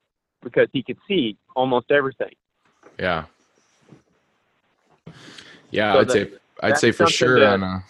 because 0.43 0.69
he 0.73 0.83
could 0.83 0.99
see 1.07 1.37
almost 1.55 1.91
everything. 1.91 2.33
Yeah. 2.99 3.25
Yeah, 5.71 5.95
So 5.95 6.01
I'd 6.01 6.11
say 6.11 6.31
I'd 6.63 6.79
say 6.79 6.93
for 6.93 7.07
sure 7.07 7.41
that- 7.41 7.55
on 7.55 7.63
a, 7.63 7.85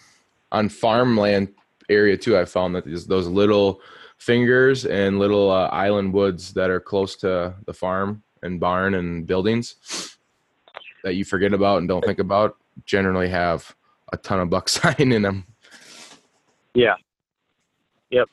on 0.51 0.69
farmland 0.69 1.49
area 1.89 2.17
too. 2.17 2.37
I 2.37 2.45
found 2.45 2.75
that 2.75 2.85
these, 2.85 3.05
those 3.05 3.27
little 3.27 3.81
fingers 4.17 4.85
and 4.85 5.19
little 5.19 5.51
uh, 5.51 5.67
island 5.67 6.13
woods 6.13 6.53
that 6.53 6.69
are 6.69 6.79
close 6.79 7.15
to 7.17 7.53
the 7.65 7.73
farm 7.73 8.23
and 8.43 8.59
barn 8.59 8.93
and 8.93 9.25
buildings 9.25 10.17
that 11.03 11.15
you 11.15 11.25
forget 11.25 11.53
about 11.53 11.79
and 11.79 11.87
don't 11.87 12.05
think 12.05 12.19
about 12.19 12.57
generally 12.85 13.29
have 13.29 13.75
a 14.11 14.17
ton 14.17 14.39
of 14.39 14.49
buck 14.49 14.69
sign 14.69 15.11
in 15.11 15.21
them. 15.21 15.45
Yeah. 16.73 16.95
Yep. 18.09 18.29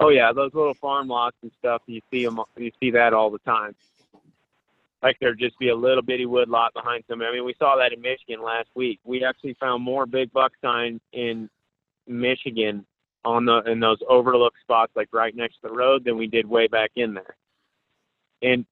Oh 0.00 0.08
yeah, 0.08 0.32
those 0.32 0.52
little 0.54 0.74
farm 0.74 1.08
lots 1.08 1.36
and 1.42 1.50
stuff. 1.58 1.82
You 1.86 2.00
see 2.10 2.24
them. 2.24 2.40
You 2.56 2.70
see 2.80 2.90
that 2.90 3.12
all 3.12 3.30
the 3.30 3.38
time. 3.38 3.74
Like 5.02 5.18
there'd 5.20 5.38
just 5.38 5.58
be 5.58 5.68
a 5.68 5.74
little 5.74 6.02
bitty 6.02 6.26
wood 6.26 6.48
lot 6.48 6.72
behind 6.74 7.04
somebody. 7.08 7.28
I 7.28 7.32
mean, 7.34 7.44
we 7.44 7.54
saw 7.58 7.76
that 7.76 7.92
in 7.92 8.00
Michigan 8.00 8.42
last 8.42 8.68
week. 8.74 9.00
We 9.04 9.24
actually 9.24 9.54
found 9.60 9.82
more 9.82 10.06
big 10.06 10.32
buck 10.32 10.52
sign 10.62 11.00
in 11.12 11.50
Michigan 12.06 12.86
on 13.24 13.44
the 13.44 13.62
in 13.70 13.80
those 13.80 13.98
overlook 14.08 14.54
spots, 14.60 14.92
like 14.96 15.08
right 15.12 15.34
next 15.36 15.56
to 15.56 15.68
the 15.68 15.74
road, 15.74 16.04
than 16.04 16.16
we 16.16 16.26
did 16.26 16.46
way 16.46 16.66
back 16.66 16.90
in 16.96 17.14
there. 17.14 17.36
And 18.44 18.66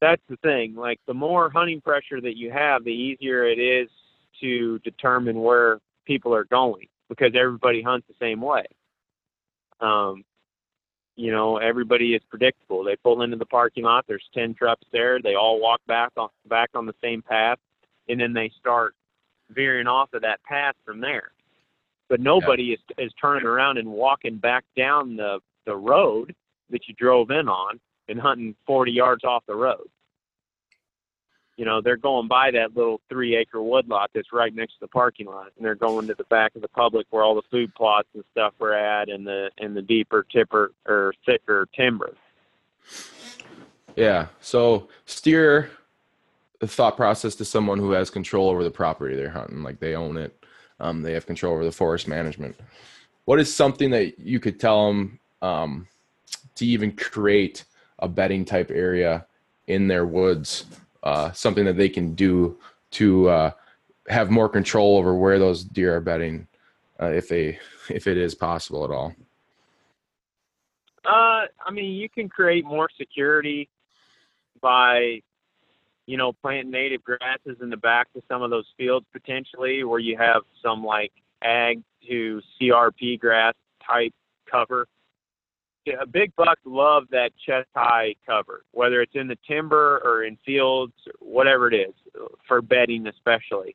that's 0.00 0.22
the 0.28 0.36
thing. 0.38 0.74
Like 0.74 0.98
the 1.06 1.14
more 1.14 1.50
hunting 1.50 1.80
pressure 1.80 2.20
that 2.20 2.36
you 2.36 2.50
have, 2.50 2.84
the 2.84 2.90
easier 2.90 3.44
it 3.44 3.58
is 3.58 3.88
to 4.40 4.78
determine 4.80 5.40
where 5.40 5.78
people 6.06 6.34
are 6.34 6.44
going 6.44 6.86
because 7.08 7.32
everybody 7.38 7.82
hunts 7.82 8.06
the 8.08 8.14
same 8.18 8.40
way. 8.40 8.64
Um, 9.80 10.24
you 11.16 11.30
know, 11.30 11.58
everybody 11.58 12.14
is 12.14 12.22
predictable. 12.30 12.82
They 12.82 12.96
pull 12.96 13.22
into 13.22 13.36
the 13.36 13.44
parking 13.44 13.84
lot. 13.84 14.06
There's 14.08 14.24
ten 14.32 14.54
trucks 14.54 14.86
there. 14.90 15.20
They 15.20 15.34
all 15.34 15.60
walk 15.60 15.80
back 15.86 16.12
on 16.16 16.30
back 16.48 16.70
on 16.74 16.86
the 16.86 16.94
same 17.02 17.20
path, 17.20 17.58
and 18.08 18.18
then 18.18 18.32
they 18.32 18.50
start 18.58 18.94
veering 19.50 19.86
off 19.86 20.14
of 20.14 20.22
that 20.22 20.42
path 20.44 20.76
from 20.84 21.00
there. 21.00 21.32
But 22.08 22.20
nobody 22.20 22.72
is 22.72 22.80
is 22.96 23.12
turning 23.20 23.44
around 23.44 23.76
and 23.76 23.88
walking 23.88 24.38
back 24.38 24.64
down 24.76 25.16
the 25.16 25.40
the 25.66 25.76
road 25.76 26.34
that 26.70 26.88
you 26.88 26.94
drove 26.94 27.30
in 27.30 27.48
on 27.48 27.80
and 28.10 28.20
hunting 28.20 28.54
40 28.66 28.92
yards 28.92 29.24
off 29.24 29.44
the 29.46 29.54
road. 29.54 29.88
You 31.56 31.64
know, 31.66 31.80
they're 31.80 31.96
going 31.96 32.26
by 32.26 32.50
that 32.52 32.74
little 32.74 33.00
three 33.08 33.36
acre 33.36 33.62
woodlot 33.62 34.10
that's 34.14 34.32
right 34.32 34.54
next 34.54 34.74
to 34.74 34.80
the 34.80 34.88
parking 34.88 35.26
lot, 35.26 35.52
and 35.56 35.64
they're 35.64 35.74
going 35.74 36.06
to 36.08 36.14
the 36.14 36.24
back 36.24 36.54
of 36.56 36.62
the 36.62 36.68
public 36.68 37.06
where 37.10 37.22
all 37.22 37.34
the 37.34 37.42
food 37.50 37.74
plots 37.74 38.08
and 38.14 38.24
stuff 38.30 38.54
were 38.58 38.74
at, 38.74 39.10
and 39.10 39.26
the 39.26 39.50
and 39.58 39.76
the 39.76 39.82
deeper 39.82 40.24
tipper 40.32 40.72
or 40.86 41.12
thicker 41.26 41.68
timber. 41.76 42.14
Yeah. 43.94 44.28
So 44.40 44.88
steer 45.04 45.70
the 46.60 46.66
thought 46.68 46.96
process 46.96 47.34
to 47.36 47.44
someone 47.44 47.78
who 47.78 47.90
has 47.90 48.08
control 48.08 48.48
over 48.48 48.64
the 48.64 48.70
property 48.70 49.14
they're 49.14 49.28
hunting, 49.28 49.62
like 49.62 49.80
they 49.80 49.94
own 49.94 50.16
it. 50.16 50.34
Um, 50.78 51.02
they 51.02 51.12
have 51.12 51.26
control 51.26 51.52
over 51.52 51.64
the 51.64 51.72
forest 51.72 52.08
management. 52.08 52.56
What 53.26 53.38
is 53.38 53.54
something 53.54 53.90
that 53.90 54.18
you 54.18 54.40
could 54.40 54.58
tell 54.58 54.86
them 54.86 55.20
um, 55.42 55.88
to 56.54 56.64
even 56.64 56.92
create 56.92 57.64
a 58.00 58.08
bedding 58.08 58.44
type 58.44 58.70
area 58.70 59.26
in 59.66 59.88
their 59.88 60.06
woods? 60.06 60.66
Uh, 61.02 61.32
something 61.32 61.64
that 61.64 61.76
they 61.76 61.88
can 61.88 62.14
do 62.14 62.58
to 62.90 63.28
uh, 63.28 63.50
have 64.08 64.30
more 64.30 64.48
control 64.48 64.98
over 64.98 65.14
where 65.14 65.38
those 65.38 65.64
deer 65.64 65.96
are 65.96 66.00
bedding 66.00 66.46
uh, 67.00 67.06
if 67.06 67.28
they 67.28 67.58
if 67.88 68.06
it 68.06 68.16
is 68.16 68.34
possible 68.34 68.84
at 68.84 68.90
all. 68.90 69.14
Uh, 71.04 71.46
I 71.64 71.70
mean, 71.72 71.94
you 71.94 72.08
can 72.08 72.28
create 72.28 72.64
more 72.64 72.88
security 72.98 73.70
by, 74.60 75.20
you 76.06 76.18
know, 76.18 76.32
planting 76.42 76.70
native 76.70 77.02
grasses 77.02 77.56
in 77.62 77.70
the 77.70 77.76
back 77.76 78.08
of 78.14 78.22
some 78.28 78.42
of 78.42 78.50
those 78.50 78.66
fields 78.76 79.06
potentially, 79.12 79.82
where 79.84 79.98
you 79.98 80.18
have 80.18 80.42
some 80.62 80.84
like 80.84 81.12
ag 81.42 81.82
to 82.08 82.42
CRP 82.60 83.18
grass 83.18 83.54
type 83.86 84.12
cover. 84.50 84.86
Yeah, 85.90 86.04
big 86.10 86.34
bucks 86.36 86.60
love 86.64 87.04
that 87.10 87.32
chest 87.44 87.68
high 87.74 88.14
cover, 88.24 88.62
whether 88.70 89.02
it's 89.02 89.14
in 89.14 89.26
the 89.26 89.38
timber 89.48 90.00
or 90.04 90.22
in 90.22 90.38
fields, 90.46 90.92
whatever 91.18 91.68
it 91.68 91.74
is, 91.74 91.94
for 92.46 92.62
bedding 92.62 93.06
especially 93.08 93.74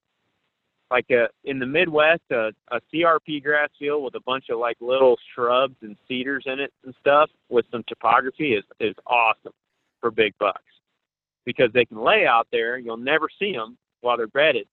like 0.91 1.09
a 1.11 1.27
in 1.43 1.59
the 1.59 1.65
Midwest, 1.65 2.21
uh, 2.31 2.51
a, 2.71 2.77
a 2.77 2.81
CRP 2.93 3.43
grass 3.43 3.69
field 3.77 4.03
with 4.03 4.15
a 4.15 4.19
bunch 4.21 4.45
of 4.49 4.59
like 4.59 4.77
little 4.79 5.17
shrubs 5.33 5.75
and 5.81 5.95
cedars 6.07 6.43
in 6.45 6.59
it 6.59 6.71
and 6.83 6.93
stuff 6.99 7.29
with 7.49 7.65
some 7.71 7.83
topography 7.87 8.53
is 8.53 8.63
is 8.79 8.95
awesome 9.07 9.53
for 9.99 10.11
big 10.11 10.33
bucks 10.39 10.61
because 11.45 11.69
they 11.73 11.85
can 11.85 11.97
lay 11.97 12.25
out 12.25 12.47
there. 12.51 12.75
And 12.75 12.85
you'll 12.85 12.97
never 12.97 13.27
see 13.39 13.53
them 13.53 13.77
while 14.01 14.17
they're 14.17 14.27
bedded, 14.27 14.67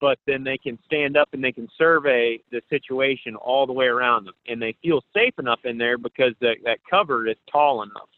but 0.00 0.18
then 0.26 0.44
they 0.44 0.56
can 0.56 0.78
stand 0.86 1.16
up 1.16 1.28
and 1.32 1.44
they 1.44 1.52
can 1.52 1.68
survey 1.76 2.40
the 2.50 2.62
situation 2.70 3.36
all 3.36 3.66
the 3.66 3.72
way 3.72 3.86
around 3.86 4.24
them, 4.24 4.34
and 4.48 4.60
they 4.60 4.74
feel 4.82 5.02
safe 5.14 5.34
enough 5.38 5.60
in 5.64 5.78
there 5.78 5.98
because 5.98 6.32
that 6.40 6.56
that 6.64 6.78
cover 6.88 7.26
is 7.28 7.36
tall 7.50 7.82
enough. 7.82 8.08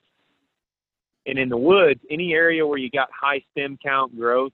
And 1.26 1.38
in 1.38 1.48
the 1.48 1.56
woods, 1.56 2.00
any 2.10 2.32
area 2.32 2.66
where 2.66 2.78
you 2.78 2.90
got 2.90 3.08
high 3.12 3.44
stem 3.52 3.78
count 3.82 4.16
growth 4.16 4.52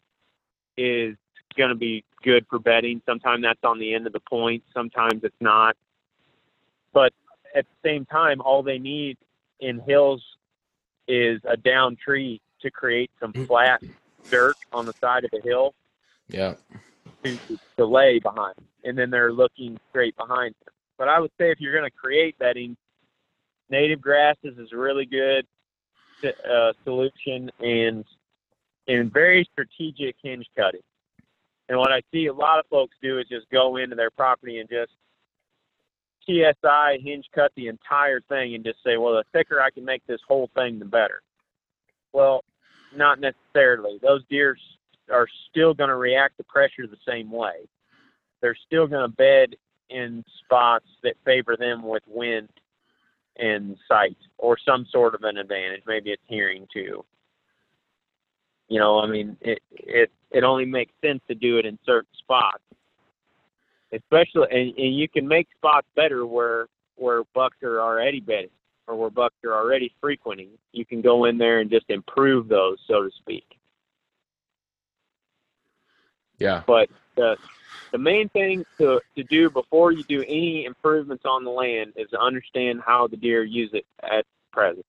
is 0.77 1.17
going 1.57 1.71
to 1.71 1.75
be 1.75 2.05
good 2.23 2.47
for 2.49 2.59
bedding. 2.59 3.01
Sometimes 3.07 3.43
that's 3.43 3.63
on 3.65 3.79
the 3.79 3.95
end 3.95 4.07
of 4.07 4.13
the 4.13 4.21
point, 4.21 4.63
sometimes 4.75 5.25
it's 5.25 5.35
not. 5.41 5.77
But 6.93 7.13
at 7.55 7.65
the 7.65 7.89
same 7.89 8.05
time, 8.07 8.41
all 8.41 8.63
they 8.63 8.79
need 8.79 9.19
in 9.61 9.81
hills 9.81 10.23
is 11.07 11.41
a 11.49 11.57
down 11.57 11.97
tree 11.97 12.41
to 12.61 12.71
create 12.71 13.11
some 13.21 13.33
mm. 13.33 13.47
flat 13.47 13.83
dirt 14.31 14.57
on 14.73 14.87
the 14.87 14.93
side 14.95 15.25
of 15.25 15.31
the 15.31 15.41
hill. 15.43 15.75
Yeah. 16.29 16.55
To, 17.25 17.59
to 17.77 17.85
lay 17.85 18.21
behind, 18.21 18.55
and 18.85 18.97
then 18.97 19.11
they're 19.11 19.33
looking 19.33 19.79
straight 19.91 20.17
behind 20.17 20.55
them. 20.65 20.73
But 20.99 21.09
I 21.09 21.19
would 21.19 21.33
say 21.39 21.51
if 21.51 21.61
you're 21.61 21.77
going 21.77 21.91
to 21.91 21.97
create 21.97 22.39
bedding, 22.39 22.77
native 23.71 24.01
grasses 24.01 24.57
is 24.57 24.69
a 24.73 24.77
really 24.77 25.05
good 25.05 25.45
uh, 26.25 26.73
solution, 26.85 27.51
and 27.61 28.05
and 28.87 29.13
very 29.13 29.49
strategic 29.53 30.17
hinge 30.23 30.47
cutting. 30.57 30.81
And 31.69 31.79
what 31.79 31.93
I 31.93 32.03
see 32.13 32.27
a 32.27 32.33
lot 32.33 32.59
of 32.59 32.67
folks 32.71 32.97
do 33.03 33.19
is 33.19 33.27
just 33.29 33.49
go 33.51 33.77
into 33.77 33.95
their 33.95 34.11
property 34.11 34.61
and 34.61 34.69
just 34.69 34.93
TSI 36.27 36.99
hinge 37.03 37.27
cut 37.35 37.53
the 37.57 37.69
entire 37.69 38.21
thing 38.23 38.55
and 38.55 38.65
just 38.65 38.79
say, 38.85 38.97
well, 38.97 39.15
the 39.15 39.25
thicker 39.33 39.61
I 39.61 39.71
can 39.71 39.85
make 39.85 40.07
this 40.07 40.21
whole 40.27 40.51
thing, 40.55 40.79
the 40.79 40.85
better. 40.85 41.21
Well, 42.13 42.43
not 42.95 43.21
necessarily. 43.21 43.99
Those 44.03 44.23
deer 44.31 44.57
are 45.11 45.29
still 45.51 45.75
going 45.75 45.89
to 45.89 45.97
react 45.97 46.37
to 46.39 46.45
pressure 46.45 46.87
the 46.87 46.97
same 47.07 47.31
way. 47.31 47.69
They're 48.41 48.57
still 48.67 48.87
going 48.87 49.11
to 49.11 49.17
bed 49.17 49.57
in 49.91 50.25
spots 50.45 50.87
that 51.03 51.15
favor 51.25 51.57
them 51.57 51.83
with 51.83 52.03
wind 52.07 52.49
and 53.39 53.77
sight 53.87 54.17
or 54.37 54.57
some 54.65 54.87
sort 54.91 55.15
of 55.15 55.23
an 55.23 55.37
advantage. 55.37 55.83
Maybe 55.87 56.11
it's 56.11 56.23
hearing 56.27 56.67
too. 56.73 57.05
You 58.69 58.79
know, 58.79 58.99
I 59.01 59.07
mean, 59.07 59.37
it 59.41 59.61
it 59.73 60.11
it 60.31 60.45
only 60.45 60.67
makes 60.67 60.93
sense 61.03 61.21
to 61.29 61.35
do 61.35 61.57
it 61.59 61.65
in 61.65 61.79
certain 61.87 62.11
spots, 62.19 62.63
especially, 63.93 64.49
and, 64.51 64.77
and 64.77 64.95
you 64.95 65.09
can 65.09 65.27
make 65.27 65.49
spots 65.57 65.87
better 65.97 66.27
where 66.27 66.67
where 66.97 67.23
bucks 67.35 67.57
are 67.63 67.81
already 67.81 68.21
bedding 68.21 68.51
or 68.87 68.97
where 68.97 69.11
bucks 69.11 69.37
are 69.45 69.55
already 69.55 69.95
frequenting. 70.01 70.51
You 70.73 70.85
can 70.85 71.01
go 71.01 71.25
in 71.25 71.39
there 71.39 71.61
and 71.61 71.71
just 71.71 71.87
improve 71.89 72.49
those, 72.49 72.77
so 72.87 73.03
to 73.03 73.11
speak. 73.19 73.58
Yeah. 76.39 76.63
But 76.67 76.89
the 77.17 77.37
the 77.93 77.99
main 77.99 78.29
thing 78.29 78.65
to 78.79 79.01
to 79.17 79.23
do 79.25 79.51
before 79.51 79.93
you 79.93 80.05
do 80.05 80.23
any 80.23 80.65
improvements 80.65 81.25
on 81.27 81.45
the 81.45 81.51
land 81.51 81.95
is 81.97 82.09
to 82.11 82.21
understand 82.21 82.83
how 82.85 83.07
the 83.07 83.17
deer 83.17 83.45
use 83.45 83.71
it 83.73 83.87
at 84.03 84.25
present. 84.53 84.87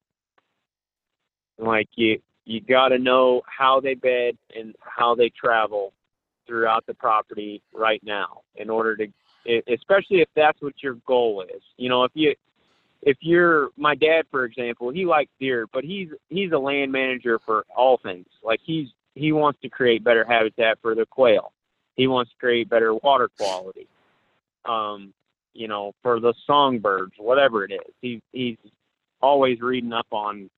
Like 1.57 1.89
you 1.95 2.21
you 2.45 2.61
got 2.61 2.89
to 2.89 2.97
know 2.97 3.41
how 3.45 3.79
they 3.79 3.93
bed 3.93 4.37
and 4.55 4.75
how 4.81 5.15
they 5.15 5.29
travel 5.29 5.93
throughout 6.47 6.85
the 6.87 6.93
property 6.95 7.61
right 7.73 8.01
now 8.03 8.41
in 8.55 8.69
order 8.69 8.97
to 8.97 9.07
especially 9.67 10.21
if 10.21 10.27
that's 10.35 10.61
what 10.61 10.73
your 10.81 10.95
goal 11.07 11.45
is 11.55 11.61
you 11.77 11.87
know 11.87 12.03
if 12.03 12.11
you 12.15 12.35
if 13.03 13.17
you're 13.21 13.69
my 13.77 13.95
dad 13.95 14.23
for 14.31 14.45
example 14.45 14.89
he 14.89 15.05
likes 15.05 15.31
deer 15.39 15.67
but 15.71 15.83
he's 15.83 16.09
he's 16.27 16.51
a 16.51 16.57
land 16.57 16.91
manager 16.91 17.39
for 17.45 17.65
all 17.75 17.97
things 18.03 18.25
like 18.43 18.59
he's 18.63 18.87
he 19.19 19.31
wants 19.31 19.59
to 19.61 19.69
create 19.69 20.03
better 20.03 20.25
habitat 20.25 20.77
for 20.81 20.95
the 20.95 21.05
quail 21.05 21.51
he 21.95 22.07
wants 22.07 22.31
to 22.31 22.37
create 22.37 22.69
better 22.69 22.93
water 22.93 23.29
quality 23.37 23.87
um 24.65 25.13
you 25.53 25.67
know 25.67 25.93
for 26.01 26.19
the 26.19 26.33
songbirds 26.45 27.13
whatever 27.17 27.63
it 27.63 27.71
is 27.71 27.93
he 28.01 28.21
he's 28.31 28.57
always 29.21 29.59
reading 29.61 29.93
up 29.93 30.07
on 30.11 30.49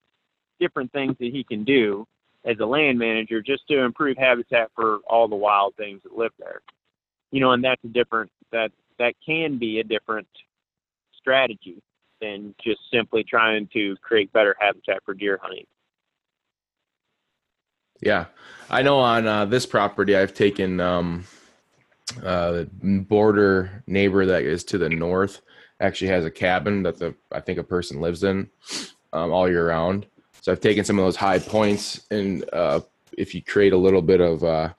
different 0.60 0.92
things 0.92 1.16
that 1.18 1.32
he 1.32 1.42
can 1.44 1.64
do 1.64 2.06
as 2.44 2.56
a 2.60 2.66
land 2.66 2.98
manager 2.98 3.40
just 3.40 3.66
to 3.68 3.80
improve 3.80 4.16
habitat 4.16 4.70
for 4.74 4.98
all 5.08 5.28
the 5.28 5.36
wild 5.36 5.74
things 5.76 6.00
that 6.02 6.16
live 6.16 6.32
there. 6.38 6.60
You 7.30 7.40
know, 7.40 7.52
and 7.52 7.62
that's 7.62 7.82
a 7.84 7.88
different 7.88 8.30
that 8.50 8.70
that 8.98 9.14
can 9.24 9.58
be 9.58 9.80
a 9.80 9.84
different 9.84 10.28
strategy 11.18 11.82
than 12.20 12.54
just 12.62 12.80
simply 12.92 13.24
trying 13.24 13.68
to 13.72 13.96
create 14.02 14.32
better 14.32 14.56
habitat 14.60 15.02
for 15.04 15.14
deer 15.14 15.38
hunting. 15.42 15.66
Yeah, 18.02 18.26
I 18.68 18.82
know 18.82 18.98
on 18.98 19.26
uh, 19.26 19.44
this 19.46 19.64
property 19.64 20.16
I've 20.16 20.34
taken 20.34 20.80
um, 20.80 21.24
uh, 22.24 22.64
border 22.82 23.82
neighbor 23.86 24.26
that 24.26 24.42
is 24.42 24.64
to 24.64 24.78
the 24.78 24.88
north 24.88 25.40
actually 25.80 26.08
has 26.08 26.24
a 26.24 26.30
cabin 26.30 26.82
that 26.82 26.98
the 26.98 27.14
I 27.30 27.40
think 27.40 27.58
a 27.58 27.64
person 27.64 28.00
lives 28.00 28.24
in 28.24 28.50
um, 29.12 29.32
all 29.32 29.48
year 29.48 29.68
round, 29.68 30.06
so 30.40 30.52
I've 30.52 30.60
taken 30.60 30.84
some 30.84 30.98
of 30.98 31.04
those 31.04 31.16
high 31.16 31.38
points, 31.38 32.02
and 32.10 32.44
uh, 32.52 32.80
if 33.16 33.34
you 33.34 33.42
create 33.42 33.72
a 33.72 33.78
little 33.78 34.02
bit 34.02 34.20
of 34.20 34.42
uh, 34.42 34.70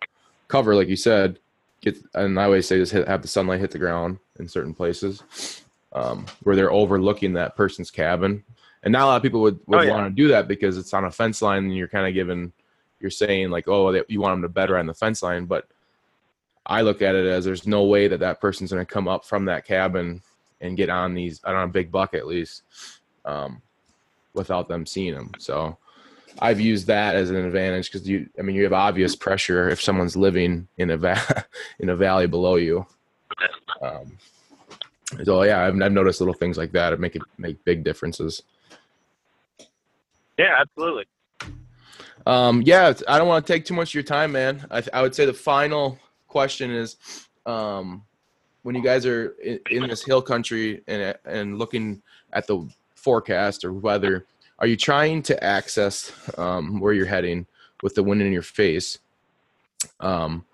cover, 0.48 0.76
like 0.76 0.90
you 0.90 0.98
said, 0.98 1.40
get 1.82 1.98
and 2.14 2.40
I 2.40 2.44
always 2.44 2.68
say 2.68 2.78
just 2.78 2.92
hit, 2.92 3.08
have 3.08 3.22
the 3.22 3.28
sunlight 3.28 3.62
hit 3.62 3.72
the 3.72 3.80
ground 3.80 4.20
in 4.40 4.48
certain 4.48 4.74
places 4.74 5.64
um, 5.94 6.26
where 6.44 6.56
they're 6.56 6.72
overlooking 6.72 7.34
that 7.34 7.56
person's 7.56 7.92
cabin. 7.92 8.44
And 8.84 8.92
not 8.92 9.04
a 9.04 9.06
lot 9.06 9.18
of 9.18 9.24
people 9.24 9.42
would, 9.42 9.60
would 9.68 9.80
oh, 9.80 9.84
yeah. 9.84 9.92
want 9.92 10.14
to 10.14 10.22
do 10.22 10.28
that 10.30 10.48
because 10.48 10.78
it's 10.78 10.94
on 10.94 11.06
a 11.06 11.12
fence 11.12 11.42
line, 11.42 11.66
and 11.66 11.76
you're 11.76 11.88
kind 11.88 12.08
of 12.08 12.14
giving, 12.14 12.52
you're 13.04 13.12
saying 13.12 13.52
like, 13.52 13.68
oh, 13.68 13.92
they, 13.92 14.02
you 14.08 14.20
want 14.20 14.34
them 14.34 14.42
to 14.42 14.50
better 14.50 14.78
on 14.78 14.88
the 14.88 14.94
fence 14.96 15.22
line, 15.22 15.46
but 15.46 15.68
I 16.66 16.82
look 16.82 17.04
at 17.04 17.14
it 17.14 17.28
as 17.28 17.46
there's 17.46 17.68
no 17.68 17.84
way 17.84 18.08
that 18.08 18.22
that 18.22 18.42
person's 18.42 18.72
going 18.72 18.84
to 18.84 18.92
come 18.92 19.08
up 19.08 19.26
from 19.26 19.46
that 19.46 19.66
cabin 19.66 20.22
and 20.62 20.78
get 20.78 20.90
on 20.90 21.14
these 21.14 21.44
on 21.44 21.56
a 21.56 21.68
big 21.68 21.92
buck 21.92 22.16
at 22.16 22.26
least. 22.26 22.64
Um, 23.26 23.62
without 24.34 24.68
them 24.68 24.86
seeing 24.86 25.14
them. 25.14 25.32
So 25.38 25.78
I've 26.40 26.60
used 26.60 26.88
that 26.88 27.16
as 27.16 27.30
an 27.30 27.38
advantage 27.38 27.92
because 27.92 28.08
you, 28.08 28.28
I 28.38 28.42
mean, 28.42 28.56
you 28.56 28.64
have 28.64 28.74
obvious 28.74 29.16
pressure 29.16 29.70
if 29.70 29.82
someone's 29.82 30.18
living 30.18 30.68
in 30.78 30.90
a 30.90 30.98
va- 30.98 31.46
in 31.80 31.90
a 31.90 31.96
valley 31.96 32.28
below 32.28 32.56
you. 32.56 32.86
Um, 33.82 34.18
so 35.24 35.44
yeah, 35.44 35.66
I've, 35.66 35.80
I've 35.82 35.92
noticed 35.92 36.22
little 36.22 36.34
things 36.34 36.58
like 36.58 36.72
that. 36.72 36.94
It 36.94 37.00
make 37.00 37.16
it 37.16 37.22
make 37.38 37.64
big 37.66 37.84
differences. 37.84 38.44
Yeah, 40.38 40.56
absolutely. 40.60 41.06
Um, 42.26 42.62
yeah, 42.62 42.94
I 43.08 43.18
don't 43.18 43.28
want 43.28 43.46
to 43.46 43.54
take 43.54 43.66
too 43.66 43.74
much 43.74 43.90
of 43.90 43.94
your 43.96 44.04
time, 44.04 44.32
man. 44.32 44.66
I, 44.72 44.84
I 44.94 45.02
would 45.02 45.14
say 45.14 45.26
the 45.26 45.34
final 45.34 45.98
question 46.28 46.72
is, 46.72 46.98
um, 47.46 48.04
when 48.64 48.76
you 48.76 48.82
guys 48.82 49.06
are 49.06 49.36
in, 49.44 49.60
in 49.70 49.88
this 49.88 50.04
hill 50.04 50.22
country 50.22 50.82
and 50.88 51.16
and 51.26 51.60
looking 51.60 52.02
at 52.32 52.48
the 52.48 52.68
forecast 52.96 53.66
or 53.66 53.74
weather, 53.74 54.26
are 54.60 54.68
you 54.68 54.78
trying 54.78 55.22
to 55.24 55.44
access 55.44 56.12
um, 56.38 56.80
where 56.80 56.94
you're 56.94 57.06
heading 57.06 57.46
with 57.82 57.96
the 57.96 58.04
wind 58.04 58.22
in 58.22 58.32
your 58.32 58.42
face? 58.42 59.00
Um, 60.00 60.46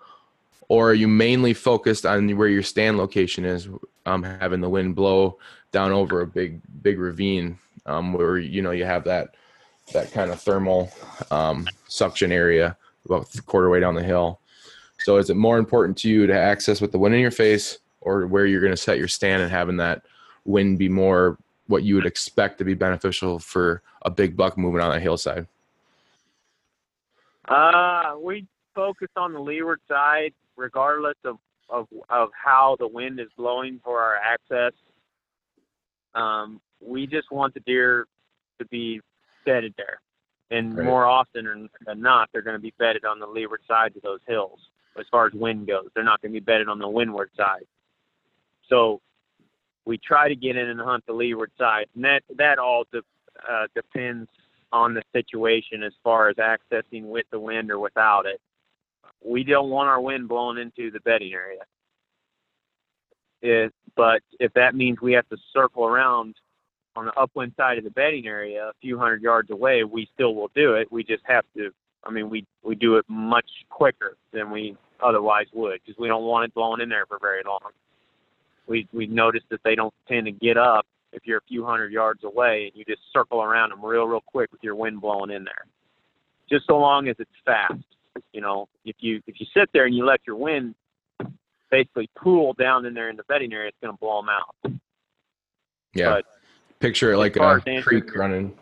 or 0.68 0.90
are 0.90 0.94
you 0.94 1.08
mainly 1.08 1.54
focused 1.54 2.06
on 2.06 2.36
where 2.36 2.48
your 2.48 2.62
stand 2.62 2.98
location 2.98 3.44
is, 3.44 3.68
um, 4.06 4.22
having 4.22 4.60
the 4.60 4.68
wind 4.68 4.94
blow 4.94 5.38
down 5.72 5.92
over 5.92 6.20
a 6.20 6.26
big, 6.26 6.60
big 6.82 6.98
ravine 6.98 7.58
um, 7.86 8.12
where, 8.12 8.38
you 8.38 8.62
know, 8.62 8.70
you 8.70 8.84
have 8.84 9.04
that, 9.04 9.34
that 9.92 10.12
kind 10.12 10.30
of 10.30 10.40
thermal 10.40 10.90
um, 11.30 11.66
suction 11.88 12.32
area 12.32 12.76
about 13.04 13.34
a 13.34 13.42
quarter 13.42 13.70
way 13.70 13.80
down 13.80 13.94
the 13.94 14.02
hill. 14.02 14.40
So 15.00 15.16
is 15.16 15.30
it 15.30 15.36
more 15.36 15.58
important 15.58 15.96
to 15.98 16.10
you 16.10 16.26
to 16.26 16.38
access 16.38 16.80
with 16.80 16.92
the 16.92 16.98
wind 16.98 17.14
in 17.14 17.20
your 17.20 17.30
face 17.30 17.78
or 18.00 18.26
where 18.26 18.46
you're 18.46 18.60
going 18.60 18.72
to 18.72 18.76
set 18.76 18.98
your 18.98 19.08
stand 19.08 19.42
and 19.42 19.50
having 19.50 19.76
that 19.78 20.02
wind 20.44 20.78
be 20.78 20.88
more 20.88 21.38
what 21.66 21.82
you 21.84 21.94
would 21.94 22.06
expect 22.06 22.58
to 22.58 22.64
be 22.64 22.74
beneficial 22.74 23.38
for 23.38 23.82
a 24.02 24.10
big 24.10 24.36
buck 24.36 24.58
moving 24.58 24.80
on 24.80 24.90
that 24.90 25.00
hillside? 25.00 25.46
Uh, 27.48 28.16
we 28.20 28.46
focus 28.74 29.08
on 29.16 29.32
the 29.32 29.40
leeward 29.40 29.80
side, 29.88 30.32
regardless 30.56 31.16
of 31.24 31.38
of 31.68 31.86
of 32.08 32.30
how 32.32 32.76
the 32.80 32.88
wind 32.88 33.20
is 33.20 33.28
blowing 33.36 33.80
for 33.84 34.00
our 34.00 34.16
access. 34.16 34.72
Um, 36.14 36.60
we 36.80 37.06
just 37.06 37.30
want 37.30 37.54
the 37.54 37.60
deer 37.60 38.06
to 38.58 38.64
be 38.66 39.00
bedded 39.44 39.74
there, 39.76 40.00
and 40.50 40.76
Right. 40.76 40.84
more 40.84 41.06
often 41.06 41.68
than 41.86 42.00
not, 42.00 42.30
they're 42.32 42.42
going 42.42 42.56
to 42.56 42.60
be 42.60 42.74
bedded 42.78 43.04
on 43.04 43.18
the 43.18 43.26
leeward 43.26 43.62
sides 43.66 43.96
of 43.96 44.02
those 44.02 44.20
hills. 44.26 44.60
As 44.98 45.06
far 45.08 45.26
as 45.26 45.32
wind 45.32 45.66
goes, 45.66 45.88
they're 45.94 46.04
not 46.04 46.20
going 46.20 46.32
to 46.32 46.40
be 46.40 46.44
bedded 46.44 46.68
on 46.68 46.78
the 46.78 46.88
windward 46.88 47.30
side. 47.36 47.66
So 48.68 49.00
we 49.84 49.98
try 49.98 50.28
to 50.28 50.36
get 50.36 50.56
in 50.56 50.68
and 50.68 50.80
hunt 50.80 51.04
the 51.06 51.12
leeward 51.12 51.52
side, 51.56 51.86
and 51.94 52.04
that 52.04 52.22
that 52.36 52.58
all 52.58 52.84
de- 52.92 53.02
uh, 53.48 53.66
depends 53.74 54.28
on 54.72 54.94
the 54.94 55.02
situation 55.12 55.82
as 55.82 55.92
far 56.02 56.28
as 56.28 56.36
accessing 56.36 57.04
with 57.04 57.26
the 57.30 57.40
wind 57.40 57.70
or 57.70 57.78
without 57.78 58.26
it. 58.26 58.40
We 59.24 59.44
don't 59.44 59.70
want 59.70 59.88
our 59.88 60.00
wind 60.00 60.28
blowing 60.28 60.58
into 60.58 60.90
the 60.90 61.00
bedding 61.00 61.32
area. 61.32 61.62
It, 63.42 63.72
but 63.96 64.22
if 64.38 64.52
that 64.52 64.74
means 64.74 65.00
we 65.00 65.12
have 65.14 65.28
to 65.30 65.36
circle 65.52 65.84
around 65.84 66.36
on 67.00 67.06
the 67.06 67.18
upwind 67.18 67.54
side 67.56 67.78
of 67.78 67.84
the 67.84 67.90
bedding 67.90 68.26
area 68.26 68.68
a 68.68 68.72
few 68.82 68.98
hundred 68.98 69.22
yards 69.22 69.50
away, 69.50 69.84
we 69.84 70.06
still 70.12 70.34
will 70.34 70.50
do 70.54 70.74
it. 70.74 70.92
We 70.92 71.02
just 71.02 71.22
have 71.24 71.44
to. 71.56 71.70
I 72.04 72.10
mean, 72.10 72.28
we 72.28 72.46
we 72.62 72.74
do 72.74 72.96
it 72.96 73.06
much 73.08 73.48
quicker 73.70 74.16
than 74.32 74.50
we 74.50 74.76
otherwise 75.02 75.46
would 75.54 75.80
because 75.84 75.98
we 75.98 76.08
don't 76.08 76.24
want 76.24 76.44
it 76.44 76.54
blowing 76.54 76.82
in 76.82 76.90
there 76.90 77.06
for 77.06 77.18
very 77.18 77.42
long. 77.44 77.72
We 78.66 78.86
we 78.92 79.06
noticed 79.06 79.46
that 79.50 79.60
they 79.64 79.74
don't 79.74 79.94
tend 80.08 80.26
to 80.26 80.32
get 80.32 80.58
up 80.58 80.86
if 81.12 81.22
you're 81.24 81.38
a 81.38 81.48
few 81.48 81.64
hundred 81.64 81.90
yards 81.90 82.22
away 82.22 82.70
and 82.70 82.78
you 82.78 82.84
just 82.84 83.00
circle 83.14 83.42
around 83.42 83.70
them 83.70 83.82
real 83.82 84.04
real 84.04 84.22
quick 84.26 84.52
with 84.52 84.62
your 84.62 84.74
wind 84.74 85.00
blowing 85.00 85.30
in 85.30 85.44
there. 85.44 85.64
Just 86.50 86.66
so 86.66 86.76
long 86.78 87.08
as 87.08 87.16
it's 87.18 87.30
fast, 87.46 87.82
you 88.34 88.42
know. 88.42 88.68
If 88.84 88.96
you 88.98 89.22
if 89.26 89.40
you 89.40 89.46
sit 89.54 89.70
there 89.72 89.86
and 89.86 89.94
you 89.94 90.04
let 90.04 90.20
your 90.26 90.36
wind 90.36 90.74
basically 91.70 92.10
pool 92.14 92.52
down 92.52 92.84
in 92.84 92.92
there 92.92 93.08
in 93.08 93.16
the 93.16 93.24
bedding 93.24 93.54
area, 93.54 93.68
it's 93.68 93.76
going 93.80 93.94
to 93.94 93.98
blow 93.98 94.20
them 94.20 94.28
out. 94.28 94.80
Yeah. 95.94 96.10
But 96.10 96.24
Picture 96.80 97.12
it 97.12 97.18
like 97.18 97.36
a 97.36 97.42
answering 97.42 97.82
creek 97.82 98.16
running. 98.16 98.56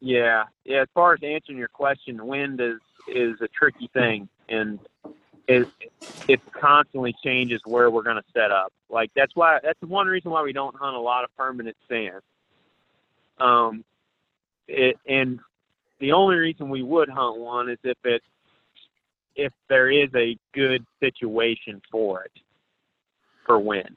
Yeah, 0.00 0.44
yeah. 0.64 0.82
As 0.82 0.88
far 0.94 1.14
as 1.14 1.20
answering 1.22 1.58
your 1.58 1.68
question, 1.68 2.26
wind 2.26 2.60
is 2.60 2.78
is 3.08 3.40
a 3.40 3.48
tricky 3.48 3.88
thing, 3.94 4.28
and 4.48 4.78
it 5.48 5.66
it 6.28 6.40
constantly 6.52 7.14
changes 7.24 7.60
where 7.64 7.90
we're 7.90 8.02
going 8.02 8.16
to 8.16 8.24
set 8.34 8.50
up. 8.50 8.72
Like 8.90 9.10
that's 9.16 9.34
why 9.34 9.58
that's 9.62 9.80
one 9.80 10.06
reason 10.06 10.30
why 10.30 10.42
we 10.42 10.52
don't 10.52 10.76
hunt 10.76 10.94
a 10.94 11.00
lot 11.00 11.24
of 11.24 11.34
permanent 11.36 11.76
stands. 11.86 12.22
Um, 13.38 13.84
it 14.66 14.96
and 15.08 15.40
the 16.00 16.12
only 16.12 16.36
reason 16.36 16.68
we 16.68 16.82
would 16.82 17.08
hunt 17.08 17.38
one 17.38 17.70
is 17.70 17.78
if 17.82 17.98
it 18.04 18.22
if 19.34 19.52
there 19.68 19.90
is 19.90 20.10
a 20.14 20.36
good 20.52 20.84
situation 21.00 21.80
for 21.90 22.22
it 22.24 22.32
for 23.46 23.58
wind. 23.58 23.96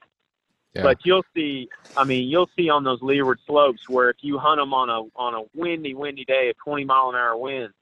But 0.83 0.99
you'll 1.03 1.25
see, 1.35 1.69
I 1.97 2.05
mean, 2.05 2.29
you'll 2.29 2.49
see 2.55 2.69
on 2.69 2.83
those 2.83 3.01
leeward 3.01 3.39
slopes 3.45 3.89
where 3.89 4.09
if 4.09 4.17
you 4.21 4.37
hunt 4.37 4.59
them 4.59 4.73
on 4.73 4.89
a 4.89 5.01
on 5.19 5.33
a 5.33 5.43
windy, 5.53 5.93
windy 5.93 6.23
day, 6.23 6.49
a 6.49 6.53
20 6.63 6.85
mile 6.85 7.09
an 7.09 7.15
hour 7.15 7.35
wind 7.35 7.73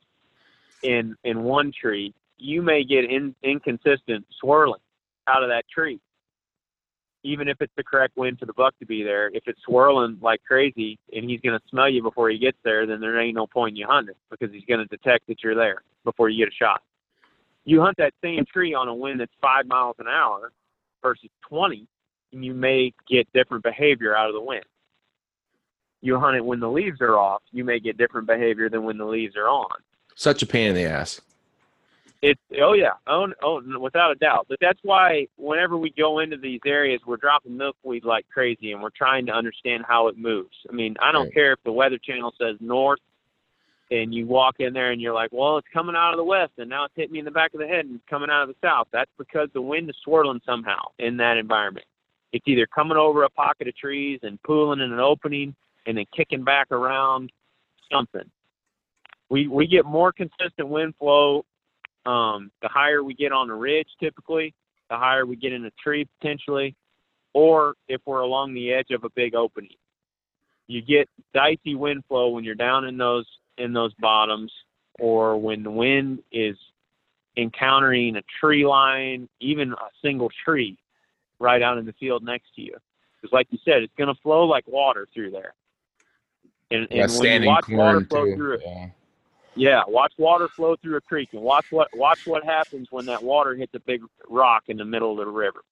in 0.81 1.15
in 1.23 1.43
one 1.43 1.71
tree, 1.71 2.13
you 2.37 2.61
may 2.61 2.83
get 2.83 3.05
in, 3.05 3.35
inconsistent 3.43 4.25
swirling 4.39 4.79
out 5.27 5.43
of 5.43 5.49
that 5.49 5.65
tree. 5.69 5.99
Even 7.23 7.47
if 7.49 7.57
it's 7.59 7.73
the 7.75 7.83
correct 7.83 8.15
wind 8.15 8.39
for 8.39 8.45
the 8.45 8.53
buck 8.53 8.73
to 8.79 8.85
be 8.85 9.03
there, 9.03 9.27
if 9.27 9.43
it's 9.45 9.61
swirling 9.63 10.17
like 10.21 10.41
crazy 10.47 10.97
and 11.13 11.29
he's 11.29 11.41
going 11.41 11.57
to 11.57 11.65
smell 11.69 11.89
you 11.89 12.01
before 12.01 12.29
he 12.29 12.37
gets 12.37 12.57
there, 12.63 12.87
then 12.87 13.01
there 13.01 13.19
ain't 13.19 13.35
no 13.35 13.45
point 13.45 13.73
in 13.73 13.75
you 13.75 13.85
hunting 13.87 14.15
because 14.31 14.51
he's 14.53 14.63
going 14.63 14.79
to 14.79 14.85
detect 14.85 15.27
that 15.27 15.43
you're 15.43 15.55
there 15.55 15.83
before 16.05 16.29
you 16.29 16.45
get 16.45 16.51
a 16.51 16.55
shot. 16.55 16.81
You 17.65 17.81
hunt 17.81 17.97
that 17.97 18.13
same 18.23 18.45
tree 18.45 18.73
on 18.73 18.87
a 18.87 18.95
wind 18.95 19.19
that's 19.19 19.33
five 19.41 19.67
miles 19.67 19.97
an 19.99 20.07
hour 20.07 20.53
versus 21.03 21.29
20, 21.49 21.79
and 21.79 21.87
you 22.31 22.53
may 22.53 22.93
get 23.07 23.31
different 23.33 23.63
behavior 23.63 24.15
out 24.15 24.27
of 24.27 24.33
the 24.33 24.41
wind. 24.41 24.63
You 26.01 26.19
hunt 26.19 26.37
it 26.37 26.45
when 26.45 26.59
the 26.59 26.69
leaves 26.69 27.01
are 27.01 27.17
off, 27.17 27.41
you 27.51 27.63
may 27.63 27.79
get 27.79 27.97
different 27.97 28.27
behavior 28.27 28.69
than 28.69 28.83
when 28.83 28.97
the 28.97 29.05
leaves 29.05 29.35
are 29.35 29.49
on. 29.49 29.69
Such 30.15 30.41
a 30.41 30.45
pain 30.45 30.69
in 30.69 30.75
the 30.75 30.85
ass. 30.85 31.19
It's 32.21 32.39
oh 32.61 32.73
yeah, 32.73 32.93
oh, 33.07 33.27
oh 33.41 33.61
without 33.79 34.11
a 34.11 34.15
doubt. 34.15 34.47
But 34.49 34.57
that's 34.59 34.79
why 34.83 35.27
whenever 35.37 35.77
we 35.77 35.91
go 35.91 36.19
into 36.19 36.35
these 36.35 36.59
areas, 36.65 36.99
we're 37.05 37.17
dropping 37.17 37.55
milkweed 37.55 38.03
like 38.03 38.25
crazy, 38.29 38.73
and 38.73 38.81
we're 38.81 38.89
trying 38.89 39.25
to 39.27 39.31
understand 39.31 39.85
how 39.87 40.07
it 40.07 40.17
moves. 40.17 40.55
I 40.69 40.73
mean, 40.73 40.95
I 41.01 41.13
don't 41.13 41.25
Right. 41.25 41.33
care 41.33 41.53
if 41.53 41.63
the 41.63 41.71
Weather 41.71 41.97
Channel 41.97 42.33
says 42.37 42.57
north, 42.59 42.99
and 43.91 44.13
you 44.13 44.25
walk 44.25 44.55
in 44.59 44.73
there 44.73 44.91
and 44.91 45.01
you're 45.01 45.13
like, 45.13 45.31
well, 45.31 45.57
it's 45.57 45.67
coming 45.73 45.95
out 45.95 46.11
of 46.11 46.17
the 46.17 46.23
west, 46.23 46.51
and 46.57 46.69
now 46.69 46.85
it's 46.85 46.93
hitting 46.95 47.13
me 47.13 47.19
in 47.19 47.25
the 47.25 47.31
back 47.31 47.53
of 47.53 47.59
the 47.59 47.67
head 47.67 47.85
and 47.85 47.95
it's 47.95 48.09
coming 48.09 48.29
out 48.29 48.43
of 48.43 48.49
the 48.49 48.55
south. 48.61 48.87
That's 48.91 49.11
because 49.17 49.49
the 49.53 49.61
wind 49.61 49.89
is 49.89 49.95
swirling 50.03 50.41
somehow 50.45 50.79
in 50.99 51.17
that 51.17 51.37
environment. 51.37 51.85
It's 52.31 52.47
either 52.47 52.67
coming 52.67 52.97
over 52.97 53.23
a 53.23 53.29
pocket 53.29 53.67
of 53.67 53.75
trees 53.75 54.19
and 54.23 54.41
pooling 54.43 54.81
in 54.81 54.91
an 54.91 54.99
opening, 54.99 55.55
and 55.85 55.97
then 55.97 56.05
kicking 56.15 56.43
back 56.43 56.71
around 56.71 57.31
something. 57.91 58.29
We 59.29 59.47
we 59.47 59.67
get 59.67 59.85
more 59.85 60.11
consistent 60.11 60.67
wind 60.67 60.95
flow 60.99 61.45
um, 62.05 62.51
the 62.61 62.67
higher 62.67 63.03
we 63.03 63.13
get 63.13 63.31
on 63.31 63.47
the 63.47 63.53
ridge, 63.53 63.87
typically, 63.99 64.53
the 64.89 64.97
higher 64.97 65.25
we 65.25 65.35
get 65.35 65.53
in 65.53 65.65
a 65.65 65.71
tree 65.83 66.07
potentially, 66.19 66.75
or 67.33 67.75
if 67.87 68.01
we're 68.05 68.21
along 68.21 68.53
the 68.53 68.73
edge 68.73 68.91
of 68.91 69.03
a 69.03 69.09
big 69.15 69.35
opening. 69.35 69.75
You 70.67 70.81
get 70.81 71.09
dicey 71.33 71.75
wind 71.75 72.03
flow 72.07 72.29
when 72.29 72.43
you're 72.43 72.55
down 72.55 72.85
in 72.85 72.97
those 72.97 73.25
in 73.57 73.73
those 73.73 73.93
bottoms, 73.99 74.51
or 74.99 75.37
when 75.37 75.63
the 75.63 75.71
wind 75.71 76.19
is 76.31 76.55
encountering 77.37 78.15
a 78.15 78.21
tree 78.39 78.65
line, 78.65 79.27
even 79.39 79.73
a 79.73 79.89
single 80.01 80.29
tree, 80.45 80.77
right 81.39 81.61
out 81.61 81.77
in 81.77 81.85
the 81.85 81.93
field 81.93 82.23
next 82.23 82.53
to 82.55 82.61
you. 82.61 82.75
Because, 83.21 83.33
like 83.33 83.47
you 83.49 83.59
said, 83.65 83.83
it's 83.83 83.93
going 83.97 84.13
to 84.13 84.21
flow 84.21 84.45
like 84.45 84.67
water 84.67 85.07
through 85.13 85.31
there. 85.31 85.53
And, 86.71 86.87
Yeah, 86.91 87.03
and 87.03 87.19
when 87.19 87.41
you 87.43 87.47
watch 87.47 87.67
water 87.69 88.01
flow 88.05 88.25
too. 88.25 88.35
through 88.35 88.53
it, 88.53 88.61
Yeah. 88.65 88.89
yeah, 89.55 89.81
watch 89.87 90.13
water 90.17 90.47
flow 90.47 90.75
through 90.75 90.97
a 90.97 91.01
creek 91.01 91.29
and 91.33 91.41
watch 91.41 91.65
what 91.71 91.87
watch 91.95 92.25
what 92.27 92.43
happens 92.43 92.87
when 92.91 93.05
that 93.07 93.23
water 93.23 93.55
hits 93.55 93.73
a 93.73 93.79
big 93.79 94.01
rock 94.29 94.63
in 94.67 94.77
the 94.77 94.85
middle 94.85 95.19
of 95.19 95.25
the 95.25 95.31
river. 95.31 95.63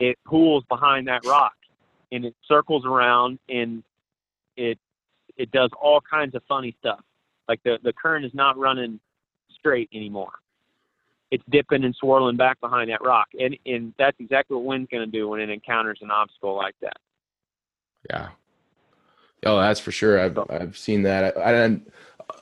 It 0.00 0.18
pools 0.24 0.64
behind 0.68 1.08
that 1.08 1.24
rock 1.26 1.54
and 2.12 2.24
it 2.24 2.34
circles 2.46 2.86
around 2.86 3.38
and 3.48 3.82
it 4.56 4.78
it 5.36 5.50
does 5.52 5.70
all 5.80 6.00
kinds 6.00 6.34
of 6.34 6.42
funny 6.48 6.74
stuff. 6.80 7.00
Like 7.46 7.62
the 7.64 7.78
the 7.82 7.92
current 7.92 8.24
is 8.24 8.32
not 8.34 8.56
running 8.58 8.98
straight 9.52 9.88
anymore. 9.92 10.32
It's 11.30 11.44
dipping 11.50 11.84
and 11.84 11.94
swirling 11.94 12.36
back 12.36 12.60
behind 12.60 12.90
that 12.90 13.02
rock. 13.04 13.28
And 13.38 13.56
and 13.66 13.92
that's 13.98 14.18
exactly 14.18 14.56
what 14.56 14.64
wind's 14.64 14.88
gonna 14.90 15.06
do 15.06 15.28
when 15.28 15.40
it 15.40 15.50
encounters 15.50 15.98
an 16.02 16.10
obstacle 16.10 16.56
like 16.56 16.74
that. 16.80 16.96
Yeah. 18.08 18.28
Oh, 19.44 19.60
that's 19.60 19.80
for 19.80 19.92
sure. 19.92 20.20
I've 20.20 20.38
I've 20.50 20.76
seen 20.76 21.02
that. 21.02 21.36
And 21.36 21.90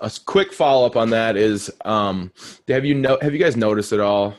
a 0.01 0.05
s- 0.07 0.19
quick 0.19 0.53
follow 0.53 0.87
up 0.87 0.97
on 0.97 1.11
that 1.11 1.37
is, 1.37 1.71
um, 1.85 2.33
have 2.69 2.85
you 2.85 2.95
know 2.95 3.19
have 3.21 3.33
you 3.33 3.41
guys 3.41 3.57
noticed 3.57 3.93
at 3.93 4.01
all, 4.01 4.35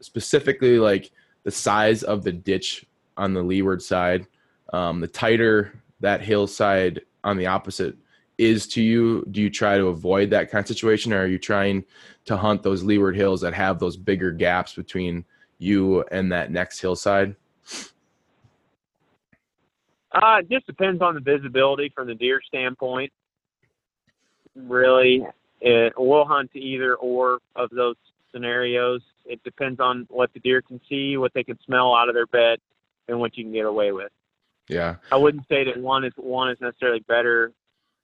specifically 0.00 0.78
like 0.78 1.10
the 1.44 1.50
size 1.50 2.02
of 2.02 2.24
the 2.24 2.32
ditch 2.32 2.86
on 3.16 3.34
the 3.34 3.42
leeward 3.42 3.82
side? 3.82 4.26
Um, 4.72 5.00
the 5.00 5.08
tighter 5.08 5.80
that 6.00 6.20
hillside 6.20 7.00
on 7.24 7.36
the 7.36 7.46
opposite 7.46 7.96
is 8.38 8.68
to 8.68 8.82
you, 8.82 9.24
do 9.32 9.42
you 9.42 9.50
try 9.50 9.76
to 9.76 9.88
avoid 9.88 10.30
that 10.30 10.50
kind 10.50 10.62
of 10.62 10.68
situation, 10.68 11.12
or 11.12 11.22
are 11.22 11.26
you 11.26 11.38
trying 11.38 11.84
to 12.24 12.36
hunt 12.36 12.62
those 12.62 12.84
leeward 12.84 13.16
hills 13.16 13.40
that 13.40 13.52
have 13.52 13.80
those 13.80 13.96
bigger 13.96 14.30
gaps 14.30 14.74
between 14.74 15.24
you 15.58 16.04
and 16.12 16.30
that 16.30 16.52
next 16.52 16.80
hillside? 16.80 17.34
Uh, 20.12 20.38
it 20.38 20.48
just 20.48 20.66
depends 20.66 21.02
on 21.02 21.14
the 21.14 21.20
visibility 21.20 21.92
from 21.94 22.06
the 22.06 22.14
deer 22.14 22.40
standpoint. 22.46 23.12
Really, 24.54 25.26
it, 25.60 25.92
we'll 25.96 26.24
hunt 26.24 26.50
either 26.54 26.94
or 26.96 27.40
of 27.56 27.70
those 27.70 27.96
scenarios. 28.32 29.02
It 29.26 29.42
depends 29.42 29.80
on 29.80 30.06
what 30.08 30.32
the 30.32 30.40
deer 30.40 30.62
can 30.62 30.80
see, 30.88 31.16
what 31.16 31.34
they 31.34 31.44
can 31.44 31.58
smell 31.66 31.94
out 31.94 32.08
of 32.08 32.14
their 32.14 32.26
bed, 32.26 32.58
and 33.08 33.18
what 33.18 33.36
you 33.36 33.44
can 33.44 33.52
get 33.52 33.66
away 33.66 33.92
with. 33.92 34.10
Yeah. 34.68 34.96
I 35.10 35.16
wouldn't 35.16 35.48
say 35.48 35.64
that 35.64 35.78
one 35.78 36.04
is 36.04 36.12
one 36.16 36.50
is 36.50 36.58
necessarily 36.60 37.00
better 37.00 37.52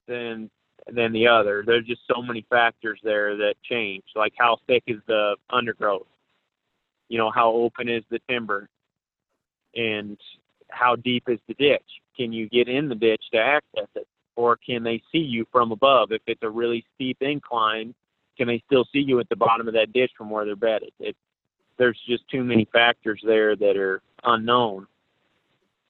than 0.07 0.50
than 0.92 1.12
the 1.12 1.26
other. 1.26 1.62
There's 1.66 1.86
just 1.86 2.02
so 2.12 2.20
many 2.20 2.44
factors 2.50 3.00
there 3.02 3.36
that 3.36 3.55
change, 3.62 4.05
like 4.14 4.34
how 4.38 4.59
thick 4.66 4.82
is 4.86 5.00
the 5.07 5.36
undergrowth, 5.50 6.07
you 7.09 7.18
know, 7.18 7.30
how 7.30 7.52
open 7.52 7.88
is 7.88 8.05
the 8.11 8.20
timber, 8.28 8.68
and 9.74 10.18
how 10.68 10.96
deep 10.96 11.24
is 11.28 11.38
the 11.48 11.55
ditch. 11.55 11.82
Can 12.16 12.32
you 12.32 12.48
get 12.48 12.68
in 12.68 12.88
the 12.88 12.94
ditch 12.94 13.22
to 13.32 13.38
access 13.38 13.88
it, 13.94 14.07
or 14.36 14.57
can 14.57 14.82
they 14.82 15.02
see 15.11 15.18
you 15.18 15.46
from 15.50 15.72
above? 15.72 16.12
If 16.12 16.22
it's 16.26 16.42
a 16.42 16.50
really 16.50 16.84
steep 16.94 17.18
incline, 17.20 17.94
can 18.36 18.46
they 18.46 18.62
still 18.66 18.84
see 18.92 19.00
you 19.00 19.20
at 19.20 19.28
the 19.28 19.36
bottom 19.36 19.68
of 19.68 19.74
that 19.74 19.92
ditch 19.92 20.11
from 20.16 20.28
where 20.28 20.44
they're 20.44 20.57
bedded? 20.57 20.92
It, 21.00 21.16
there's 21.78 21.98
just 22.07 22.28
too 22.28 22.44
many 22.44 22.68
factors 22.72 23.20
there 23.24 23.57
that 23.57 23.76
are 23.76 24.00
unknown 24.24 24.86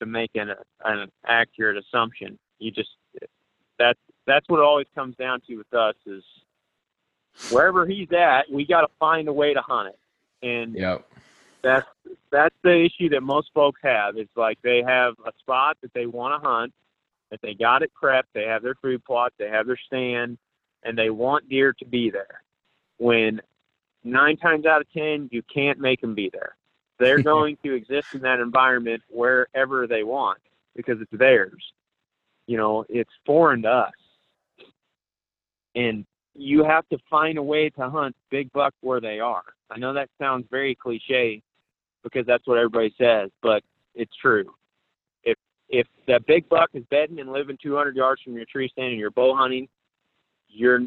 to 0.01 0.07
make 0.07 0.31
an, 0.35 0.51
an 0.85 1.11
accurate 1.27 1.77
assumption. 1.77 2.39
You 2.59 2.71
just 2.71 2.91
that's 3.79 3.99
that's 4.27 4.49
what 4.49 4.59
it 4.59 4.65
always 4.65 4.87
comes 4.95 5.17
down 5.17 5.41
to 5.49 5.57
with 5.57 5.73
us 5.75 5.95
is 6.07 6.23
wherever 7.51 7.87
he's 7.87 8.09
at, 8.13 8.51
we 8.51 8.67
got 8.67 8.83
to 8.83 8.89
find 8.99 9.29
a 9.29 9.33
way 9.33 9.55
to 9.55 9.61
hunt 9.61 9.89
it. 9.89 10.47
And 10.47 10.75
Yeah. 10.75 10.99
That's 11.63 11.87
that's 12.31 12.55
the 12.63 12.85
issue 12.85 13.09
that 13.09 13.23
most 13.23 13.49
folks 13.55 13.81
have. 13.83 14.19
It's 14.19 14.37
like 14.37 14.59
they 14.63 14.83
have 14.87 15.15
a 15.27 15.33
spot 15.39 15.79
that 15.81 15.95
they 15.95 16.05
want 16.05 16.35
to 16.43 16.47
hunt, 16.47 16.75
that 17.31 17.41
they 17.41 17.55
got 17.55 17.83
it 17.83 17.91
prepped, 18.01 18.25
they 18.35 18.45
have 18.45 18.63
their 18.63 18.75
food 18.75 19.03
plot, 19.03 19.33
they 19.39 19.49
have 19.49 19.67
their 19.67 19.79
stand, 19.87 20.37
and 20.83 20.99
they 20.99 21.09
want 21.09 21.49
deer 21.49 21.73
to 21.73 21.87
be 21.87 22.11
there. 22.11 22.43
When 22.99 23.41
nine 24.05 24.37
times 24.37 24.67
out 24.67 24.83
of 24.83 24.93
ten, 24.93 25.31
you 25.33 25.43
can't 25.43 25.81
make 25.81 26.03
them 26.03 26.15
be 26.15 26.29
there. 26.31 26.55
They're 26.99 27.23
going 27.23 27.57
to 27.65 27.73
exist 27.73 28.09
in 28.13 28.21
that 28.21 28.41
environment 28.41 29.03
wherever 29.09 29.87
they 29.87 30.03
want 30.03 30.41
because 30.77 31.01
it's 31.01 31.11
theirs. 31.13 31.73
You 32.47 32.59
know, 32.59 32.85
it's 32.91 33.11
foreign 33.25 33.63
to 33.63 33.71
us. 33.71 33.93
And 35.75 36.05
you 36.35 36.65
have 36.65 36.89
to 36.89 36.99
find 37.11 37.39
a 37.39 37.43
way 37.43 37.71
to 37.71 37.91
hunt 37.91 38.17
big 38.31 38.53
buck 38.53 38.75
where 38.81 39.01
they 39.01 39.21
are. 39.21 39.45
I 39.71 39.79
know 39.79 39.93
that 39.95 40.09
sounds 40.19 40.47
very 40.51 40.75
cliche 40.75 41.43
because 42.03 42.27
that's 42.27 42.47
what 42.47 42.59
everybody 42.59 42.95
says, 42.99 43.31
but 43.43 43.63
it's 43.95 44.15
true. 44.21 44.53
If 45.23 45.37
if 45.69 45.87
that 46.07 46.27
big 46.27 46.49
buck 46.49 46.71
is 46.75 46.85
bedding 46.91 47.21
and 47.21 47.33
living 47.33 47.59
200 47.63 47.97
yards 47.97 48.23
from 48.23 48.35
your 48.35 48.45
tree 48.45 48.69
stand 48.69 48.91
and 48.91 48.99
you're 48.99 49.11
bow 49.11 49.35
hunting, 49.35 49.69
you're 50.49 50.81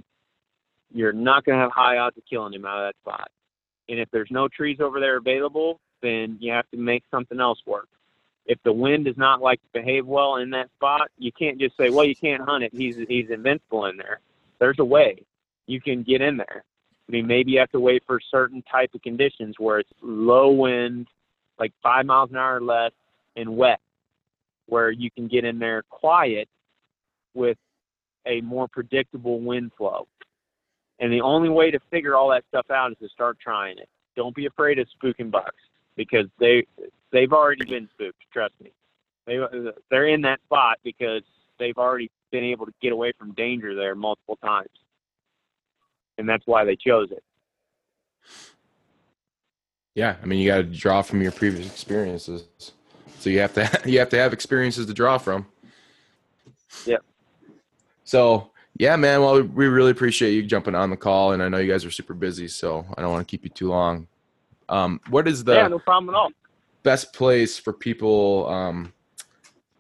you're 0.94 1.14
not 1.14 1.44
going 1.44 1.58
to 1.58 1.62
have 1.62 1.72
high 1.72 1.98
odds 1.98 2.18
of 2.18 2.24
killing 2.30 2.54
him 2.54 2.66
out 2.66 2.80
of 2.80 2.88
that 2.88 2.96
spot. 3.02 3.30
And 3.90 4.00
if 4.00 4.10
there's 4.12 4.32
no 4.32 4.48
trees 4.48 4.78
over 4.80 5.00
there 5.00 5.18
available, 5.18 5.80
then 6.02 6.38
you 6.40 6.52
have 6.52 6.70
to 6.72 6.78
make 6.78 7.04
something 7.12 7.40
else 7.40 7.60
work. 7.66 7.88
If 8.46 8.62
the 8.64 8.72
wind 8.72 9.06
does 9.06 9.18
not 9.18 9.42
like 9.42 9.62
to 9.62 9.68
behave 9.82 10.06
well 10.06 10.38
in 10.38 10.52
that 10.52 10.70
spot, 10.78 11.10
you 11.18 11.32
can't 11.34 11.60
just 11.60 11.76
say, 11.76 11.90
"Well, 11.90 12.06
you 12.06 12.16
can't 12.16 12.42
hunt 12.42 12.64
it. 12.64 12.74
He's 12.74 12.98
he's 13.10 13.30
invincible 13.30 13.86
in 13.86 13.98
there." 13.98 14.20
There's 14.60 14.80
a 14.80 14.86
way 14.86 15.24
you 15.68 15.82
can 15.82 16.04
get 16.04 16.22
in 16.22 16.38
there. 16.38 16.64
I 17.08 17.12
mean, 17.12 17.28
maybe 17.28 17.52
you 17.52 17.60
have 17.60 17.72
to 17.72 17.80
wait 17.80 18.04
for 18.06 18.20
certain 18.32 18.64
type 18.70 18.92
of 18.94 19.02
conditions 19.02 19.56
where 19.58 19.80
it's 19.80 19.90
low 20.02 20.52
wind, 20.52 21.08
like 21.60 21.72
five 21.82 22.06
miles 22.06 22.32
an 22.32 22.38
hour 22.38 22.58
or 22.58 22.62
less, 22.62 22.92
and 23.36 23.56
wet, 23.56 23.80
where 24.66 24.92
you 24.92 25.10
can 25.12 25.28
get 25.28 25.46
in 25.46 25.60
there 25.60 25.84
quiet 25.90 26.50
with 27.34 27.58
a 28.26 28.42
more 28.42 28.68
predictable 28.68 29.40
wind 29.40 29.72
flow. 29.78 30.08
And 31.00 31.14
the 31.14 31.22
only 31.22 31.50
way 31.50 31.72
to 31.72 31.80
figure 31.92 32.16
all 32.16 32.30
that 32.32 32.44
stuff 32.50 32.70
out 32.72 32.92
is 32.92 32.98
to 33.00 33.10
start 33.10 33.38
trying 33.40 33.78
it. 33.78 33.88
Don't 34.16 34.36
be 34.36 34.48
afraid 34.48 34.80
of 34.80 34.88
spooking 35.02 35.30
bucks 35.30 35.56
because 35.96 36.26
they 36.40 36.66
they've 37.12 37.32
already 37.32 37.66
been 37.66 37.88
spooked. 37.94 38.18
Trust 38.34 38.56
me, 38.62 38.72
they 39.28 39.38
they're 39.92 40.08
in 40.08 40.22
that 40.22 40.40
spot 40.46 40.80
because 40.84 41.22
they've 41.60 41.78
already 41.78 42.10
been 42.32 42.44
able 42.44 42.66
to 42.66 42.74
get 42.82 42.92
away 42.92 43.12
from 43.18 43.34
danger 43.34 43.76
there 43.76 43.96
multiple 43.96 44.38
times 44.44 44.70
and 46.18 46.28
that's 46.28 46.46
why 46.46 46.64
they 46.66 46.76
chose 46.76 47.12
it. 47.12 47.24
Yeah, 49.96 50.16
I 50.22 50.26
mean, 50.26 50.40
you 50.40 50.48
got 50.48 50.58
to 50.58 50.64
draw 50.64 51.02
from 51.02 51.22
your 51.22 51.32
previous 51.32 51.68
experiences, 51.68 52.44
so 53.20 53.30
you 53.30 53.40
have 53.40 53.54
to 53.54 53.82
you 53.90 54.00
have 54.00 54.10
to 54.10 54.18
have 54.18 54.34
experiences 54.34 54.86
to 54.86 54.94
draw 54.94 55.18
from. 55.18 55.48
Yep. 56.86 57.04
So 58.04 58.52
yeah, 58.78 58.96
man. 58.96 59.22
Well, 59.22 59.42
we 59.42 59.68
really 59.68 59.92
appreciate 59.92 60.34
you 60.34 60.44
jumping 60.44 60.76
on 60.76 60.90
the 60.90 60.98
call, 60.98 61.32
and 61.32 61.42
I 61.42 61.50
know 61.50 61.58
you 61.58 61.72
guys 61.72 61.84
are 61.84 61.92
super 61.92 62.14
busy, 62.14 62.48
so 62.48 62.86
I 62.96 63.02
don't 63.02 63.12
want 63.12 63.28
to 63.28 63.32
keep 63.32 63.44
you 63.44 63.50
too 63.50 63.70
long. 63.70 64.08
Um, 64.70 65.00
what 65.10 65.28
is 65.28 65.44
the 65.44 65.56
yeah, 65.56 65.68
no 65.68 65.80
problem 65.80 66.14
at 66.14 66.18
all. 66.18 66.30
Best 66.84 67.14
place 67.14 67.58
for 67.58 67.74
people 67.74 68.48
um, 68.48 68.94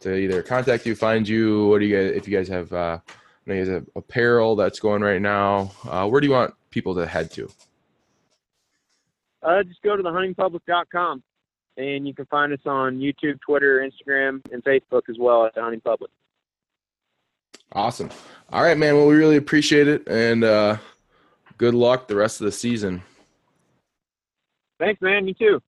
to 0.07 0.17
either 0.17 0.41
contact 0.41 0.85
you, 0.85 0.95
find 0.95 1.27
you. 1.27 1.67
What 1.67 1.79
do 1.79 1.85
you 1.85 1.95
guys? 1.95 2.15
If 2.15 2.27
you 2.27 2.37
guys 2.37 2.47
have 2.47 2.73
uh, 2.73 2.99
there's 3.45 3.69
a 3.69 3.83
apparel 3.95 4.55
that's 4.55 4.79
going 4.79 5.01
right 5.01 5.21
now. 5.21 5.71
Uh, 5.87 6.07
where 6.07 6.19
do 6.19 6.27
you 6.27 6.33
want 6.33 6.53
people 6.69 6.95
to 6.95 7.05
head 7.05 7.31
to? 7.31 7.49
Uh, 9.41 9.63
just 9.63 9.81
go 9.81 9.95
to 9.95 10.03
thehuntingpublic.com 10.03 11.23
and 11.77 12.07
you 12.07 12.13
can 12.13 12.25
find 12.25 12.51
us 12.51 12.59
on 12.65 12.97
YouTube, 12.97 13.39
Twitter, 13.39 13.87
Instagram, 13.87 14.41
and 14.51 14.63
Facebook 14.63 15.03
as 15.09 15.15
well 15.19 15.45
at 15.45 15.53
the 15.55 15.61
Hunting 15.61 15.81
Public. 15.81 16.11
Awesome. 17.71 18.09
All 18.51 18.63
right, 18.63 18.77
man. 18.77 18.95
Well, 18.95 19.07
we 19.07 19.15
really 19.15 19.37
appreciate 19.37 19.87
it, 19.87 20.07
and 20.07 20.43
uh, 20.43 20.77
good 21.57 21.73
luck 21.73 22.07
the 22.07 22.15
rest 22.15 22.41
of 22.41 22.45
the 22.45 22.51
season. 22.51 23.03
Thanks, 24.79 25.01
man. 25.01 25.27
You 25.27 25.33
too. 25.33 25.61